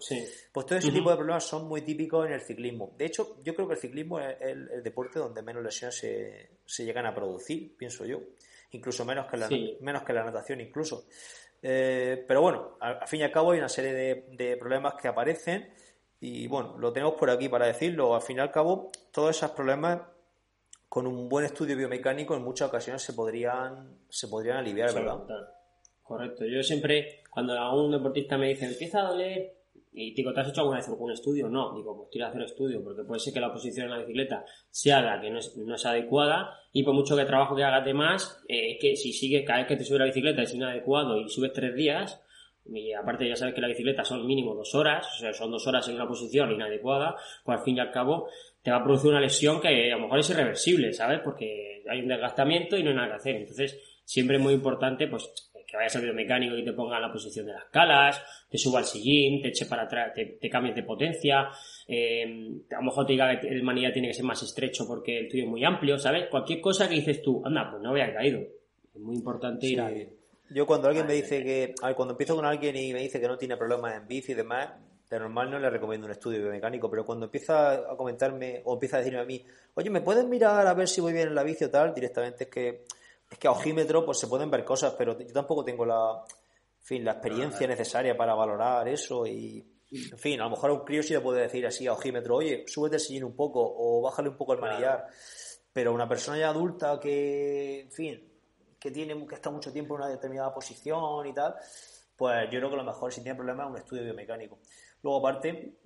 Pues 0.51 0.65
todo 0.65 0.77
ese 0.77 0.91
tipo 0.91 1.09
de 1.09 1.15
problemas 1.15 1.45
son 1.45 1.67
muy 1.67 1.81
típicos 1.81 2.25
en 2.25 2.33
el 2.33 2.41
ciclismo. 2.41 2.93
De 2.97 3.05
hecho, 3.05 3.37
yo 3.43 3.55
creo 3.55 3.67
que 3.67 3.75
el 3.75 3.79
ciclismo 3.79 4.19
es 4.19 4.35
el, 4.41 4.83
deporte 4.83 5.19
donde 5.19 5.41
menos 5.41 5.63
lesiones 5.63 5.97
se, 5.97 6.49
se, 6.65 6.83
llegan 6.83 7.05
a 7.05 7.15
producir, 7.15 7.77
pienso 7.77 8.05
yo. 8.05 8.19
Incluso 8.71 9.05
menos 9.05 9.27
que 9.27 9.37
la, 9.37 9.49
menos 9.79 10.03
que 10.03 10.11
la 10.11 10.25
natación, 10.25 10.59
incluso. 10.59 11.05
Eh, 11.67 12.23
pero 12.27 12.41
bueno, 12.41 12.77
al, 12.79 13.07
fin 13.07 13.21
y 13.21 13.23
al 13.23 13.31
cabo 13.31 13.51
hay 13.51 13.57
una 13.57 13.69
serie 13.69 13.91
de, 13.91 14.55
problemas 14.55 14.93
que 15.01 15.07
aparecen 15.07 15.73
y 16.19 16.45
bueno, 16.45 16.77
lo 16.77 16.93
tenemos 16.93 17.15
por 17.15 17.31
aquí 17.31 17.49
para 17.49 17.65
decirlo. 17.65 18.13
Al 18.13 18.21
fin 18.21 18.37
y 18.37 18.39
al 18.41 18.51
cabo, 18.51 18.91
todos 19.11 19.35
esos 19.35 19.49
problemas 19.49 19.99
con 20.87 21.07
un 21.07 21.27
buen 21.27 21.43
estudio 21.43 21.75
biomecánico 21.75 22.35
en 22.35 22.43
muchas 22.43 22.67
ocasiones 22.67 23.01
se 23.01 23.13
podrían, 23.13 23.97
se 24.09 24.27
podrían 24.27 24.57
aliviar, 24.57 24.93
¿verdad? 24.93 25.23
Correcto. 26.03 26.45
Yo 26.45 26.61
siempre, 26.61 27.23
cuando 27.31 27.57
a 27.57 27.75
un 27.75 27.91
deportista 27.91 28.37
me 28.37 28.49
dice 28.49 28.67
empieza 28.67 28.99
a 28.99 29.09
doler 29.09 29.57
y 29.97 30.13
digo, 30.13 30.33
¿te 30.33 30.41
has 30.41 30.49
hecho 30.49 30.61
alguna 30.61 30.79
vez 30.79 30.89
algún 30.89 31.11
estudio? 31.11 31.47
No, 31.47 31.73
digo, 31.73 31.95
pues 31.95 32.21
a 32.21 32.27
hacer 32.27 32.41
estudio, 32.41 32.83
porque 32.83 33.03
puede 33.03 33.19
ser 33.19 33.33
que 33.33 33.39
la 33.39 33.53
posición 33.53 33.85
en 33.85 33.91
la 33.91 33.99
bicicleta 33.99 34.43
sea 34.69 35.01
la 35.01 35.21
que 35.21 35.29
no 35.29 35.39
es, 35.39 35.55
no 35.57 35.75
es 35.75 35.85
adecuada 35.85 36.59
y 36.73 36.83
por 36.83 36.93
mucho 36.93 37.15
que 37.15 37.23
trabajo 37.23 37.55
que 37.55 37.63
hagas 37.63 37.85
de 37.85 37.93
más, 37.93 38.43
eh, 38.49 38.77
que 38.77 38.95
si 38.97 39.13
sigues 39.13 39.45
cada 39.45 39.59
vez 39.59 39.67
que 39.67 39.77
te 39.77 39.85
subes 39.85 39.99
la 39.99 40.05
bicicleta 40.05 40.41
es 40.41 40.53
inadecuado 40.53 41.17
y 41.17 41.29
subes 41.29 41.53
tres 41.53 41.73
días, 41.75 42.21
y 42.67 42.93
aparte 42.93 43.27
ya 43.27 43.35
sabes 43.35 43.53
que 43.53 43.61
la 43.61 43.67
bicicleta 43.67 44.03
son 44.03 44.25
mínimo 44.25 44.55
dos 44.55 44.73
horas, 44.75 45.07
o 45.15 45.19
sea, 45.19 45.33
son 45.33 45.51
dos 45.51 45.65
horas 45.67 45.87
en 45.87 45.95
una 45.95 46.07
posición 46.07 46.51
inadecuada, 46.51 47.15
pues 47.43 47.59
al 47.59 47.63
fin 47.63 47.77
y 47.77 47.79
al 47.79 47.91
cabo 47.91 48.27
te 48.61 48.71
va 48.71 48.77
a 48.77 48.83
producir 48.83 49.11
una 49.11 49.21
lesión 49.21 49.61
que 49.61 49.91
a 49.91 49.95
lo 49.95 50.03
mejor 50.03 50.19
es 50.19 50.29
irreversible, 50.31 50.91
¿sabes? 50.91 51.21
Porque 51.23 51.83
hay 51.87 52.01
un 52.01 52.07
desgastamiento 52.07 52.75
y 52.75 52.83
no 52.83 52.89
hay 52.89 52.95
nada 52.95 53.09
que 53.09 53.15
hacer. 53.15 53.35
Entonces, 53.35 53.79
siempre 54.03 54.37
es 54.37 54.41
muy 54.41 54.53
importante, 54.53 55.07
pues, 55.07 55.29
que 55.75 55.77
vayas 55.77 55.95
al 55.95 56.03
biomecánico 56.03 56.57
y 56.57 56.63
te 56.63 56.73
ponga 56.73 56.95
en 56.95 57.01
la 57.01 57.11
posición 57.11 57.45
de 57.45 57.53
las 57.53 57.65
calas, 57.65 58.21
te 58.49 58.57
suba 58.57 58.79
al 58.79 58.85
sillín, 58.85 59.41
te 59.41 59.49
eche 59.49 59.65
para 59.65 59.83
atrás, 59.83 60.13
te, 60.13 60.49
cambies 60.49 60.75
de 60.75 60.83
potencia, 60.83 61.49
eh, 61.87 62.23
a 62.71 62.77
lo 62.77 62.83
mejor 62.83 63.05
te 63.05 63.13
diga 63.13 63.39
que 63.39 63.47
el 63.47 63.63
manilla 63.63 63.91
tiene 63.91 64.07
que 64.07 64.13
ser 64.13 64.25
más 64.25 64.41
estrecho 64.41 64.87
porque 64.87 65.19
el 65.19 65.29
tuyo 65.29 65.43
es 65.43 65.49
muy 65.49 65.63
amplio, 65.63 65.99
¿sabes? 65.99 66.27
Cualquier 66.29 66.61
cosa 66.61 66.87
que 66.87 66.95
dices 66.95 67.21
tú, 67.21 67.41
anda, 67.45 67.69
pues 67.69 67.83
no 67.83 67.89
había 67.89 68.13
caído. 68.13 68.39
Es 68.39 69.01
muy 69.01 69.15
importante 69.15 69.67
ir 69.67 69.81
a... 69.81 69.91
Yo 70.49 70.65
cuando 70.65 70.87
alguien 70.87 71.07
me 71.07 71.13
dice 71.13 71.43
que, 71.43 71.73
a 71.81 71.87
ver, 71.87 71.95
cuando 71.95 72.13
empiezo 72.13 72.35
con 72.35 72.45
alguien 72.45 72.75
y 72.75 72.93
me 72.93 73.01
dice 73.01 73.19
que 73.19 73.27
no 73.27 73.37
tiene 73.37 73.57
problemas 73.57 73.95
en 73.95 74.07
bici 74.07 74.31
y 74.31 74.35
demás, 74.35 74.69
de 75.09 75.19
normal 75.19 75.51
no 75.51 75.59
le 75.59 75.69
recomiendo 75.69 76.05
un 76.05 76.11
estudio 76.11 76.39
biomecánico, 76.39 76.89
pero 76.89 77.05
cuando 77.05 77.25
empieza 77.25 77.73
a 77.73 77.95
comentarme 77.95 78.61
o 78.65 78.73
empieza 78.73 78.97
a 78.97 78.99
decirme 78.99 79.19
a 79.19 79.25
mí, 79.25 79.43
oye, 79.73 79.89
¿me 79.89 80.01
puedes 80.01 80.25
mirar 80.25 80.65
a 80.65 80.73
ver 80.73 80.87
si 80.87 81.01
voy 81.01 81.13
bien 81.13 81.29
en 81.29 81.35
la 81.35 81.43
bici 81.43 81.63
o 81.63 81.69
tal? 81.69 81.93
Directamente 81.93 82.45
es 82.45 82.49
que 82.49 82.83
es 83.35 83.39
que 83.39 83.49
a 83.49 83.51
ojímetro 83.51 84.05
pues 84.05 84.17
se 84.17 84.27
pueden 84.27 84.49
ver 84.49 84.63
cosas, 84.63 84.93
pero 84.97 85.19
yo 85.19 85.33
tampoco 85.33 85.63
tengo 85.65 85.85
la, 85.85 86.23
fin, 86.79 87.03
la 87.03 87.11
experiencia 87.11 87.67
necesaria 87.67 88.15
para 88.15 88.33
valorar 88.33 88.87
eso 88.87 89.27
y, 89.27 89.57
en 89.91 90.17
fin, 90.17 90.39
a 90.39 90.45
lo 90.45 90.51
mejor 90.51 90.69
a 90.69 90.73
un 90.73 90.85
crío 90.85 91.03
sí 91.03 91.13
le 91.13 91.19
puede 91.19 91.41
decir 91.41 91.67
así 91.67 91.85
a 91.85 91.91
ojímetro, 91.91 92.37
oye, 92.37 92.63
súbete 92.65 92.95
el 92.95 93.01
sillín 93.01 93.25
un 93.25 93.35
poco 93.35 93.59
o 93.61 94.01
bájale 94.01 94.29
un 94.29 94.37
poco 94.37 94.53
el 94.53 94.61
manillar, 94.61 95.07
pero 95.73 95.93
una 95.93 96.07
persona 96.07 96.37
ya 96.37 96.47
adulta 96.47 96.97
que, 96.97 97.81
en 97.81 97.91
fin, 97.91 98.33
que 98.79 98.89
tiene 98.89 99.27
que 99.27 99.35
está 99.35 99.51
mucho 99.51 99.73
tiempo 99.73 99.95
en 99.95 100.03
una 100.03 100.09
determinada 100.09 100.53
posición 100.53 101.27
y 101.27 101.33
tal, 101.33 101.55
pues 102.15 102.49
yo 102.49 102.59
creo 102.59 102.69
que 102.69 102.77
lo 102.77 102.85
mejor 102.85 103.11
si 103.11 103.21
tiene 103.21 103.35
problemas 103.35 103.65
es 103.65 103.71
un 103.71 103.77
estudio 103.79 104.03
biomecánico. 104.03 104.59
Luego 105.01 105.19
aparte, 105.19 105.77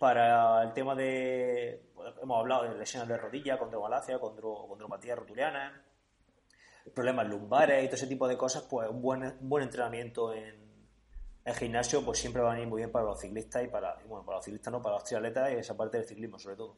para 0.00 0.64
el 0.64 0.72
tema 0.72 0.96
de, 0.96 1.90
pues, 1.94 2.12
hemos 2.20 2.40
hablado 2.40 2.64
de 2.64 2.76
lesiones 2.76 3.08
de 3.08 3.18
rodilla, 3.18 3.56
condromalacia, 3.56 4.18
condropatía 4.18 5.14
rotuliana, 5.14 5.84
problemas 6.94 7.28
lumbares 7.28 7.84
y 7.84 7.86
todo 7.86 7.96
ese 7.96 8.06
tipo 8.06 8.28
de 8.28 8.36
cosas, 8.36 8.66
pues 8.68 8.88
un 8.88 9.02
buen, 9.02 9.34
buen 9.40 9.64
entrenamiento 9.64 10.32
en, 10.32 10.68
el 11.48 11.54
gimnasio 11.54 12.04
pues 12.04 12.18
siempre 12.18 12.42
va 12.42 12.50
a 12.50 12.54
venir 12.54 12.68
muy 12.68 12.80
bien 12.80 12.92
para 12.92 13.06
los 13.06 13.18
ciclistas 13.20 13.64
y 13.64 13.68
para, 13.68 13.96
bueno, 14.06 14.24
para 14.24 14.36
los 14.36 14.44
ciclistas 14.44 14.70
no, 14.72 14.82
para 14.82 14.96
los 14.96 15.04
triatletas 15.04 15.50
y 15.52 15.56
esa 15.56 15.76
parte 15.76 15.96
del 15.96 16.06
ciclismo 16.06 16.38
sobre 16.38 16.56
todo. 16.56 16.76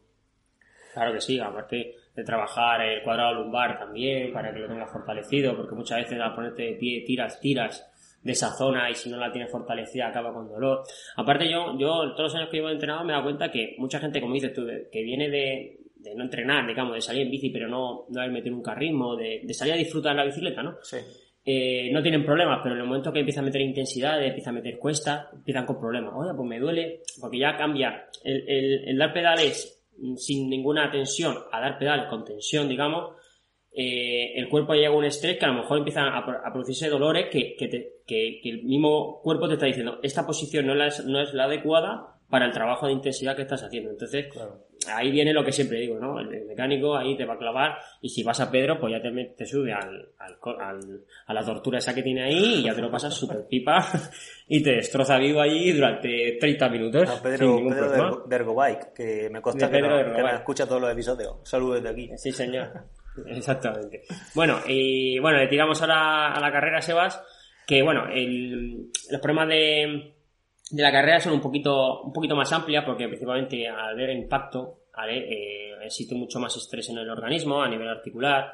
Claro 0.94 1.12
que 1.12 1.20
sí, 1.20 1.38
aparte 1.38 1.94
de 2.14 2.24
trabajar 2.24 2.80
el 2.82 3.02
cuadrado 3.02 3.34
lumbar 3.34 3.78
también 3.78 4.32
para 4.32 4.52
que 4.52 4.60
lo 4.60 4.68
tengas 4.68 4.90
fortalecido, 4.90 5.56
porque 5.56 5.74
muchas 5.74 5.98
veces 5.98 6.20
al 6.20 6.34
ponerte 6.34 6.62
de 6.62 6.72
pie 6.74 7.04
tiras, 7.04 7.40
tiras 7.40 7.86
de 8.22 8.32
esa 8.32 8.50
zona 8.50 8.90
y 8.90 8.94
si 8.94 9.10
no 9.10 9.16
la 9.16 9.32
tienes 9.32 9.50
fortalecida 9.50 10.08
acaba 10.08 10.32
con 10.32 10.48
dolor. 10.48 10.82
Aparte 11.16 11.50
yo, 11.50 11.76
yo 11.78 12.14
todos 12.14 12.32
los 12.32 12.34
años 12.34 12.48
que 12.50 12.58
llevo 12.58 12.70
entrenado 12.70 13.04
me 13.04 13.12
he 13.12 13.14
dado 13.14 13.24
cuenta 13.24 13.50
que 13.50 13.74
mucha 13.78 13.98
gente, 13.98 14.20
como 14.20 14.34
dices 14.34 14.52
tú, 14.52 14.66
que 14.66 15.02
viene 15.02 15.28
de, 15.28 15.80
de 16.02 16.14
no 16.14 16.24
entrenar, 16.24 16.66
digamos, 16.66 16.94
de 16.94 17.00
salir 17.00 17.22
en 17.22 17.30
bici 17.30 17.50
pero 17.50 17.68
no, 17.68 18.06
no 18.08 18.20
haber 18.20 18.32
metido 18.32 18.56
un 18.56 18.62
carrismo, 18.62 19.16
de, 19.16 19.40
de 19.44 19.54
salir 19.54 19.74
a 19.74 19.76
disfrutar 19.76 20.16
la 20.16 20.24
bicicleta, 20.24 20.62
¿no? 20.62 20.76
Sí. 20.82 20.96
Eh, 21.42 21.90
no 21.90 22.02
tienen 22.02 22.24
problemas, 22.24 22.60
pero 22.62 22.74
en 22.74 22.82
el 22.82 22.86
momento 22.86 23.12
que 23.12 23.20
empieza 23.20 23.40
a 23.40 23.44
meter 23.44 23.62
intensidad, 23.62 24.22
empieza 24.22 24.50
a 24.50 24.52
meter 24.52 24.78
cuesta, 24.78 25.30
empiezan 25.32 25.64
con 25.64 25.80
problemas. 25.80 26.12
Oye, 26.14 26.32
pues 26.36 26.48
me 26.48 26.58
duele, 26.58 27.00
porque 27.20 27.38
ya 27.38 27.56
cambia. 27.56 28.08
El, 28.22 28.48
el, 28.48 28.88
el 28.88 28.98
dar 28.98 29.12
pedales 29.12 29.82
sin 30.16 30.48
ninguna 30.48 30.90
tensión 30.90 31.36
a 31.50 31.60
dar 31.60 31.78
pedales 31.78 32.06
con 32.08 32.24
tensión, 32.24 32.68
digamos, 32.68 33.14
eh, 33.72 34.32
el 34.34 34.48
cuerpo 34.48 34.74
llega 34.74 34.88
a 34.88 34.96
un 34.96 35.04
estrés 35.04 35.38
que 35.38 35.44
a 35.44 35.48
lo 35.48 35.62
mejor 35.62 35.78
empiezan 35.78 36.08
a, 36.08 36.52
producirse 36.52 36.88
dolores 36.88 37.26
que, 37.30 37.54
que, 37.56 38.02
que, 38.06 38.40
el 38.44 38.64
mismo 38.64 39.20
cuerpo 39.22 39.46
te 39.46 39.54
está 39.54 39.66
diciendo, 39.66 40.00
esta 40.02 40.26
posición 40.26 40.66
no, 40.66 40.84
es, 40.84 41.04
no 41.06 41.20
es 41.20 41.32
la 41.34 41.44
adecuada 41.44 42.18
para 42.28 42.46
el 42.46 42.52
trabajo 42.52 42.86
de 42.86 42.94
intensidad 42.94 43.36
que 43.36 43.42
estás 43.42 43.62
haciendo. 43.62 43.90
Entonces, 43.90 44.26
ahí 44.88 45.10
viene 45.10 45.32
lo 45.32 45.44
que 45.44 45.52
siempre 45.52 45.78
digo, 45.78 45.98
¿no? 45.98 46.18
El, 46.20 46.46
mecánico 46.46 46.96
ahí 46.96 47.16
te 47.16 47.24
va 47.24 47.34
a 47.34 47.38
clavar 47.38 47.78
y 48.00 48.08
si 48.08 48.22
vas 48.22 48.40
a 48.40 48.50
Pedro, 48.50 48.78
pues 48.80 48.92
ya 48.92 49.02
te, 49.02 49.10
te 49.36 49.46
sube 49.46 49.72
al, 49.72 50.08
al, 50.18 51.04
a 51.26 51.34
la 51.34 51.44
tortura 51.44 51.78
esa 51.78 51.94
que 51.94 52.02
tiene 52.02 52.24
ahí 52.24 52.54
y 52.54 52.62
ya 52.64 52.74
te 52.74 52.80
lo 52.80 52.90
pasas 52.90 53.14
súper 53.14 53.46
pipa 53.46 53.86
y 54.48 54.62
te 54.62 54.76
destroza 54.76 55.18
vivo 55.18 55.40
allí 55.40 55.72
durante 55.72 56.36
30 56.40 56.68
minutos. 56.68 57.20
Pedro, 57.22 57.60
Pedro 57.68 58.24
de, 58.26 58.36
Ergobike, 58.36 58.92
que 58.94 59.30
me 59.30 59.40
consta 59.40 59.70
que, 59.70 59.82
me 59.82 60.34
escucha 60.34 60.66
todos 60.66 60.80
los 60.80 60.92
episodios. 60.92 61.36
Saludos 61.42 61.82
desde 61.82 61.88
aquí. 61.90 62.10
Sí, 62.16 62.32
señor. 62.32 62.72
Exactamente. 63.26 64.02
Bueno, 64.34 64.58
y 64.66 65.18
bueno, 65.18 65.38
le 65.38 65.48
tiramos 65.48 65.80
ahora 65.82 66.32
a 66.32 66.40
la 66.40 66.52
carrera, 66.52 66.80
Sebas, 66.80 67.22
que 67.66 67.82
bueno, 67.82 68.06
el, 68.12 68.90
los 69.10 69.20
problemas 69.20 69.48
de 69.48 70.14
de 70.70 70.82
la 70.82 70.92
carrera 70.92 71.20
son 71.20 71.32
un 71.32 71.40
poquito, 71.40 72.02
un 72.02 72.12
poquito 72.12 72.36
más 72.36 72.52
amplias 72.52 72.84
porque 72.84 73.08
principalmente 73.08 73.68
al 73.68 73.96
ver 73.96 74.10
impacto 74.10 74.84
eh, 75.08 75.72
existe 75.84 76.14
mucho 76.14 76.38
más 76.38 76.56
estrés 76.56 76.88
en 76.90 76.98
el 76.98 77.08
organismo 77.08 77.62
a 77.62 77.68
nivel 77.68 77.88
articular 77.88 78.52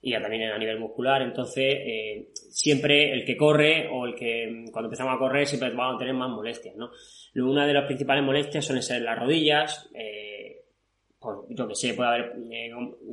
y 0.00 0.12
también 0.12 0.50
a 0.50 0.58
nivel 0.58 0.78
muscular. 0.78 1.22
Entonces, 1.22 1.74
eh, 1.78 2.28
siempre 2.34 3.12
el 3.12 3.24
que 3.24 3.36
corre 3.36 3.88
o 3.92 4.06
el 4.06 4.14
que 4.14 4.64
cuando 4.72 4.86
empezamos 4.86 5.14
a 5.14 5.18
correr 5.18 5.46
siempre 5.46 5.70
vamos 5.70 5.96
a 5.96 5.98
tener 5.98 6.14
más 6.14 6.30
molestias. 6.30 6.76
¿no? 6.76 6.90
Una 7.34 7.66
de 7.66 7.74
las 7.74 7.86
principales 7.86 8.24
molestias 8.24 8.64
suelen 8.64 8.82
ser 8.82 9.02
las 9.02 9.18
rodillas. 9.18 9.90
Eh, 9.94 10.64
pues, 11.18 11.36
yo 11.50 11.66
que 11.66 11.74
sé, 11.74 11.94
puede 11.94 12.08
haber. 12.08 12.32
Eh, 12.50 12.70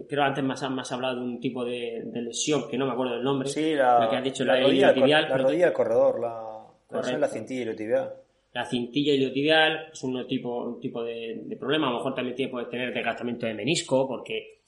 creo 0.08 0.24
antes 0.24 0.44
más, 0.44 0.70
más 0.70 0.91
hablado 0.91 1.15
de 1.15 1.22
un 1.22 1.39
tipo 1.39 1.65
de, 1.65 2.04
lesión 2.13 2.70
que 2.70 2.78
no 2.78 2.86
me 2.86 2.94
acuerdo 2.94 3.15
del 3.15 3.24
nombre. 3.24 3.50
Sí, 3.50 3.74
la, 3.74 4.08
que 4.10 4.18
has 4.18 4.24
dicho, 4.24 4.46
la, 4.46 4.62
rodilla, 4.62 4.94
tibial, 4.94 5.28
la 5.28 5.38
rodilla 5.38 5.65
del 5.65 5.74
corredor, 5.74 6.20
la, 6.20 7.18
la 7.18 7.28
cintilla 7.28 7.63
iliotibial 7.63 8.13
la 8.13 8.25
cintilla 8.63 9.13
iliotibial 9.13 9.89
es 9.91 10.02
un 10.04 10.26
tipo, 10.28 10.63
un 10.63 10.80
tipo 10.80 11.04
de, 11.04 11.58
problema. 11.60 11.88
A 11.88 11.91
lo 11.91 11.98
mejor 11.98 12.13
también 12.13 12.50
puede 12.50 12.68
tener 12.68 12.94
desgastamiento 12.94 13.46
de 13.46 13.54
menisco, 13.54 14.08
porque 14.08 14.62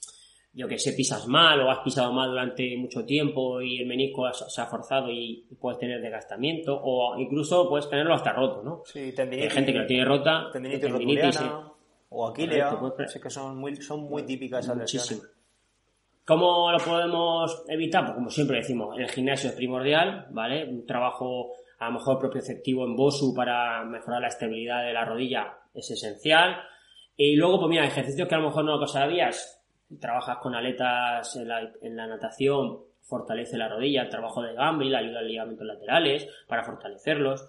yo 0.52 0.68
que 0.68 0.78
sé, 0.78 0.92
pisas 0.92 1.26
mal 1.26 1.60
o 1.60 1.70
has 1.70 1.78
pisado 1.78 2.12
mal 2.12 2.28
durante 2.28 2.76
mucho 2.76 3.04
tiempo 3.06 3.62
y 3.62 3.78
el 3.78 3.86
menisco 3.86 4.30
se 4.32 4.60
ha 4.60 4.66
forzado 4.66 5.10
y 5.10 5.46
puedes 5.58 5.78
tener 5.78 6.02
desgastamiento 6.02 6.78
o 6.82 7.18
incluso 7.18 7.68
puedes 7.68 7.88
tenerlo 7.88 8.12
hasta 8.12 8.32
roto, 8.32 8.62
¿no? 8.62 8.82
Sí, 8.84 9.12
tendinitis. 9.12 9.50
Hay 9.50 9.56
gente 9.56 9.72
que 9.72 9.78
lo 9.78 9.86
tiene 9.86 10.04
rota. 10.04 10.50
Tendinitis, 10.52 10.82
tendinitis 10.82 11.40
o 12.10 12.28
aquilea. 12.28 12.78
Pues, 12.78 13.18
que 13.22 13.30
son 13.30 13.56
muy, 13.56 13.76
son 13.76 14.00
muy 14.02 14.24
típicas 14.24 14.64
esas 14.64 14.76
lesiones. 14.76 15.22
¿Cómo 16.26 16.70
lo 16.70 16.78
podemos 16.78 17.64
evitar? 17.68 18.04
Pues 18.04 18.14
como 18.16 18.28
siempre 18.28 18.58
decimos, 18.58 18.98
el 18.98 19.08
gimnasio 19.08 19.48
es 19.48 19.56
primordial, 19.56 20.26
¿vale? 20.30 20.68
Un 20.68 20.84
trabajo 20.84 21.52
a 21.78 21.86
lo 21.86 21.92
mejor 21.92 22.18
propioceptivo 22.18 22.84
en 22.84 22.96
BOSU 22.96 23.34
para 23.34 23.84
mejorar 23.84 24.20
la 24.20 24.28
estabilidad 24.28 24.84
de 24.84 24.92
la 24.92 25.04
rodilla 25.04 25.58
es 25.74 25.90
esencial. 25.90 26.56
Y 27.16 27.36
luego, 27.36 27.58
pues 27.58 27.70
mira, 27.70 27.86
ejercicios 27.86 28.28
que 28.28 28.34
a 28.34 28.38
lo 28.38 28.48
mejor 28.48 28.64
no 28.64 28.76
lo 28.76 28.86
sabías, 28.86 29.64
trabajas 30.00 30.38
con 30.38 30.54
aletas 30.54 31.36
en 31.36 31.96
la, 31.96 32.06
natación, 32.06 32.78
fortalece 33.02 33.56
la 33.56 33.68
rodilla, 33.68 34.02
el 34.02 34.08
trabajo 34.08 34.42
de 34.42 34.54
Gambril 34.54 34.94
ayuda 34.94 35.20
a 35.20 35.22
ligamentos 35.22 35.66
laterales 35.66 36.28
para 36.46 36.64
fortalecerlos. 36.64 37.48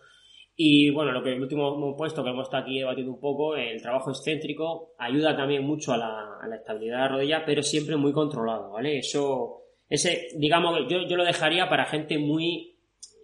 Y 0.56 0.90
bueno, 0.92 1.12
lo 1.12 1.24
que 1.24 1.34
el 1.34 1.42
último 1.42 1.96
puesto, 1.96 2.24
que 2.24 2.32
hemos 2.32 2.48
estado 2.48 2.64
aquí 2.64 2.80
debatiendo 2.80 3.14
un 3.14 3.20
poco, 3.20 3.56
el 3.56 3.82
trabajo 3.82 4.10
excéntrico 4.12 4.94
ayuda 4.98 5.36
también 5.36 5.64
mucho 5.64 5.94
a 5.94 5.98
la, 5.98 6.56
estabilidad 6.56 6.98
de 6.98 7.02
la 7.02 7.08
rodilla, 7.08 7.46
pero 7.46 7.64
siempre 7.64 7.96
muy 7.96 8.12
controlado, 8.12 8.72
¿vale? 8.72 9.00
Eso, 9.00 9.64
ese, 9.88 10.28
digamos, 10.36 10.80
yo, 10.90 11.04
yo 11.08 11.16
lo 11.16 11.24
dejaría 11.24 11.70
para 11.70 11.86
gente 11.86 12.18
muy, 12.18 12.69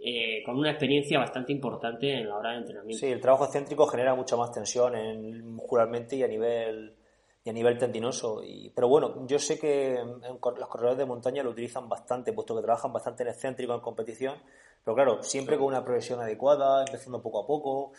eh, 0.08 0.44
con 0.44 0.56
una 0.56 0.70
experiencia 0.70 1.18
bastante 1.18 1.52
importante 1.52 2.14
en 2.14 2.30
la 2.30 2.38
hora 2.38 2.52
de 2.52 2.58
entrenamiento. 2.58 3.00
Sí, 3.00 3.12
el 3.12 3.20
trabajo 3.20 3.46
excéntrico 3.46 3.88
genera 3.88 4.14
mucha 4.14 4.36
más 4.36 4.52
tensión 4.52 4.96
en, 4.96 5.56
muscularmente 5.56 6.16
y 6.16 6.22
a 6.22 6.28
nivel 6.28 6.96
y 7.44 7.50
a 7.50 7.54
nivel 7.54 7.76
tendinoso. 7.80 8.44
Y, 8.44 8.70
pero 8.70 8.88
bueno, 8.88 9.26
yo 9.26 9.40
sé 9.40 9.60
que 9.60 9.98
los 9.98 10.70
corredores 10.70 11.00
de 11.00 11.06
montaña 11.06 11.42
lo 11.42 11.50
utilizan 11.50 11.90
bastante, 11.90 12.34
puesto 12.34 12.56
que 12.56 12.62
trabajan 12.62 12.94
bastante 12.94 13.24
en 13.24 13.30
excéntrico 13.30 13.74
en 13.74 13.80
competición, 13.80 14.36
pero 14.84 14.94
claro, 14.94 15.24
siempre 15.24 15.58
con 15.58 15.66
una 15.66 15.84
progresión 15.84 16.20
adecuada, 16.20 16.86
empezando 16.86 17.20
poco 17.24 17.44
a 17.44 17.48
poco. 17.48 17.92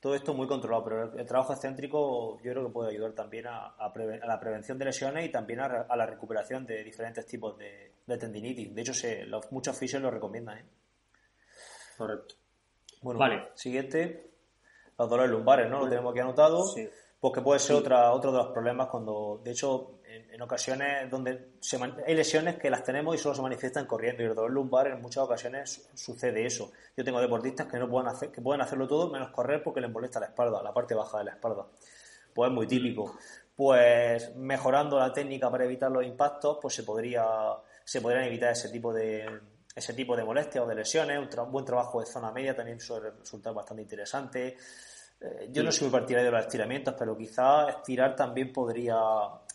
Todo 0.00 0.14
esto 0.14 0.32
muy 0.32 0.46
controlado, 0.46 0.84
pero 0.84 1.18
el, 1.18 1.26
trabajo 1.26 1.52
excéntrico 1.52 2.38
yo 2.42 2.52
creo 2.52 2.66
que 2.66 2.72
puede 2.72 2.92
ayudar 2.92 3.12
también 3.12 3.46
a, 3.46 3.76
la 3.78 4.40
prevención 4.40 4.78
de 4.78 4.86
lesiones 4.86 5.26
y 5.26 5.28
también 5.30 5.60
a, 5.60 5.96
la 5.96 6.06
recuperación 6.06 6.64
de 6.64 6.82
diferentes 6.82 7.26
tipos 7.26 7.58
de, 7.58 7.92
tendinitis. 8.18 8.74
De 8.74 8.80
hecho, 8.80 8.94
se, 8.94 9.26
los, 9.26 9.52
muchos 9.52 9.76
fisios 9.78 10.00
lo 10.00 10.10
recomiendan. 10.10 10.58
¿eh? 10.58 10.64
Correcto. 12.02 12.34
Bueno, 13.00 13.18
vale. 13.18 13.48
siguiente, 13.54 14.30
los 14.98 15.08
dolores 15.08 15.32
lumbares, 15.32 15.70
¿no? 15.70 15.80
Lo 15.80 15.88
tenemos 15.88 16.12
aquí 16.12 16.20
anotado. 16.20 16.64
Sí 16.68 16.88
porque 17.22 17.40
puede 17.40 17.60
ser 17.60 17.76
otra, 17.76 18.10
otro 18.12 18.32
de 18.32 18.38
los 18.38 18.48
problemas 18.48 18.88
cuando, 18.88 19.40
de 19.44 19.52
hecho, 19.52 20.00
en, 20.04 20.42
ocasiones 20.42 21.08
donde 21.08 21.52
se 21.60 21.78
hay 22.04 22.16
lesiones 22.16 22.56
que 22.56 22.68
las 22.68 22.82
tenemos 22.82 23.14
y 23.14 23.18
solo 23.18 23.36
se 23.36 23.42
manifiestan 23.42 23.86
corriendo 23.86 24.24
y 24.24 24.26
el 24.26 24.34
dolor 24.34 24.50
lumbar 24.50 24.88
en 24.88 25.00
muchas 25.00 25.22
ocasiones 25.22 25.88
sucede 25.94 26.44
eso. 26.44 26.72
Yo 26.96 27.04
tengo 27.04 27.20
deportistas 27.20 27.68
que 27.68 27.78
no 27.78 27.88
pueden 27.88 28.08
hacer, 28.08 28.32
que 28.32 28.40
pueden 28.40 28.60
hacerlo 28.60 28.88
todo 28.88 29.08
menos 29.08 29.30
correr 29.30 29.62
porque 29.62 29.80
les 29.80 29.88
molesta 29.88 30.18
la 30.18 30.26
espalda, 30.26 30.64
la 30.64 30.74
parte 30.74 30.96
baja 30.96 31.18
de 31.18 31.24
la 31.26 31.30
espalda. 31.30 31.64
Pues 32.34 32.50
es 32.50 32.54
muy 32.54 32.66
típico. 32.66 33.14
Pues 33.54 34.34
mejorando 34.34 34.98
la 34.98 35.12
técnica 35.12 35.48
para 35.48 35.64
evitar 35.64 35.92
los 35.92 36.04
impactos, 36.04 36.58
pues 36.60 36.74
se 36.74 36.82
podría, 36.82 37.24
se 37.84 38.00
podrían 38.00 38.24
evitar 38.24 38.50
ese 38.50 38.68
tipo 38.68 38.92
de 38.92 39.30
ese 39.74 39.94
tipo 39.94 40.16
de 40.16 40.24
molestias 40.24 40.64
o 40.64 40.66
de 40.66 40.74
lesiones. 40.74 41.18
Un, 41.18 41.52
buen 41.52 41.64
trabajo 41.64 42.00
de 42.00 42.06
zona 42.06 42.30
media 42.30 42.54
también 42.54 42.80
suele 42.80 43.10
resultar 43.10 43.54
bastante 43.54 43.82
interesante 43.82 44.56
eh, 45.22 45.48
yo 45.52 45.62
no 45.62 45.70
soy 45.70 45.88
muy 45.88 45.92
partidario 45.92 46.30
de 46.30 46.36
los 46.36 46.46
estiramientos, 46.46 46.94
pero 46.98 47.16
quizás 47.16 47.76
estirar 47.76 48.16
también 48.16 48.52
podría 48.52 48.96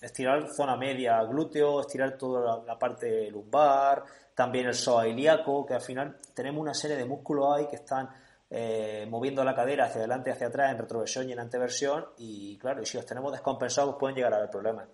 estirar 0.01 0.47
zona 0.47 0.77
media 0.77 1.21
glúteo, 1.23 1.81
estirar 1.81 2.17
toda 2.17 2.63
la, 2.63 2.79
parte 2.79 3.29
lumbar, 3.29 4.03
también 4.33 4.67
el 4.67 4.73
psoas 4.73 5.07
ilíaco, 5.07 5.65
que 5.65 5.73
al 5.73 5.81
final 5.81 6.15
tenemos 6.33 6.61
una 6.61 6.73
serie 6.73 6.95
de 6.95 7.03
músculos 7.03 7.53
ahí 7.53 7.67
que 7.67 7.75
están 7.75 8.09
eh, 8.49 9.05
moviendo 9.09 9.43
la 9.43 9.53
cadera 9.53 9.85
hacia 9.85 9.99
adelante 9.99 10.29
y 10.29 10.33
hacia 10.33 10.47
atrás 10.47 10.71
en 10.71 10.77
retroversión 10.77 11.27
y 11.27 11.33
en 11.33 11.39
anteversión 11.39 12.05
y 12.17 12.57
claro, 12.57 12.85
si 12.85 12.95
los 12.95 13.05
tenemos 13.05 13.33
descompensados 13.33 13.95
pueden 13.99 14.15
llegar 14.15 14.33
a 14.33 14.37
haber 14.37 14.49
problemas. 14.49 14.87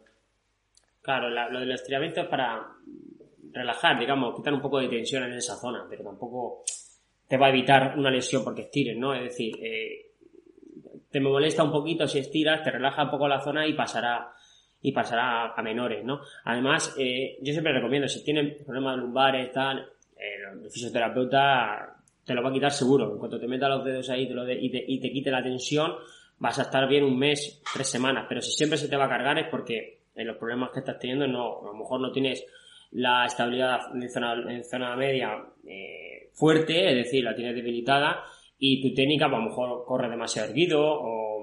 Claro, 1.04 1.30
lo 1.30 1.60
del 1.60 1.72
estiramiento 1.72 2.22
es 2.22 2.28
para 2.28 2.66
relajar, 3.54 4.00
digamos, 4.00 4.36
quitar 4.36 4.54
un 4.54 4.62
poco 4.62 4.80
de 4.80 4.88
tensión 4.88 5.24
en 5.24 5.34
esa 5.34 5.56
zona, 5.56 5.86
pero 5.90 6.04
tampoco 6.04 6.64
te 7.28 7.38
va 7.38 7.48
a 7.48 7.50
evitar 7.50 7.98
una 7.98 8.12
lesión 8.12 8.44
porque 8.44 8.64
estires, 8.64 8.98
¿no? 8.98 9.14
Es 9.14 9.24
decir, 9.24 9.56
eh, 9.62 10.12
te 11.10 11.20
molesta 11.20 11.64
un 11.64 11.72
poquito 11.72 12.08
si 12.08 12.20
estiras, 12.20 12.64
te 12.64 12.72
relaja 12.72 13.04
un 13.04 13.12
poco 13.12 13.28
la 13.28 13.40
zona 13.40 13.68
y 13.68 13.74
pasará 13.74 14.34
y 14.82 14.92
pasará 14.92 15.54
a 15.54 15.62
menores, 15.62 16.04
¿no? 16.04 16.20
Además, 16.44 16.94
eh, 17.00 17.38
yo 17.42 17.54
siempre 17.54 17.72
recomiendo, 17.72 18.08
si 18.10 18.24
tienen 18.24 18.58
problemas 18.66 18.98
lumbares, 18.98 19.52
tal, 19.54 19.80
eh, 20.18 20.62
el 20.62 20.70
fisioterapeuta 20.70 21.96
te 22.26 22.34
lo 22.34 22.44
va 22.44 22.50
a 22.50 22.54
quitar 22.54 22.72
seguro. 22.72 23.12
En 23.14 23.18
cuanto 23.18 23.40
te 23.40 23.48
meta 23.48 23.70
los 23.70 23.86
dedos 23.86 24.10
ahí 24.10 24.24
y, 24.24 24.70
te, 24.70 24.84
y 24.86 25.00
te 25.00 25.12
quite 25.12 25.32
la 25.32 25.42
tensión, 25.42 25.94
vas 26.40 26.60
a 26.60 26.64
estar 26.64 26.88
bien 26.88 27.06
un 27.06 27.18
mes, 27.18 27.62
tres 27.74 27.88
semanas. 27.88 28.26
Pero 28.28 28.42
si 28.42 28.52
siempre 28.52 28.78
se 28.78 28.90
te 28.90 28.98
va 28.98 29.06
a 29.06 29.10
cargar 29.10 29.40
es 29.40 29.48
porque 29.48 30.00
en 30.16 30.28
los 30.28 30.38
problemas 30.38 30.72
que 30.72 30.80
estás 30.80 31.00
teniendo 31.00 31.28
no, 31.28 31.62
a 31.62 31.66
lo 31.68 31.74
mejor 31.74 32.02
no 32.02 32.12
tienes 32.12 32.46
la 32.94 33.26
estabilidad 33.26 33.80
en 33.94 34.10
zona, 34.10 34.34
en 34.50 34.64
zona 34.64 34.96
media 34.96 35.46
eh, 35.68 36.30
fuerte, 36.34 36.90
es 36.90 37.06
decir, 37.06 37.24
la 37.24 37.36
tienes 37.36 37.56
debilitada 37.56 38.24
y 38.58 38.82
tu 38.82 38.94
técnica 38.94 39.28
pues, 39.28 39.38
a 39.38 39.44
lo 39.44 39.50
mejor 39.50 39.86
corre 39.86 40.10
demasiado 40.10 40.50
erguido 40.50 40.82
o 40.82 41.34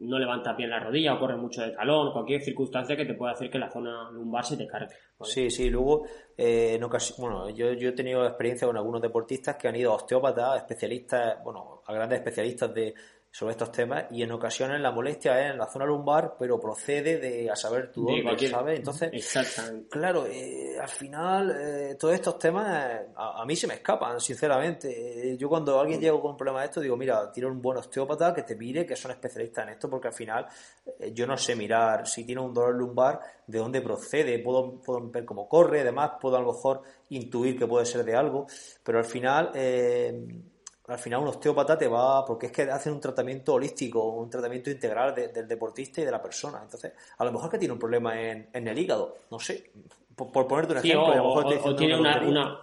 no 0.00 0.18
levanta 0.18 0.54
bien 0.54 0.70
la 0.70 0.78
rodilla 0.78 1.14
o 1.14 1.18
corre 1.18 1.36
mucho 1.36 1.62
de 1.62 1.72
talón, 1.72 2.12
cualquier 2.12 2.40
circunstancia 2.40 2.96
que 2.96 3.04
te 3.04 3.14
pueda 3.14 3.32
hacer 3.32 3.50
que 3.50 3.58
la 3.58 3.70
zona 3.70 4.10
lumbar 4.10 4.44
se 4.44 4.56
te 4.56 4.66
cargue. 4.66 4.94
Sí, 5.22 5.50
sí, 5.50 5.68
luego 5.68 6.04
eh, 6.36 6.78
en 6.80 6.88
bueno, 7.18 7.50
yo, 7.50 7.72
yo 7.72 7.90
he 7.90 7.92
tenido 7.92 8.24
experiencia 8.24 8.66
con 8.66 8.76
algunos 8.76 9.02
deportistas 9.02 9.56
que 9.56 9.68
han 9.68 9.76
ido 9.76 9.92
a 9.92 9.96
osteópatas, 9.96 10.58
especialistas, 10.58 11.42
bueno, 11.42 11.82
a 11.84 11.92
grandes 11.92 12.20
especialistas 12.20 12.72
de 12.72 12.94
sobre 13.38 13.52
estos 13.52 13.70
temas 13.70 14.06
y 14.10 14.24
en 14.24 14.32
ocasiones 14.32 14.80
la 14.80 14.90
molestia 14.90 15.40
es 15.40 15.52
en 15.52 15.58
la 15.58 15.66
zona 15.66 15.86
lumbar, 15.86 16.34
pero 16.36 16.58
procede 16.58 17.18
de 17.18 17.48
a 17.48 17.54
saber 17.54 17.92
tú 17.92 18.04
dónde, 18.04 18.48
¿sabes? 18.48 18.80
Entonces, 18.80 19.12
claro, 19.88 20.26
eh, 20.26 20.76
al 20.76 20.88
final 20.88 21.56
eh, 21.56 21.94
todos 21.96 22.14
estos 22.14 22.36
temas 22.36 22.66
a, 23.14 23.44
mí 23.46 23.54
se 23.54 23.68
me 23.68 23.74
escapan, 23.74 24.18
sinceramente. 24.18 25.36
Yo 25.38 25.48
cuando 25.48 25.78
alguien 25.78 26.00
llega 26.00 26.20
con 26.20 26.32
un 26.32 26.36
problema 26.36 26.62
de 26.62 26.66
esto 26.66 26.80
digo, 26.80 26.96
mira, 26.96 27.30
tiene 27.30 27.48
un 27.48 27.62
buen 27.62 27.78
osteópata 27.78 28.34
que 28.34 28.42
te 28.42 28.56
mire, 28.56 28.84
que 28.84 28.96
son 28.96 29.12
especialistas 29.12 29.68
en 29.68 29.74
esto, 29.74 29.88
porque 29.88 30.08
al 30.08 30.14
final 30.14 30.44
eh, 30.98 31.12
yo 31.14 31.24
no 31.24 31.36
sé 31.36 31.54
mirar 31.54 32.08
si 32.08 32.24
tiene 32.24 32.40
un 32.40 32.52
dolor 32.52 32.74
lumbar, 32.74 33.20
de 33.46 33.58
dónde 33.60 33.80
procede, 33.80 34.40
puedo, 34.40 34.80
puedo 34.80 35.08
ver 35.10 35.24
cómo 35.24 35.48
corre, 35.48 35.82
además 35.82 36.14
puedo 36.20 36.36
a 36.36 36.40
lo 36.40 36.52
mejor 36.52 36.82
intuir 37.10 37.56
que 37.56 37.68
puede 37.68 37.86
ser 37.86 38.04
de 38.04 38.16
algo, 38.16 38.48
pero 38.82 38.98
al 38.98 39.04
final 39.04 39.52
al 40.88 40.98
final 40.98 41.20
un 41.20 41.28
osteópata 41.28 41.76
te 41.76 41.86
va, 41.86 42.24
porque 42.24 42.46
es 42.46 42.52
que 42.52 42.62
hacen 42.62 42.94
un 42.94 43.00
tratamiento 43.00 43.54
holístico, 43.54 44.02
un 44.10 44.30
tratamiento 44.30 44.70
integral 44.70 45.14
del 45.14 45.46
deportista 45.46 46.00
y 46.00 46.04
de 46.04 46.10
la 46.10 46.22
persona. 46.22 46.60
Entonces, 46.62 46.92
a 47.18 47.24
lo 47.24 47.32
mejor 47.32 47.50
que 47.50 47.58
tiene 47.58 47.74
un 47.74 47.78
problema 47.78 48.20
en, 48.20 48.48
el 48.52 48.78
hígado, 48.78 49.18
no 49.30 49.38
sé, 49.38 49.70
por, 50.16 50.46
ponerte 50.48 50.72
un 50.72 50.78
ejemplo. 50.78 51.24
O, 51.24 51.76
tiene 51.76 51.98
una, 51.98 52.58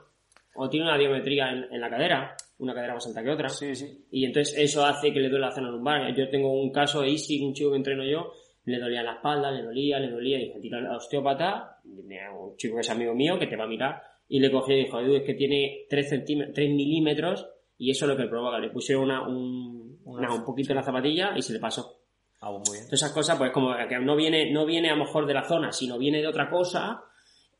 o 0.55 0.69
tiene 0.69 0.87
una 0.87 0.97
diometría 0.97 1.51
en, 1.51 1.79
la 1.79 1.89
cadera, 1.89 2.35
una 2.57 2.73
cadera 2.73 2.95
más 2.95 3.05
alta 3.05 3.23
que 3.23 3.29
otra. 3.29 3.49
Sí, 3.49 3.75
sí. 3.75 4.05
Y 4.09 4.25
entonces 4.25 4.55
eso 4.57 4.83
hace 4.83 5.13
que 5.13 5.19
le 5.19 5.29
duele 5.29 5.45
la 5.45 5.51
zona 5.51 5.69
lumbar. 5.69 6.11
Yo 6.15 6.27
tengo 6.27 6.51
un 6.51 6.71
caso 6.71 7.01
de 7.01 7.11
Easy, 7.11 7.45
un 7.45 7.53
chico 7.53 7.71
que 7.71 7.77
entreno 7.77 8.03
yo, 8.03 8.31
le 8.65 8.79
dolía 8.79 9.03
la 9.03 9.13
espalda, 9.13 9.51
le 9.51 9.61
dolía, 9.61 9.99
le 9.99 10.09
dolía, 10.09 10.39
y 10.39 10.47
dije, 10.47 10.59
tira 10.59 10.79
al 10.79 10.95
osteópata, 10.95 11.77
un 11.83 12.57
chico 12.57 12.75
que 12.75 12.81
es 12.81 12.89
amigo 12.89 13.13
mío, 13.13 13.37
que 13.37 13.45
te 13.45 13.55
va 13.55 13.65
a 13.65 13.67
mirar, 13.67 14.01
y 14.27 14.39
le 14.39 14.49
cogí 14.49 14.73
y 14.73 14.85
dijo, 14.85 14.99
es 14.99 15.21
que 15.21 15.35
tiene 15.35 15.85
3, 15.87 16.23
3 16.25 16.69
milímetros 16.71 17.47
y 17.77 17.91
eso 17.91 18.05
es 18.05 18.09
lo 18.09 18.17
que 18.17 18.27
provoca. 18.27 18.59
Le 18.59 18.69
pusieron 18.69 19.05
una, 19.05 19.27
un, 19.27 19.99
un 20.05 20.45
poquito 20.45 20.71
en 20.71 20.77
la 20.77 20.83
zapatilla 20.83 21.33
y 21.35 21.41
se 21.41 21.53
le 21.53 21.59
pasó. 21.59 21.99
Ah, 22.41 22.51
pues 22.51 22.69
muy 22.69 22.77
bien. 22.77 22.93
esas 22.93 23.11
cosas, 23.11 23.37
pues 23.37 23.51
como 23.51 23.73
que 23.87 23.99
no 23.99 24.15
viene, 24.15 24.51
no 24.51 24.65
viene 24.65 24.89
a 24.89 24.95
lo 24.95 25.05
mejor 25.05 25.25
de 25.25 25.33
la 25.33 25.43
zona, 25.43 25.71
sino 25.71 25.97
viene 25.97 26.21
de 26.21 26.27
otra 26.27 26.49
cosa 26.49 27.03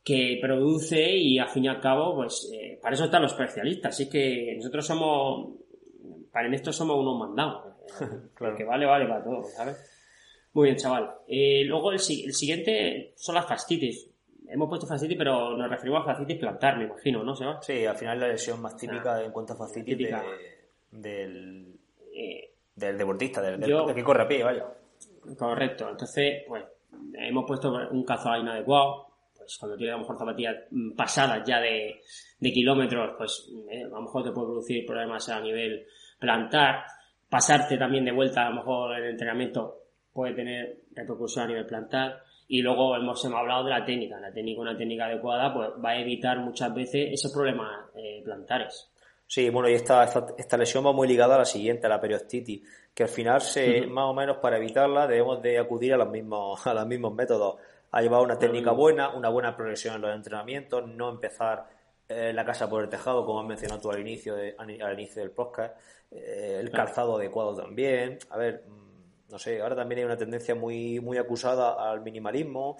que 0.04 0.38
produce 0.40 1.16
y 1.16 1.38
al 1.38 1.48
fin 1.48 1.64
y 1.64 1.68
al 1.68 1.80
cabo, 1.80 2.14
pues 2.14 2.48
eh, 2.54 2.78
para 2.80 2.94
eso 2.94 3.06
están 3.06 3.22
los 3.22 3.32
especialistas. 3.32 3.94
Así 3.94 4.08
que 4.08 4.54
nosotros 4.56 4.86
somos, 4.86 5.54
para 6.30 6.46
en 6.46 6.54
esto 6.54 6.72
somos 6.72 6.96
unos 6.98 7.18
mandados. 7.18 7.74
claro. 8.34 8.56
Que 8.56 8.64
vale, 8.64 8.86
vale 8.86 9.06
para 9.06 9.24
todo, 9.24 9.42
¿sabes? 9.44 9.76
Muy 10.52 10.68
bien, 10.68 10.76
chaval. 10.76 11.10
Eh, 11.26 11.64
luego 11.64 11.90
el, 11.90 11.96
el, 11.98 12.32
siguiente 12.32 13.12
son 13.16 13.34
las 13.34 13.46
fascitis 13.46 14.08
hemos 14.48 14.68
puesto 14.68 14.86
fascitis, 14.86 15.16
pero 15.16 15.56
nos 15.56 15.68
referimos 15.68 16.02
a 16.02 16.12
fascitis 16.12 16.38
plantar, 16.38 16.78
me 16.78 16.84
imagino, 16.84 17.24
¿no, 17.24 17.34
Seba? 17.34 17.60
Sí, 17.62 17.84
al 17.84 17.96
final 17.96 18.20
la 18.20 18.28
lesión 18.28 18.60
más 18.60 18.76
típica 18.76 19.22
en 19.22 19.32
cuanto 19.32 19.52
a 19.52 19.56
fascitis 19.56 20.08
del, 20.90 21.74
eh, 22.14 22.50
del 22.74 22.98
deportista, 22.98 23.42
del, 23.42 23.60
que 23.94 24.04
corre 24.04 24.22
a 24.22 24.28
pie, 24.28 24.44
vaya. 24.44 24.66
Correcto, 25.36 25.88
entonces, 25.90 26.44
pues, 26.46 26.64
hemos 27.14 27.44
puesto 27.46 27.72
un 27.90 28.04
calzado 28.04 28.40
inadecuado, 28.40 29.06
pues 29.36 29.56
cuando 29.58 29.76
tiene 29.76 29.92
a 29.92 29.96
lo 29.96 30.00
mejor 30.00 30.18
zapatillas 30.18 30.56
pasadas 30.96 31.42
ya 31.46 31.60
de, 31.60 32.00
de 32.38 32.52
kilómetros, 32.52 33.14
pues 33.16 33.52
eh, 33.70 33.84
a 33.84 33.88
lo 33.88 34.02
mejor 34.02 34.24
te 34.24 34.30
puede 34.30 34.46
producir 34.46 34.86
problemas 34.86 35.28
a 35.28 35.40
nivel 35.40 35.86
plantar, 36.18 36.84
pasarte 37.28 37.76
también 37.76 38.04
de 38.04 38.12
vuelta 38.12 38.46
a 38.46 38.50
lo 38.50 38.56
mejor 38.56 38.96
el 38.96 39.10
entrenamiento 39.10 39.82
puede 40.12 40.34
tener 40.34 40.84
repercusión 40.94 41.44
a 41.44 41.48
nivel 41.48 41.66
plantar 41.66 42.22
Y 42.48 42.62
luego 42.62 42.96
hemos, 42.96 43.24
hemos 43.24 43.38
hablado 43.38 43.64
de 43.64 43.70
la 43.70 43.84
técnica. 43.84 44.20
La 44.20 44.32
técnica, 44.32 44.60
una 44.60 44.76
técnica 44.76 45.06
adecuada, 45.06 45.52
pues 45.52 45.70
va 45.84 45.90
a 45.90 46.00
evitar 46.00 46.38
muchas 46.38 46.72
veces 46.74 47.08
esos 47.12 47.32
problemas 47.32 47.86
eh, 47.96 48.22
plantares. 48.24 48.90
Sí, 49.26 49.50
bueno, 49.50 49.68
y 49.68 49.74
esta, 49.74 50.04
esta, 50.04 50.56
lesión 50.56 50.86
va 50.86 50.92
muy 50.92 51.08
ligada 51.08 51.34
a 51.34 51.38
la 51.38 51.44
siguiente, 51.44 51.86
a 51.86 51.90
la 51.90 52.00
periostitis, 52.00 52.62
que 52.94 53.02
al 53.02 53.08
final, 53.08 53.40
se, 53.40 53.84
más 53.86 54.04
o 54.04 54.14
menos 54.14 54.36
para 54.36 54.56
evitarla, 54.56 55.08
debemos 55.08 55.42
de 55.42 55.58
acudir 55.58 55.94
a 55.94 55.96
los 55.96 56.08
mismos, 56.08 56.64
a 56.66 56.74
los 56.74 56.86
mismos 56.86 57.12
métodos. 57.14 57.56
A 57.90 58.02
llevar 58.02 58.22
una 58.22 58.38
técnica 58.38 58.72
buena, 58.72 59.14
una 59.14 59.28
buena 59.28 59.56
progresión 59.56 59.96
en 59.96 60.02
los 60.02 60.14
entrenamientos, 60.14 60.86
no 60.86 61.08
empezar 61.08 61.66
eh, 62.08 62.32
la 62.32 62.44
casa 62.44 62.68
por 62.68 62.84
el 62.84 62.88
tejado, 62.88 63.24
como 63.24 63.40
has 63.40 63.46
mencionado 63.46 63.80
tú 63.80 63.90
al 63.90 64.00
inicio, 64.00 64.36
al 64.58 64.92
inicio 64.92 65.22
del 65.22 65.32
podcast, 65.32 65.76
eh, 66.10 66.58
el 66.60 66.70
calzado 66.70 67.16
adecuado 67.16 67.56
también. 67.56 68.18
A 68.30 68.36
ver, 68.36 68.64
no 69.30 69.38
sé, 69.38 69.60
ahora 69.60 69.76
también 69.76 70.00
hay 70.00 70.04
una 70.04 70.16
tendencia 70.16 70.54
muy, 70.54 71.00
muy 71.00 71.18
acusada 71.18 71.90
al 71.90 72.00
minimalismo. 72.02 72.76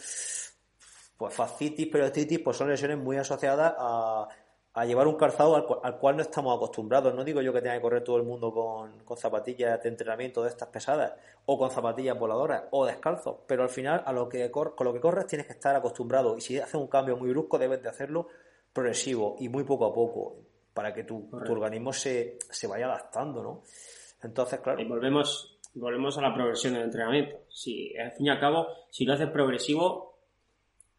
Pues 1.17 1.35
fascitis, 1.35 1.89
periostitis, 1.89 2.41
pues 2.41 2.57
son 2.57 2.69
lesiones 2.69 2.99
muy 2.99 3.17
asociadas 3.17 3.75
a 3.79 4.29
a 4.77 4.85
llevar 4.85 5.09
un 5.09 5.15
calzado 5.15 5.81
al, 5.83 5.97
cual 5.97 6.17
no 6.17 6.23
estamos 6.23 6.55
acostumbrados. 6.55 7.15
No 7.15 7.25
digo 7.25 7.41
yo 7.41 7.51
que 7.51 7.63
tenga 7.63 7.75
que 7.77 7.81
correr 7.81 8.05
todo 8.05 8.19
el 8.19 8.25
mundo 8.25 8.53
con, 8.53 9.17
zapatillas 9.17 9.83
de 9.83 9.89
entrenamiento 9.89 10.43
de 10.43 10.51
estas 10.51 10.69
pesadas 10.69 11.15
o 11.47 11.59
con 11.59 11.71
zapatillas 11.71 12.19
voladoras 12.19 12.65
o 12.73 12.85
descalzos, 12.85 13.37
pero 13.47 13.63
al 13.63 13.71
final 13.71 14.03
a 14.05 14.13
lo 14.13 14.29
que 14.29 14.51
con 14.51 14.75
lo 14.81 14.93
que 14.93 15.01
corres 15.01 15.27
tienes 15.27 15.47
que 15.47 15.55
estar 15.55 15.75
acostumbrado 15.75 16.37
y 16.37 16.43
si 16.43 16.59
haces 16.59 16.75
un 16.75 16.89
cambio 16.89 17.17
muy 17.17 17.31
brusco 17.31 17.59
debes 17.59 17.83
de 17.83 17.89
hacerlo 17.89 18.29
progresivo 18.71 19.37
y 19.39 19.49
muy 19.49 19.65
poco 19.65 19.87
a 19.87 19.95
poco 19.95 20.37
para 20.75 20.93
que 20.93 21.05
tu, 21.05 21.27
organismo 21.33 21.95
se, 21.95 22.39
se, 22.51 22.67
vaya 22.67 22.85
adaptando, 22.85 23.43
¿no? 23.43 23.63
Entonces, 24.23 24.61
claro. 24.61 24.79
Y 24.79 24.85
volvemos, 24.85 25.56
volvemos 25.81 26.17
a 26.19 26.23
la 26.23 26.35
progresión 26.35 26.75
del 26.75 26.85
entrenamiento. 26.85 27.37
Si 27.49 27.97
al 27.97 28.13
fin 28.13 28.27
y 28.27 28.31
al 28.31 28.41
cabo, 28.41 28.67
si 28.91 29.05
lo 29.05 29.15
haces 29.15 29.29
progresivo, 29.31 30.17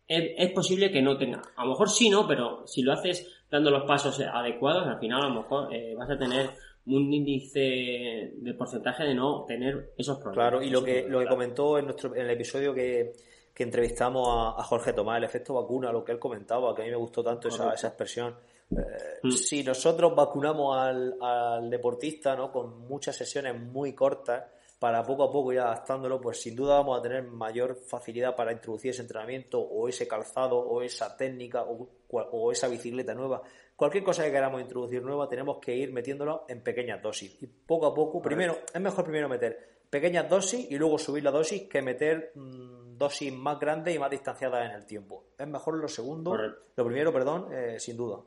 es, 0.07 0.51
posible 0.51 0.91
que 0.91 1.01
no 1.01 1.17
tenga. 1.17 1.41
A 1.55 1.65
lo 1.65 1.71
mejor 1.71 1.89
sí, 1.89 2.09
no, 2.09 2.27
pero 2.27 2.65
si 2.65 2.81
lo 2.81 2.93
haces 2.93 3.27
dando 3.49 3.71
los 3.71 3.83
pasos 3.83 4.19
adecuados, 4.19 4.87
al 4.87 4.99
final 4.99 5.21
a 5.21 5.29
lo 5.29 5.41
mejor 5.41 5.73
eh, 5.73 5.93
vas 5.95 6.09
a 6.09 6.17
tener 6.17 6.49
un 6.85 7.13
índice 7.13 8.33
de 8.37 8.53
porcentaje 8.57 9.03
de 9.03 9.13
no 9.13 9.43
tener 9.45 9.93
esos 9.97 10.17
problemas. 10.19 10.49
Claro, 10.49 10.63
y 10.63 10.69
lo 10.69 10.83
que, 10.83 11.05
lo 11.07 11.19
que 11.19 11.27
comentó 11.27 11.77
en, 11.77 11.85
nuestro, 11.85 12.15
en 12.15 12.21
el 12.21 12.29
episodio 12.29 12.73
que, 12.73 13.11
que 13.53 13.63
entrevistamos 13.63 14.25
a, 14.57 14.63
Jorge 14.63 14.93
Tomás, 14.93 15.17
el 15.17 15.25
efecto 15.25 15.53
vacuna, 15.53 15.91
lo 15.91 16.05
que 16.05 16.13
él 16.13 16.19
comentaba, 16.19 16.73
que 16.73 16.83
a 16.83 16.85
mí 16.85 16.91
me 16.91 16.97
gustó 16.97 17.21
tanto 17.21 17.49
esa, 17.49 17.73
esa 17.73 17.87
expresión. 17.87 18.35
Eh, 18.71 18.75
mm. 19.23 19.31
Si 19.31 19.63
nosotros 19.63 20.15
vacunamos 20.15 20.77
al, 20.77 21.15
al 21.21 21.69
deportista 21.69 22.35
¿no? 22.35 22.51
con 22.51 22.87
muchas 22.87 23.17
sesiones 23.17 23.59
muy 23.59 23.93
cortas, 23.93 24.45
para 24.79 25.03
poco 25.03 25.23
a 25.23 25.31
poco 25.31 25.51
ir 25.51 25.59
adaptándolo, 25.59 26.21
pues 26.21 26.41
sin 26.41 26.55
duda 26.55 26.75
vamos 26.75 26.99
a 26.99 27.01
tener 27.01 27.23
mayor 27.23 27.75
facilidad 27.75 28.35
para 28.35 28.51
introducir 28.51 28.91
ese 28.91 29.01
entrenamiento 29.01 29.59
o 29.59 29.87
ese 29.87 30.07
calzado 30.07 30.59
o 30.59 30.81
esa 30.81 31.17
técnica 31.17 31.63
o, 31.63 32.51
esa 32.51 32.67
bicicleta 32.67 33.15
nueva. 33.15 33.41
Cualquier 33.75 34.03
cosa 34.03 34.23
que 34.23 34.31
queramos 34.31 34.61
introducir 34.61 35.01
nueva 35.01 35.27
tenemos 35.27 35.57
que 35.59 35.75
ir 35.75 35.91
metiéndolo 35.91 36.45
en 36.47 36.61
pequeñas 36.61 37.01
dosis. 37.01 37.41
Y 37.41 37.47
poco 37.47 37.87
a 37.87 37.93
poco, 37.93 38.21
primero, 38.21 38.59
es 38.73 38.81
mejor 38.81 39.03
primero 39.03 39.27
meter 39.27 39.77
pequeñas 39.89 40.29
dosis 40.29 40.69
y 40.69 40.77
luego 40.77 40.97
subir 40.97 41.23
la 41.23 41.31
dosis 41.31 41.63
que 41.67 41.81
meter 41.81 42.31
mm, 42.35 42.97
dosis 42.97 43.33
más 43.33 43.59
grandes 43.59 43.95
y 43.95 43.99
más 43.99 44.11
distanciadas 44.11 44.69
en 44.69 44.75
el 44.75 44.85
tiempo. 44.85 45.25
Es 45.37 45.47
mejor 45.47 45.75
lo 45.75 45.87
segundo, 45.87 46.35
lo 46.35 46.85
primero, 46.85 47.11
perdón, 47.11 47.51
eh, 47.51 47.79
sin 47.79 47.97
duda. 47.97 48.19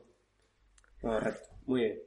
Correcto, 1.01 1.49
muy 1.65 1.81
bien. 1.81 1.99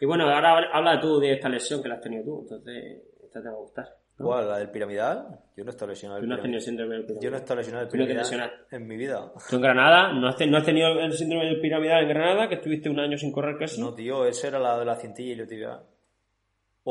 Y 0.00 0.06
bueno, 0.06 0.24
ahora 0.24 0.70
habla 0.72 1.00
tú 1.00 1.18
de 1.18 1.34
esta 1.34 1.48
lesión 1.48 1.82
que 1.82 1.88
la 1.88 1.96
has 1.96 2.00
tenido 2.00 2.24
tú, 2.24 2.40
entonces 2.42 3.02
esta 3.28 3.42
te 3.42 3.48
va 3.48 3.54
a 3.54 3.58
gustar. 3.58 3.86
¿Cuál? 4.16 4.48
¿La 4.48 4.58
del 4.58 4.70
piramidal? 4.70 5.38
Yo 5.56 5.64
no 5.64 5.70
he 5.70 5.72
estado 5.72 5.90
lesionado 5.90 6.20
del 6.20 6.28
piramidal. 6.28 7.20
Yo 7.20 7.30
no 7.30 7.36
he 7.36 7.40
estado 7.40 7.56
lesionado 7.56 7.86
del 7.86 7.92
piramidal 7.92 8.52
en 8.70 8.86
mi 8.86 8.96
vida. 8.96 9.32
¿Tú 9.48 9.56
en 9.56 9.62
Granada? 9.62 10.12
¿No 10.12 10.28
has, 10.28 10.36
tenido 10.36 10.58
el 10.58 11.12
síndrome 11.12 11.44
del 11.44 11.60
piramidal 11.60 12.02
en 12.02 12.08
Granada? 12.08 12.48
Que 12.48 12.56
estuviste 12.56 12.90
un 12.90 12.98
año 12.98 13.16
sin 13.16 13.30
correr 13.30 13.56
casi. 13.56 13.80
No, 13.80 13.94
tío, 13.94 14.24
ese 14.26 14.48
era 14.48 14.58
la 14.58 14.78
de 14.78 14.84
la 14.84 14.96
cintilla 14.96 15.32
y 15.32 15.36
la 15.36 15.46
tibia. 15.46 15.80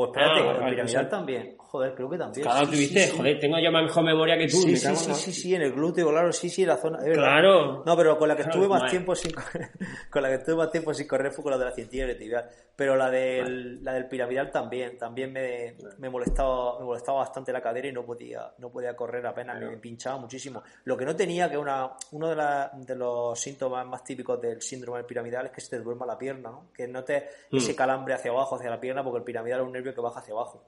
O 0.00 0.06
espérate, 0.06 0.40
ah, 0.42 0.52
el 0.52 0.70
piramidal 0.70 1.08
también. 1.08 1.54
Joder, 1.58 1.92
creo 1.92 2.08
que 2.08 2.16
también. 2.16 2.46
Claro, 2.46 2.68
tuviste, 2.68 3.08
joder, 3.08 3.40
tengo 3.40 3.58
yo 3.58 3.72
más 3.72 3.82
mejor 3.82 4.04
memoria 4.04 4.38
que 4.38 4.46
tú. 4.46 4.58
Sí, 4.58 4.76
sí, 4.76 4.94
sí, 4.94 5.12
sí, 5.12 5.32
sí, 5.32 5.54
en 5.56 5.62
el 5.62 5.72
glúteo, 5.72 6.08
claro, 6.08 6.32
sí, 6.32 6.48
sí, 6.48 6.62
en 6.62 6.68
la 6.68 6.76
zona. 6.76 6.98
Claro. 6.98 7.82
No, 7.84 7.96
pero 7.96 8.16
con 8.16 8.28
la 8.28 8.36
que 8.36 8.42
estuve 8.42 8.68
más 8.68 8.88
tiempo 8.88 9.16
sin 9.16 9.32
con 10.10 10.22
la 10.22 10.28
que 10.28 10.36
estuve 10.36 10.54
más 10.54 10.70
tiempo 10.70 10.94
sin 10.94 11.08
correr 11.08 11.32
fue 11.32 11.42
con 11.42 11.50
la 11.50 11.58
de 11.58 11.64
la 11.64 11.72
cintilla 11.72 12.04
y 12.04 12.08
la 12.12 12.16
tibia. 12.16 12.48
Pero 12.76 12.94
la 12.94 13.10
del, 13.10 13.82
la 13.82 13.92
del 13.92 14.06
piramidal 14.06 14.52
también, 14.52 14.96
también 14.96 15.32
me, 15.32 15.74
me, 15.98 16.08
molestaba, 16.08 16.78
me 16.78 16.84
molestaba 16.84 17.18
bastante 17.18 17.52
la 17.52 17.60
cadera 17.60 17.88
y 17.88 17.92
no 17.92 18.04
podía, 18.04 18.52
no 18.58 18.70
podía 18.70 18.94
correr 18.94 19.26
apenas, 19.26 19.60
me 19.60 19.78
pinchaba 19.78 20.16
muchísimo. 20.16 20.62
Lo 20.84 20.96
que 20.96 21.04
no 21.04 21.16
tenía, 21.16 21.50
que 21.50 21.58
una, 21.58 21.90
uno 22.12 22.28
de, 22.28 22.36
la, 22.36 22.70
de 22.72 22.94
los 22.94 23.38
síntomas 23.38 23.84
más 23.84 24.04
típicos 24.04 24.40
del 24.40 24.62
síndrome 24.62 24.98
del 24.98 25.06
piramidal 25.06 25.46
es 25.46 25.52
que 25.52 25.60
se 25.60 25.70
te 25.70 25.80
duerma 25.80 26.06
la 26.06 26.16
pierna, 26.16 26.50
¿no? 26.50 26.68
Que 26.72 26.86
notes 26.86 27.24
mm. 27.50 27.56
ese 27.56 27.74
calambre 27.74 28.14
hacia 28.14 28.30
abajo, 28.30 28.54
hacia 28.54 28.70
la 28.70 28.78
pierna, 28.78 29.02
porque 29.02 29.18
el 29.18 29.24
piramidal 29.24 29.58
es 29.58 29.66
un 29.66 29.72
nervio 29.72 29.87
que 29.94 30.00
baja 30.00 30.20
hacia 30.20 30.34
abajo. 30.34 30.64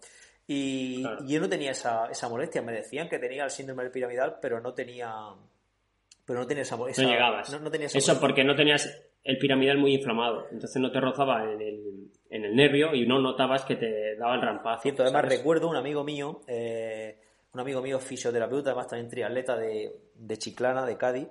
Y, 0.47 1.03
yo 1.27 1.41
no 1.41 1.49
tenía 1.49 1.71
esa, 1.71 2.07
esa 2.11 2.29
molestia, 2.29 2.61
me 2.63 2.73
decían 2.73 3.09
que 3.09 3.19
tenía 3.19 3.45
el 3.45 3.51
síndrome 3.51 3.85
del 3.85 3.93
piramidal, 3.93 4.39
pero 4.41 4.61
no 4.61 4.75
tenía 4.75 5.11
pero 6.31 6.41
no 6.41 6.47
tenía 6.47 6.63
esa, 6.63 6.77
molestia. 6.77 7.05
no 7.05 7.11
llegabas. 7.11 7.61
No, 7.61 7.71
tenía 7.71 7.89
Eso 7.89 8.21
porque 8.21 8.45
no 8.45 8.55
tenías 8.55 8.89
el 9.25 9.39
piramidal 9.39 9.79
muy 9.79 9.95
inflamado. 9.95 10.47
Entonces 10.53 10.81
no 10.81 10.93
te 10.93 11.01
rozaba 11.01 11.43
en 11.43 11.61
el, 11.61 12.11
en 12.31 12.45
el 12.45 12.55
nervio 12.55 12.95
y 12.95 13.07
no 13.07 13.19
notabas 13.19 13.65
que 13.65 13.75
te 13.75 14.17
daba 14.17 14.37
el 14.37 14.43
rampazo. 14.43 14.83
Cierto, 14.83 15.03
además 15.03 15.25
recuerdo 15.25 15.69
un 15.69 15.75
amigo 15.75 16.05
mío, 16.05 16.43
eh, 16.47 17.19
un 17.53 17.61
amigo 17.61 17.83
mío 17.83 17.99
fisioterapeuta, 17.99 18.71
además 18.71 18.87
también 18.87 19.09
triatleta 19.09 19.57
de, 19.57 19.93
de 20.15 20.39
Chiclana, 20.39 20.87
de 20.87 20.97
Cádiz, 20.97 21.29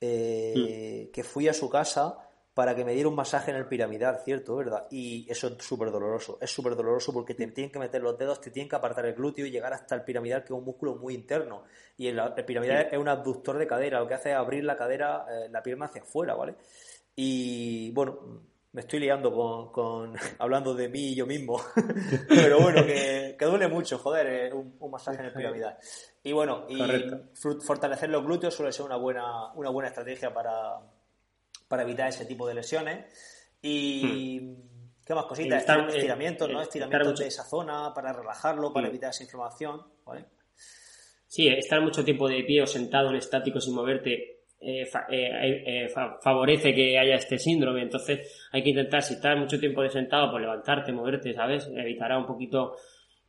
eh, 0.00 1.06
hmm. 1.08 1.12
que 1.12 1.24
fui 1.24 1.48
a 1.48 1.52
su 1.52 1.68
casa 1.68 2.25
para 2.56 2.74
que 2.74 2.86
me 2.86 2.94
diera 2.94 3.10
un 3.10 3.14
masaje 3.14 3.50
en 3.50 3.58
el 3.58 3.66
piramidal, 3.66 4.18
¿cierto? 4.24 4.56
¿Verdad? 4.56 4.86
Y 4.90 5.30
eso 5.30 5.48
es 5.48 5.62
súper 5.62 5.90
doloroso. 5.90 6.38
Es 6.40 6.50
súper 6.50 6.74
doloroso 6.74 7.12
porque 7.12 7.34
te 7.34 7.46
tienen 7.48 7.70
que 7.70 7.78
meter 7.78 8.00
los 8.00 8.16
dedos, 8.16 8.40
te 8.40 8.50
tienen 8.50 8.66
que 8.66 8.76
apartar 8.76 9.04
el 9.04 9.12
glúteo 9.12 9.44
y 9.44 9.50
llegar 9.50 9.74
hasta 9.74 9.94
el 9.94 10.04
piramidal, 10.04 10.40
que 10.40 10.54
es 10.54 10.58
un 10.58 10.64
músculo 10.64 10.94
muy 10.96 11.12
interno. 11.12 11.64
Y 11.98 12.06
el, 12.06 12.18
piramidal 12.46 12.88
es 12.90 12.98
un 12.98 13.08
abductor 13.08 13.58
de 13.58 13.66
cadera, 13.66 14.00
lo 14.00 14.08
que 14.08 14.14
hace 14.14 14.30
es 14.30 14.36
abrir 14.36 14.64
la 14.64 14.74
cadera, 14.74 15.26
eh, 15.28 15.50
la 15.50 15.62
pierna 15.62 15.84
hacia 15.84 16.00
afuera, 16.00 16.34
¿vale? 16.34 16.54
Y 17.14 17.90
bueno, 17.90 18.40
me 18.72 18.80
estoy 18.80 19.00
liando 19.00 19.34
con, 19.70 20.14
hablando 20.38 20.72
de 20.72 20.88
mí 20.88 21.08
y 21.08 21.14
yo 21.14 21.26
mismo. 21.26 21.60
Pero 22.26 22.58
bueno, 22.58 22.86
que, 22.86 23.36
duele 23.38 23.68
mucho, 23.68 23.98
joder, 23.98 24.26
eh, 24.28 24.54
un, 24.54 24.90
masaje 24.90 25.18
en 25.18 25.26
el 25.26 25.34
piramidal. 25.34 25.76
Y 26.22 26.32
bueno, 26.32 26.64
y 26.70 26.78
fortalecer 27.34 28.08
los 28.08 28.24
glúteos 28.24 28.54
suele 28.54 28.72
ser 28.72 28.86
una 28.86 28.96
buena, 28.96 29.52
una 29.52 29.68
buena 29.68 29.90
estrategia 29.90 30.32
para, 30.32 30.80
para 31.68 31.82
evitar 31.82 32.08
ese 32.08 32.26
tipo 32.26 32.46
de 32.46 32.54
lesiones. 32.54 33.04
Y. 33.62 34.40
Hmm. 34.40 34.76
¿Qué 35.04 35.14
más 35.14 35.26
cositas? 35.26 35.64
estiramientos, 35.88 36.50
¿no? 36.50 36.60
Estiramientos 36.60 37.20
de 37.20 37.28
esa 37.28 37.44
zona 37.44 37.94
para 37.94 38.12
relajarlo, 38.12 38.72
para 38.72 38.88
hmm. 38.88 38.90
evitar 38.90 39.10
esa 39.10 39.22
inflamación, 39.22 39.82
¿vale? 40.04 40.24
Sí, 41.28 41.46
estar 41.48 41.80
mucho 41.80 42.04
tiempo 42.04 42.28
de 42.28 42.42
pie 42.42 42.62
o 42.62 42.66
sentado 42.66 43.10
en 43.10 43.16
estático 43.16 43.60
sin 43.60 43.74
moverte 43.74 44.36
eh, 44.58 44.88
eh, 45.10 45.62
eh, 45.66 45.88
favorece 45.88 46.74
que 46.74 46.98
haya 46.98 47.16
este 47.16 47.38
síndrome. 47.38 47.82
Entonces 47.82 48.48
hay 48.52 48.62
que 48.62 48.70
intentar, 48.70 49.02
si 49.02 49.14
estás 49.14 49.38
mucho 49.38 49.60
tiempo 49.60 49.82
de 49.82 49.90
sentado, 49.90 50.30
pues 50.30 50.40
levantarte, 50.40 50.92
moverte, 50.92 51.34
¿sabes? 51.34 51.70
Evitará 51.76 52.18
un 52.18 52.26
poquito 52.26 52.76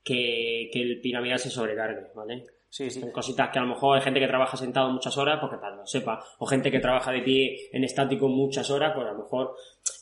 que, 0.03 0.69
el 0.73 1.01
piramidal 1.01 1.39
se 1.39 1.49
sobrecargue, 1.49 2.07
¿vale? 2.15 2.43
Sí, 2.69 2.89
sí. 2.89 2.99
Son 2.99 3.11
cositas 3.11 3.49
que 3.49 3.59
a 3.59 3.61
lo 3.61 3.69
mejor 3.69 3.97
hay 3.97 4.03
gente 4.03 4.19
que 4.19 4.27
trabaja 4.27 4.57
sentado 4.57 4.89
muchas 4.89 5.17
horas, 5.17 5.39
porque 5.39 5.57
tal, 5.57 5.77
no 5.77 5.85
sepa. 5.85 6.23
O 6.39 6.45
gente 6.45 6.69
que 6.69 6.79
trabaja 6.79 7.11
de 7.11 7.21
pie 7.21 7.69
en 7.71 7.83
estático 7.83 8.27
muchas 8.27 8.69
horas, 8.69 8.91
pues 8.93 9.07
a 9.07 9.11
lo 9.11 9.19
mejor 9.19 9.55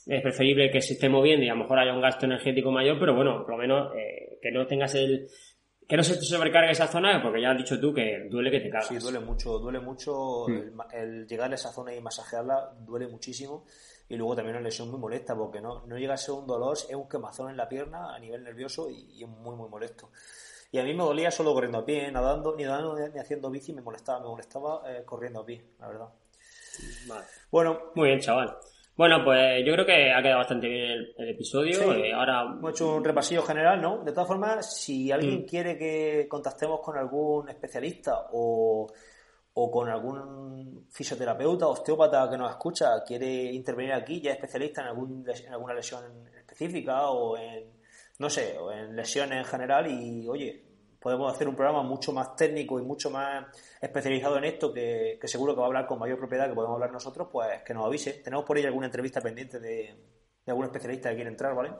es 0.07 0.21
preferible 0.21 0.71
que 0.71 0.81
se 0.81 0.93
esté 0.93 1.07
moviendo 1.09 1.45
y 1.45 1.49
a 1.49 1.53
lo 1.53 1.61
mejor 1.61 1.79
haya 1.79 1.93
un 1.93 2.01
gasto 2.01 2.25
energético 2.25 2.71
mayor, 2.71 2.99
pero 2.99 3.15
bueno, 3.15 3.43
por 3.43 3.51
lo 3.51 3.57
menos 3.57 3.91
que 4.41 4.51
no 4.51 4.65
tengas 4.67 4.93
el, 4.95 5.27
que 5.87 5.97
no 5.97 6.03
se 6.03 6.15
te 6.15 6.23
sobrecargue 6.23 6.71
esa 6.71 6.87
zona, 6.87 7.21
porque 7.21 7.41
ya 7.41 7.51
has 7.51 7.57
dicho 7.57 7.79
tú 7.79 7.93
que 7.93 8.27
duele 8.29 8.49
que 8.49 8.59
te 8.59 8.69
cagas. 8.69 8.87
Sí, 8.87 8.97
duele 8.97 9.19
mucho, 9.19 9.59
duele 9.59 9.79
mucho. 9.79 10.47
Hmm. 10.47 10.81
El, 10.91 11.27
llegar 11.27 11.51
a 11.51 11.55
esa 11.55 11.71
zona 11.71 11.93
y 11.93 12.01
masajearla 12.01 12.73
duele 12.79 13.07
muchísimo. 13.07 13.65
Y 14.07 14.15
luego 14.17 14.35
también 14.35 14.55
una 14.55 14.65
lesión 14.65 14.89
muy 14.89 14.99
molesta, 14.99 15.35
porque 15.35 15.61
no, 15.61 15.85
no 15.85 15.97
llega 15.97 16.13
a 16.13 16.17
ser 16.17 16.35
un 16.35 16.45
dolor, 16.45 16.73
es 16.73 16.95
un 16.95 17.09
quemazón 17.09 17.49
en 17.49 17.57
la 17.57 17.67
pierna 17.67 18.15
a 18.15 18.19
nivel 18.19 18.43
nervioso 18.43 18.89
y, 18.89 19.23
es 19.23 19.27
muy, 19.27 19.55
muy 19.55 19.69
molesto. 19.69 20.11
Y 20.75 20.77
a 20.77 20.83
mí 20.83 20.93
me 20.93 21.03
dolía 21.03 21.31
solo 21.31 21.53
corriendo 21.53 21.77
a 21.77 21.85
pie, 21.85 22.11
nadando, 22.11 22.53
ni 22.53 22.65
nadando 22.65 22.97
ni 23.07 23.17
haciendo 23.17 23.49
bici, 23.49 23.71
me 23.71 23.81
molestaba, 23.81 24.19
me 24.19 24.27
molestaba 24.27 24.81
eh, 24.85 25.05
corriendo 25.05 25.39
a 25.39 25.45
pie, 25.45 25.63
la 25.79 25.87
verdad. 25.87 26.09
Vale. 27.07 27.25
Bueno. 27.49 27.79
Muy 27.95 28.09
bien, 28.09 28.19
chaval. 28.19 28.57
Bueno, 28.97 29.23
pues 29.23 29.65
yo 29.65 29.71
creo 29.71 29.85
que 29.85 30.11
ha 30.11 30.21
quedado 30.21 30.39
bastante 30.39 30.67
bien 30.67 30.91
el, 31.17 31.29
episodio. 31.29 31.93
Eh, 31.93 32.11
ahora... 32.11 32.41
Hemos 32.41 32.71
hecho 32.71 32.93
un 32.93 33.05
repasillo 33.05 33.41
general, 33.43 33.81
¿no? 33.81 34.03
De 34.03 34.11
todas 34.11 34.27
formas, 34.27 34.77
si 34.77 35.13
alguien 35.13 35.43
mm. 35.43 35.45
quiere 35.45 35.77
que 35.77 36.27
contactemos 36.27 36.81
con 36.81 36.97
algún 36.97 37.47
especialista 37.47 38.27
o, 38.33 38.91
con 39.53 39.87
algún 39.87 40.87
fisioterapeuta, 40.91 41.67
osteópata 41.67 42.29
que 42.29 42.37
nos 42.37 42.51
escucha, 42.51 43.01
quiere 43.07 43.45
intervenir 43.53 43.93
aquí, 43.93 44.19
ya 44.19 44.31
es 44.31 44.35
especialista 44.35 44.81
en, 44.81 44.87
algún, 44.87 45.25
en 45.25 45.53
alguna 45.53 45.73
lesión 45.73 46.27
específica 46.37 47.07
o 47.07 47.37
en, 47.37 47.75
no 48.19 48.29
sé, 48.29 48.57
o 48.57 48.71
en 48.71 48.95
lesiones 48.95 49.39
en 49.39 49.45
general 49.45 49.87
y, 49.87 50.27
oye, 50.27 50.64
podemos 51.05 51.31
hacer 51.31 51.47
un 51.47 51.55
programa 51.55 51.83
mucho 51.83 52.11
más 52.11 52.35
técnico 52.35 52.79
y 52.79 52.81
mucho 52.81 53.11
más 53.11 53.45
especializado 53.79 54.39
en 54.39 54.45
esto, 54.45 54.73
que, 54.73 55.19
seguro 55.25 55.53
que 55.53 55.59
va 55.59 55.65
a 55.65 55.67
hablar 55.67 55.85
con 55.85 55.99
mayor 55.99 56.17
propiedad 56.17 56.47
que 56.49 56.55
podemos 56.55 56.73
hablar 56.73 56.91
nosotros, 56.91 57.27
pues 57.31 57.61
que 57.63 57.75
nos 57.75 57.85
avise. 57.85 58.23
Tenemos 58.23 58.43
por 58.43 58.57
ahí 58.57 58.63
alguna 58.63 58.87
entrevista 58.87 59.21
pendiente 59.21 59.59
de, 59.59 59.93
de 60.43 60.51
algún 60.51 60.65
especialista 60.65 61.09
que 61.09 61.15
quiere 61.17 61.29
entrar, 61.29 61.53
¿vale? 61.53 61.73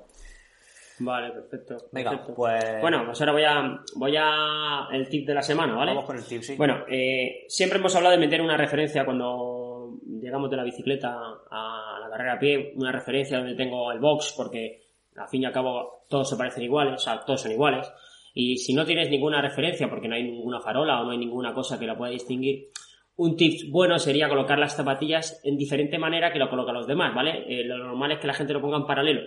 Vale, 1.00 1.32
perfecto. 1.32 1.88
Venga, 1.92 2.24
pues. 2.36 2.82
Bueno, 2.82 3.04
pues 3.04 3.20
ahora 3.20 3.34
voy 3.34 3.44
a, 3.46 3.80
voy 3.96 4.16
a. 4.16 4.90
el 4.92 5.10
tip 5.10 5.26
de 5.26 5.34
la 5.34 5.42
semana, 5.42 5.74
¿vale? 5.74 5.90
Vamos 5.90 6.06
con 6.06 6.18
el 6.18 6.24
tip, 6.24 6.44
sí. 6.44 6.56
Bueno, 6.56 6.86
eh, 6.88 7.46
siempre 7.48 7.80
hemos 7.80 7.96
hablado 7.96 8.14
de 8.14 8.22
meter 8.22 8.44
una 8.44 8.58
referencia 8.58 9.06
cuando 9.06 10.02
llegamos 10.22 10.52
de 10.52 10.58
la 10.58 10.64
bicicleta 10.64 11.18
a 11.50 11.98
la 12.00 12.10
carrera 12.12 12.34
a 12.34 12.40
pie, 12.40 12.74
una 12.76 12.92
referencia 12.92 13.40
donde 13.40 13.56
tengo 13.56 13.92
el 13.92 13.98
box, 13.98 14.36
porque 14.38 14.84
al 15.16 15.28
fin 15.28 15.42
y 15.42 15.46
al 15.46 15.52
cabo 15.52 16.06
todos 16.08 16.30
se 16.30 16.36
parecen 16.36 16.62
iguales, 16.62 16.94
o 16.94 17.00
sea, 17.00 17.26
todos 17.26 17.42
son 17.42 17.54
iguales. 17.54 17.92
Y 18.38 18.58
si 18.58 18.74
no 18.74 18.86
tienes 18.86 19.10
ninguna 19.10 19.42
referencia, 19.42 19.90
porque 19.90 20.10
no 20.10 20.16
hay 20.16 20.24
ninguna 20.24 20.60
farola 20.60 21.00
o 21.00 21.06
no 21.06 21.12
hay 21.12 21.18
ninguna 21.18 21.54
cosa 21.54 21.80
que 21.80 21.88
la 21.88 21.98
pueda 21.98 22.12
distinguir, 22.12 22.68
un 23.16 23.38
tip 23.38 23.72
bueno 23.72 23.98
sería 23.98 24.28
colocar 24.28 24.60
las 24.60 24.76
zapatillas 24.76 25.40
en 25.46 25.58
diferente 25.58 25.98
manera 25.98 26.34
que 26.34 26.38
lo 26.38 26.50
colocan 26.50 26.76
los 26.76 26.86
demás, 26.86 27.16
¿vale? 27.16 27.46
Eh, 27.48 27.64
lo 27.64 27.78
normal 27.78 28.12
es 28.12 28.20
que 28.20 28.28
la 28.28 28.34
gente 28.34 28.52
lo 28.52 28.60
ponga 28.60 28.76
en 28.76 28.86
paralelo. 28.86 29.22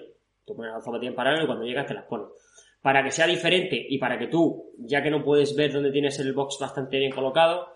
Tú 0.45 0.55
pones 0.55 0.75
las 0.75 0.85
zapatillas 0.85 1.13
en 1.13 1.17
paralelo 1.17 1.45
y 1.45 1.47
cuando 1.47 1.65
llegas 1.65 1.87
te 1.87 1.95
las 1.95 2.05
pones. 2.05 2.29
Para 2.83 3.03
que 3.03 3.11
sea 3.11 3.27
diferente 3.27 3.83
y 3.89 3.97
para 3.97 4.19
que 4.19 4.27
tú, 4.27 4.73
ya 4.77 5.03
que 5.03 5.11
no 5.11 5.25
puedes 5.25 5.57
ver 5.57 5.73
dónde 5.73 5.91
tienes 5.91 6.19
el 6.21 6.35
box 6.35 6.59
bastante 6.61 6.99
bien 6.99 7.11
colocado, 7.11 7.67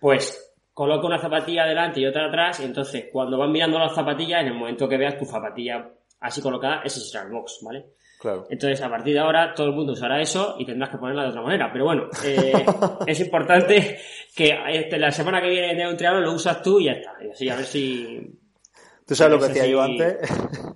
pues 0.00 0.56
coloca 0.72 1.08
una 1.08 1.18
zapatilla 1.18 1.64
adelante 1.64 1.98
y 1.98 2.06
otra 2.06 2.28
atrás, 2.28 2.60
y 2.60 2.64
entonces 2.64 3.08
cuando 3.12 3.36
van 3.36 3.50
mirando 3.50 3.80
las 3.80 3.96
zapatillas, 3.96 4.42
en 4.42 4.46
el 4.46 4.54
momento 4.54 4.88
que 4.88 4.96
veas 4.96 5.18
tu 5.18 5.24
zapatilla 5.24 5.90
así 6.20 6.40
colocada, 6.40 6.82
ese 6.84 7.00
será 7.00 7.24
el 7.24 7.32
box, 7.32 7.58
¿vale? 7.64 7.86
Claro. 8.18 8.46
Entonces, 8.50 8.80
a 8.82 8.90
partir 8.90 9.14
de 9.14 9.20
ahora, 9.20 9.54
todo 9.54 9.68
el 9.68 9.74
mundo 9.74 9.92
usará 9.92 10.20
eso 10.20 10.56
y 10.58 10.64
tendrás 10.64 10.90
que 10.90 10.98
ponerla 10.98 11.22
de 11.22 11.28
otra 11.28 11.42
manera. 11.42 11.70
Pero 11.72 11.84
bueno, 11.84 12.08
eh, 12.24 12.52
es 13.06 13.20
importante 13.20 13.98
que 14.34 14.58
este, 14.70 14.98
la 14.98 15.12
semana 15.12 15.40
que 15.40 15.48
viene 15.48 15.74
de 15.74 15.88
un 15.88 15.96
triángulo 15.96 16.26
lo 16.26 16.32
usas 16.32 16.60
tú 16.60 16.80
y 16.80 16.86
ya 16.86 16.92
está. 16.92 17.12
Y 17.22 17.30
así, 17.30 17.48
a 17.48 17.56
ver 17.56 17.64
si, 17.64 18.38
Tú 19.08 19.14
sabes 19.14 19.32
lo 19.32 19.38
que 19.38 19.52
hacía 19.52 19.66
yo 19.66 19.80
antes. 19.80 20.18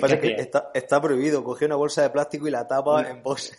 Pasa 0.00 0.20
que 0.20 0.32
está, 0.32 0.70
está, 0.74 1.00
prohibido. 1.00 1.42
Cogía 1.44 1.66
una 1.66 1.76
bolsa 1.76 2.02
de 2.02 2.10
plástico 2.10 2.46
y 2.48 2.50
la 2.50 2.66
tapa 2.66 3.08
en 3.08 3.22
pose. 3.22 3.54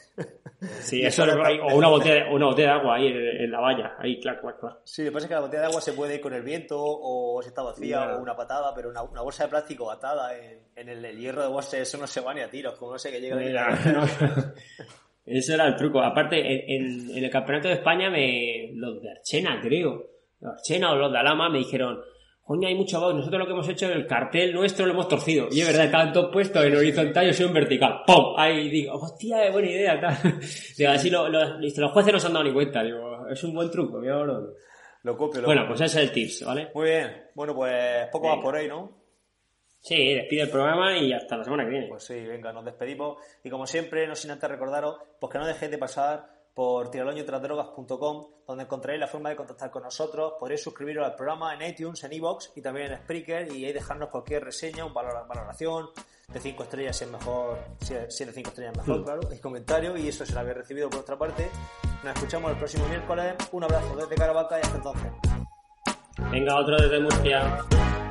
Sí, 0.82 1.01
eso 1.06 1.26
es, 1.26 1.60
o 1.62 1.76
una 1.76 1.89
botella, 1.89 2.32
una 2.32 2.47
botella 2.47 2.74
de 2.74 2.80
agua 2.80 2.95
ahí 2.95 3.08
en, 3.08 3.51
la 3.51 3.60
valla. 3.60 3.95
Ahí, 3.99 4.20
clac, 4.20 4.41
clac, 4.41 4.60
clac. 4.60 4.78
Sí, 4.84 5.03
lo 5.03 5.10
que 5.10 5.14
pasa 5.14 5.26
es 5.26 5.30
que 5.30 5.36
la 5.36 5.41
botella 5.41 5.62
de 5.62 5.68
agua 5.68 5.82
se 5.82 5.93
puede 5.93 6.16
ir 6.16 6.22
con 6.22 6.34
el 6.34 6.43
viento 6.43 6.78
o 6.80 7.41
si 7.41 7.49
está 7.49 7.62
vacía 7.62 8.16
o 8.16 8.22
una 8.22 8.36
patada, 8.36 8.74
pero 8.76 8.89
una, 8.89 9.01
una, 9.03 9.22
bolsa 9.22 9.43
de 9.43 9.49
plástico 9.49 9.91
atada 9.91 10.38
en, 10.38 10.60
en 10.76 10.89
el, 10.89 11.18
hierro 11.18 11.43
de 11.43 11.53
base, 11.53 11.82
eso 11.82 11.97
no 11.97 12.08
se 12.08 12.22
va 12.22 12.34
ni 12.34 12.41
a 12.41 12.49
tiros. 12.49 12.78
Como 12.78 12.93
no 12.93 12.99
sé 12.99 13.12
que 13.12 13.22
llega 13.22 13.36
Mira, 13.36 13.78
Eso 15.26 15.56
era 15.56 15.68
el 15.68 15.76
truco. 15.76 16.01
Aparte, 16.01 16.39
en, 16.39 17.10
en, 17.10 17.24
el 17.24 17.30
campeonato 17.32 17.68
de 17.68 17.76
España, 17.76 18.10
me, 18.10 18.70
los 18.74 19.01
de 19.01 19.10
Archena, 19.10 19.60
creo, 19.62 20.06
los 20.39 20.51
de 20.51 20.60
Archena 20.60 20.91
o 20.91 20.95
los 20.95 21.12
de 21.12 21.18
Alama, 21.18 21.49
me 21.49 21.60
dijeron 21.60 21.99
coño, 22.46 22.68
hay 22.68 22.76
mucho 22.76 23.00
voz. 23.02 23.16
Nosotros 23.16 23.39
lo 23.39 23.46
que 23.46 23.54
hemos 23.54 23.68
hecho 23.68 23.88
en 23.88 23.93
el 23.93 24.08
cartel 24.08 24.54
nuestro 24.54 24.86
lo 24.86 24.93
hemos 24.93 25.08
torcido. 25.08 25.48
Y 25.52 25.62
es 25.62 25.68
verdad, 25.68 25.86
estaban 25.86 26.14
todos 26.14 26.32
puestos 26.32 26.64
en 26.64 26.76
horizontal, 26.76 27.26
yo 27.26 27.34
soy 27.34 27.48
en 27.48 27.54
vertical. 27.54 28.02
¡Pum! 28.06 28.36
Ahí 28.38 28.70
digo, 28.70 28.93
hostia, 28.93 29.52
buena 29.52 29.70
idea, 29.70 30.00
tal. 30.00 30.39
digo, 30.78 30.91
así 30.91 31.10
lo, 31.10 31.28
los 31.28 31.91
jueces 31.91 32.14
no 32.14 32.20
se 32.20 32.28
han 32.28 32.34
dado 32.34 32.46
ni 32.46 32.54
cuenta. 32.54 32.84
Digo, 32.84 33.28
es 33.28 33.43
un 33.43 33.54
buen 33.54 33.72
truco, 33.72 33.98
mira, 33.98 34.24
lo, 34.24 34.54
lo 35.02 35.18
copio, 35.18 35.41
lo 35.41 35.48
Bueno, 35.48 35.66
pues 35.68 35.82
ese 35.82 35.98
es 36.02 36.08
el 36.08 36.12
tips, 36.12 36.46
¿vale? 36.46 36.70
Muy 36.74 36.86
bien. 36.86 37.24
Bueno, 37.34 37.56
pues 37.56 38.08
poco 38.12 38.28
más 38.28 38.43
por 38.43 38.56
ahí, 38.56 38.68
¿no? 38.68 39.04
Sí, 39.80 40.14
despide 40.14 40.43
el 40.43 40.50
programa 40.50 40.98
y 40.98 41.14
hasta 41.14 41.38
la 41.38 41.43
semana 41.43 41.64
que 41.64 41.70
viene. 41.70 41.88
Pues 41.88 42.04
sí, 42.04 42.20
venga, 42.20 42.54
nos 42.54 42.66
despedimos. 42.66 43.18
Y 43.43 43.50
como 43.50 43.68
siempre, 43.68 44.08
no 44.08 44.16
sin 44.16 44.32
antes 44.32 44.50
recordaros, 44.50 44.98
pues 45.20 45.32
que 45.32 45.39
no 45.39 45.46
dejéis 45.46 45.72
de 45.72 45.78
pasar 45.78 46.35
por 46.56 46.89
tiraloñotrasdrogas.com, 46.89 48.28
donde 48.47 48.64
encontraréis 48.64 49.01
la 49.01 49.08
forma 49.08 49.30
de 49.30 49.36
contactar 49.36 49.70
con 49.70 49.84
nosotros. 49.84 50.34
Podréis 50.39 50.64
suscribiros 50.64 51.06
al 51.06 51.14
programa 51.14 51.53
en 51.53 51.62
iTunes, 51.70 52.01
en 52.06 52.14
iBox 52.14 52.53
y 52.56 52.62
también 52.62 52.93
en 52.93 52.97
Spreaker 52.99 53.51
y 53.51 53.66
ahí 53.66 53.74
dejarnos 53.74 54.10
cualquier 54.10 54.45
reseña, 54.45 54.86
un 54.86 54.93
valor, 54.93 55.28
valoración 55.28 55.89
de 56.30 56.39
5 56.39 56.64
estrellas 56.64 56.97
si 56.97 57.03
es 57.03 57.12
mejor, 57.12 57.60
si 57.82 57.93
es 57.93 58.18
de 58.18 58.32
5 58.32 58.49
estrellas 58.49 58.78
mejor, 58.78 59.03
claro, 59.03 59.22
y 59.32 59.39
comentario 59.39 59.97
y 59.97 60.08
eso 60.08 60.26
se 60.26 60.34
lo 60.34 60.39
habéis 60.39 60.58
recibido 60.58 60.89
por 60.89 61.01
otra 61.01 61.18
parte. 61.18 61.51
Nos 62.03 62.16
escuchamos 62.16 62.51
el 62.51 62.58
próximo 62.58 62.88
miércoles. 62.88 63.36
Un 63.51 63.66
abrazo 63.66 63.95
desde 63.97 64.16
Caravaca 64.16 64.58
y 64.58 64.62
hasta 64.62 64.78
entonces. 64.78 65.12
Venga, 66.32 66.58
otro 66.58 66.78
desde 66.78 66.99
Murcia. 67.01 68.05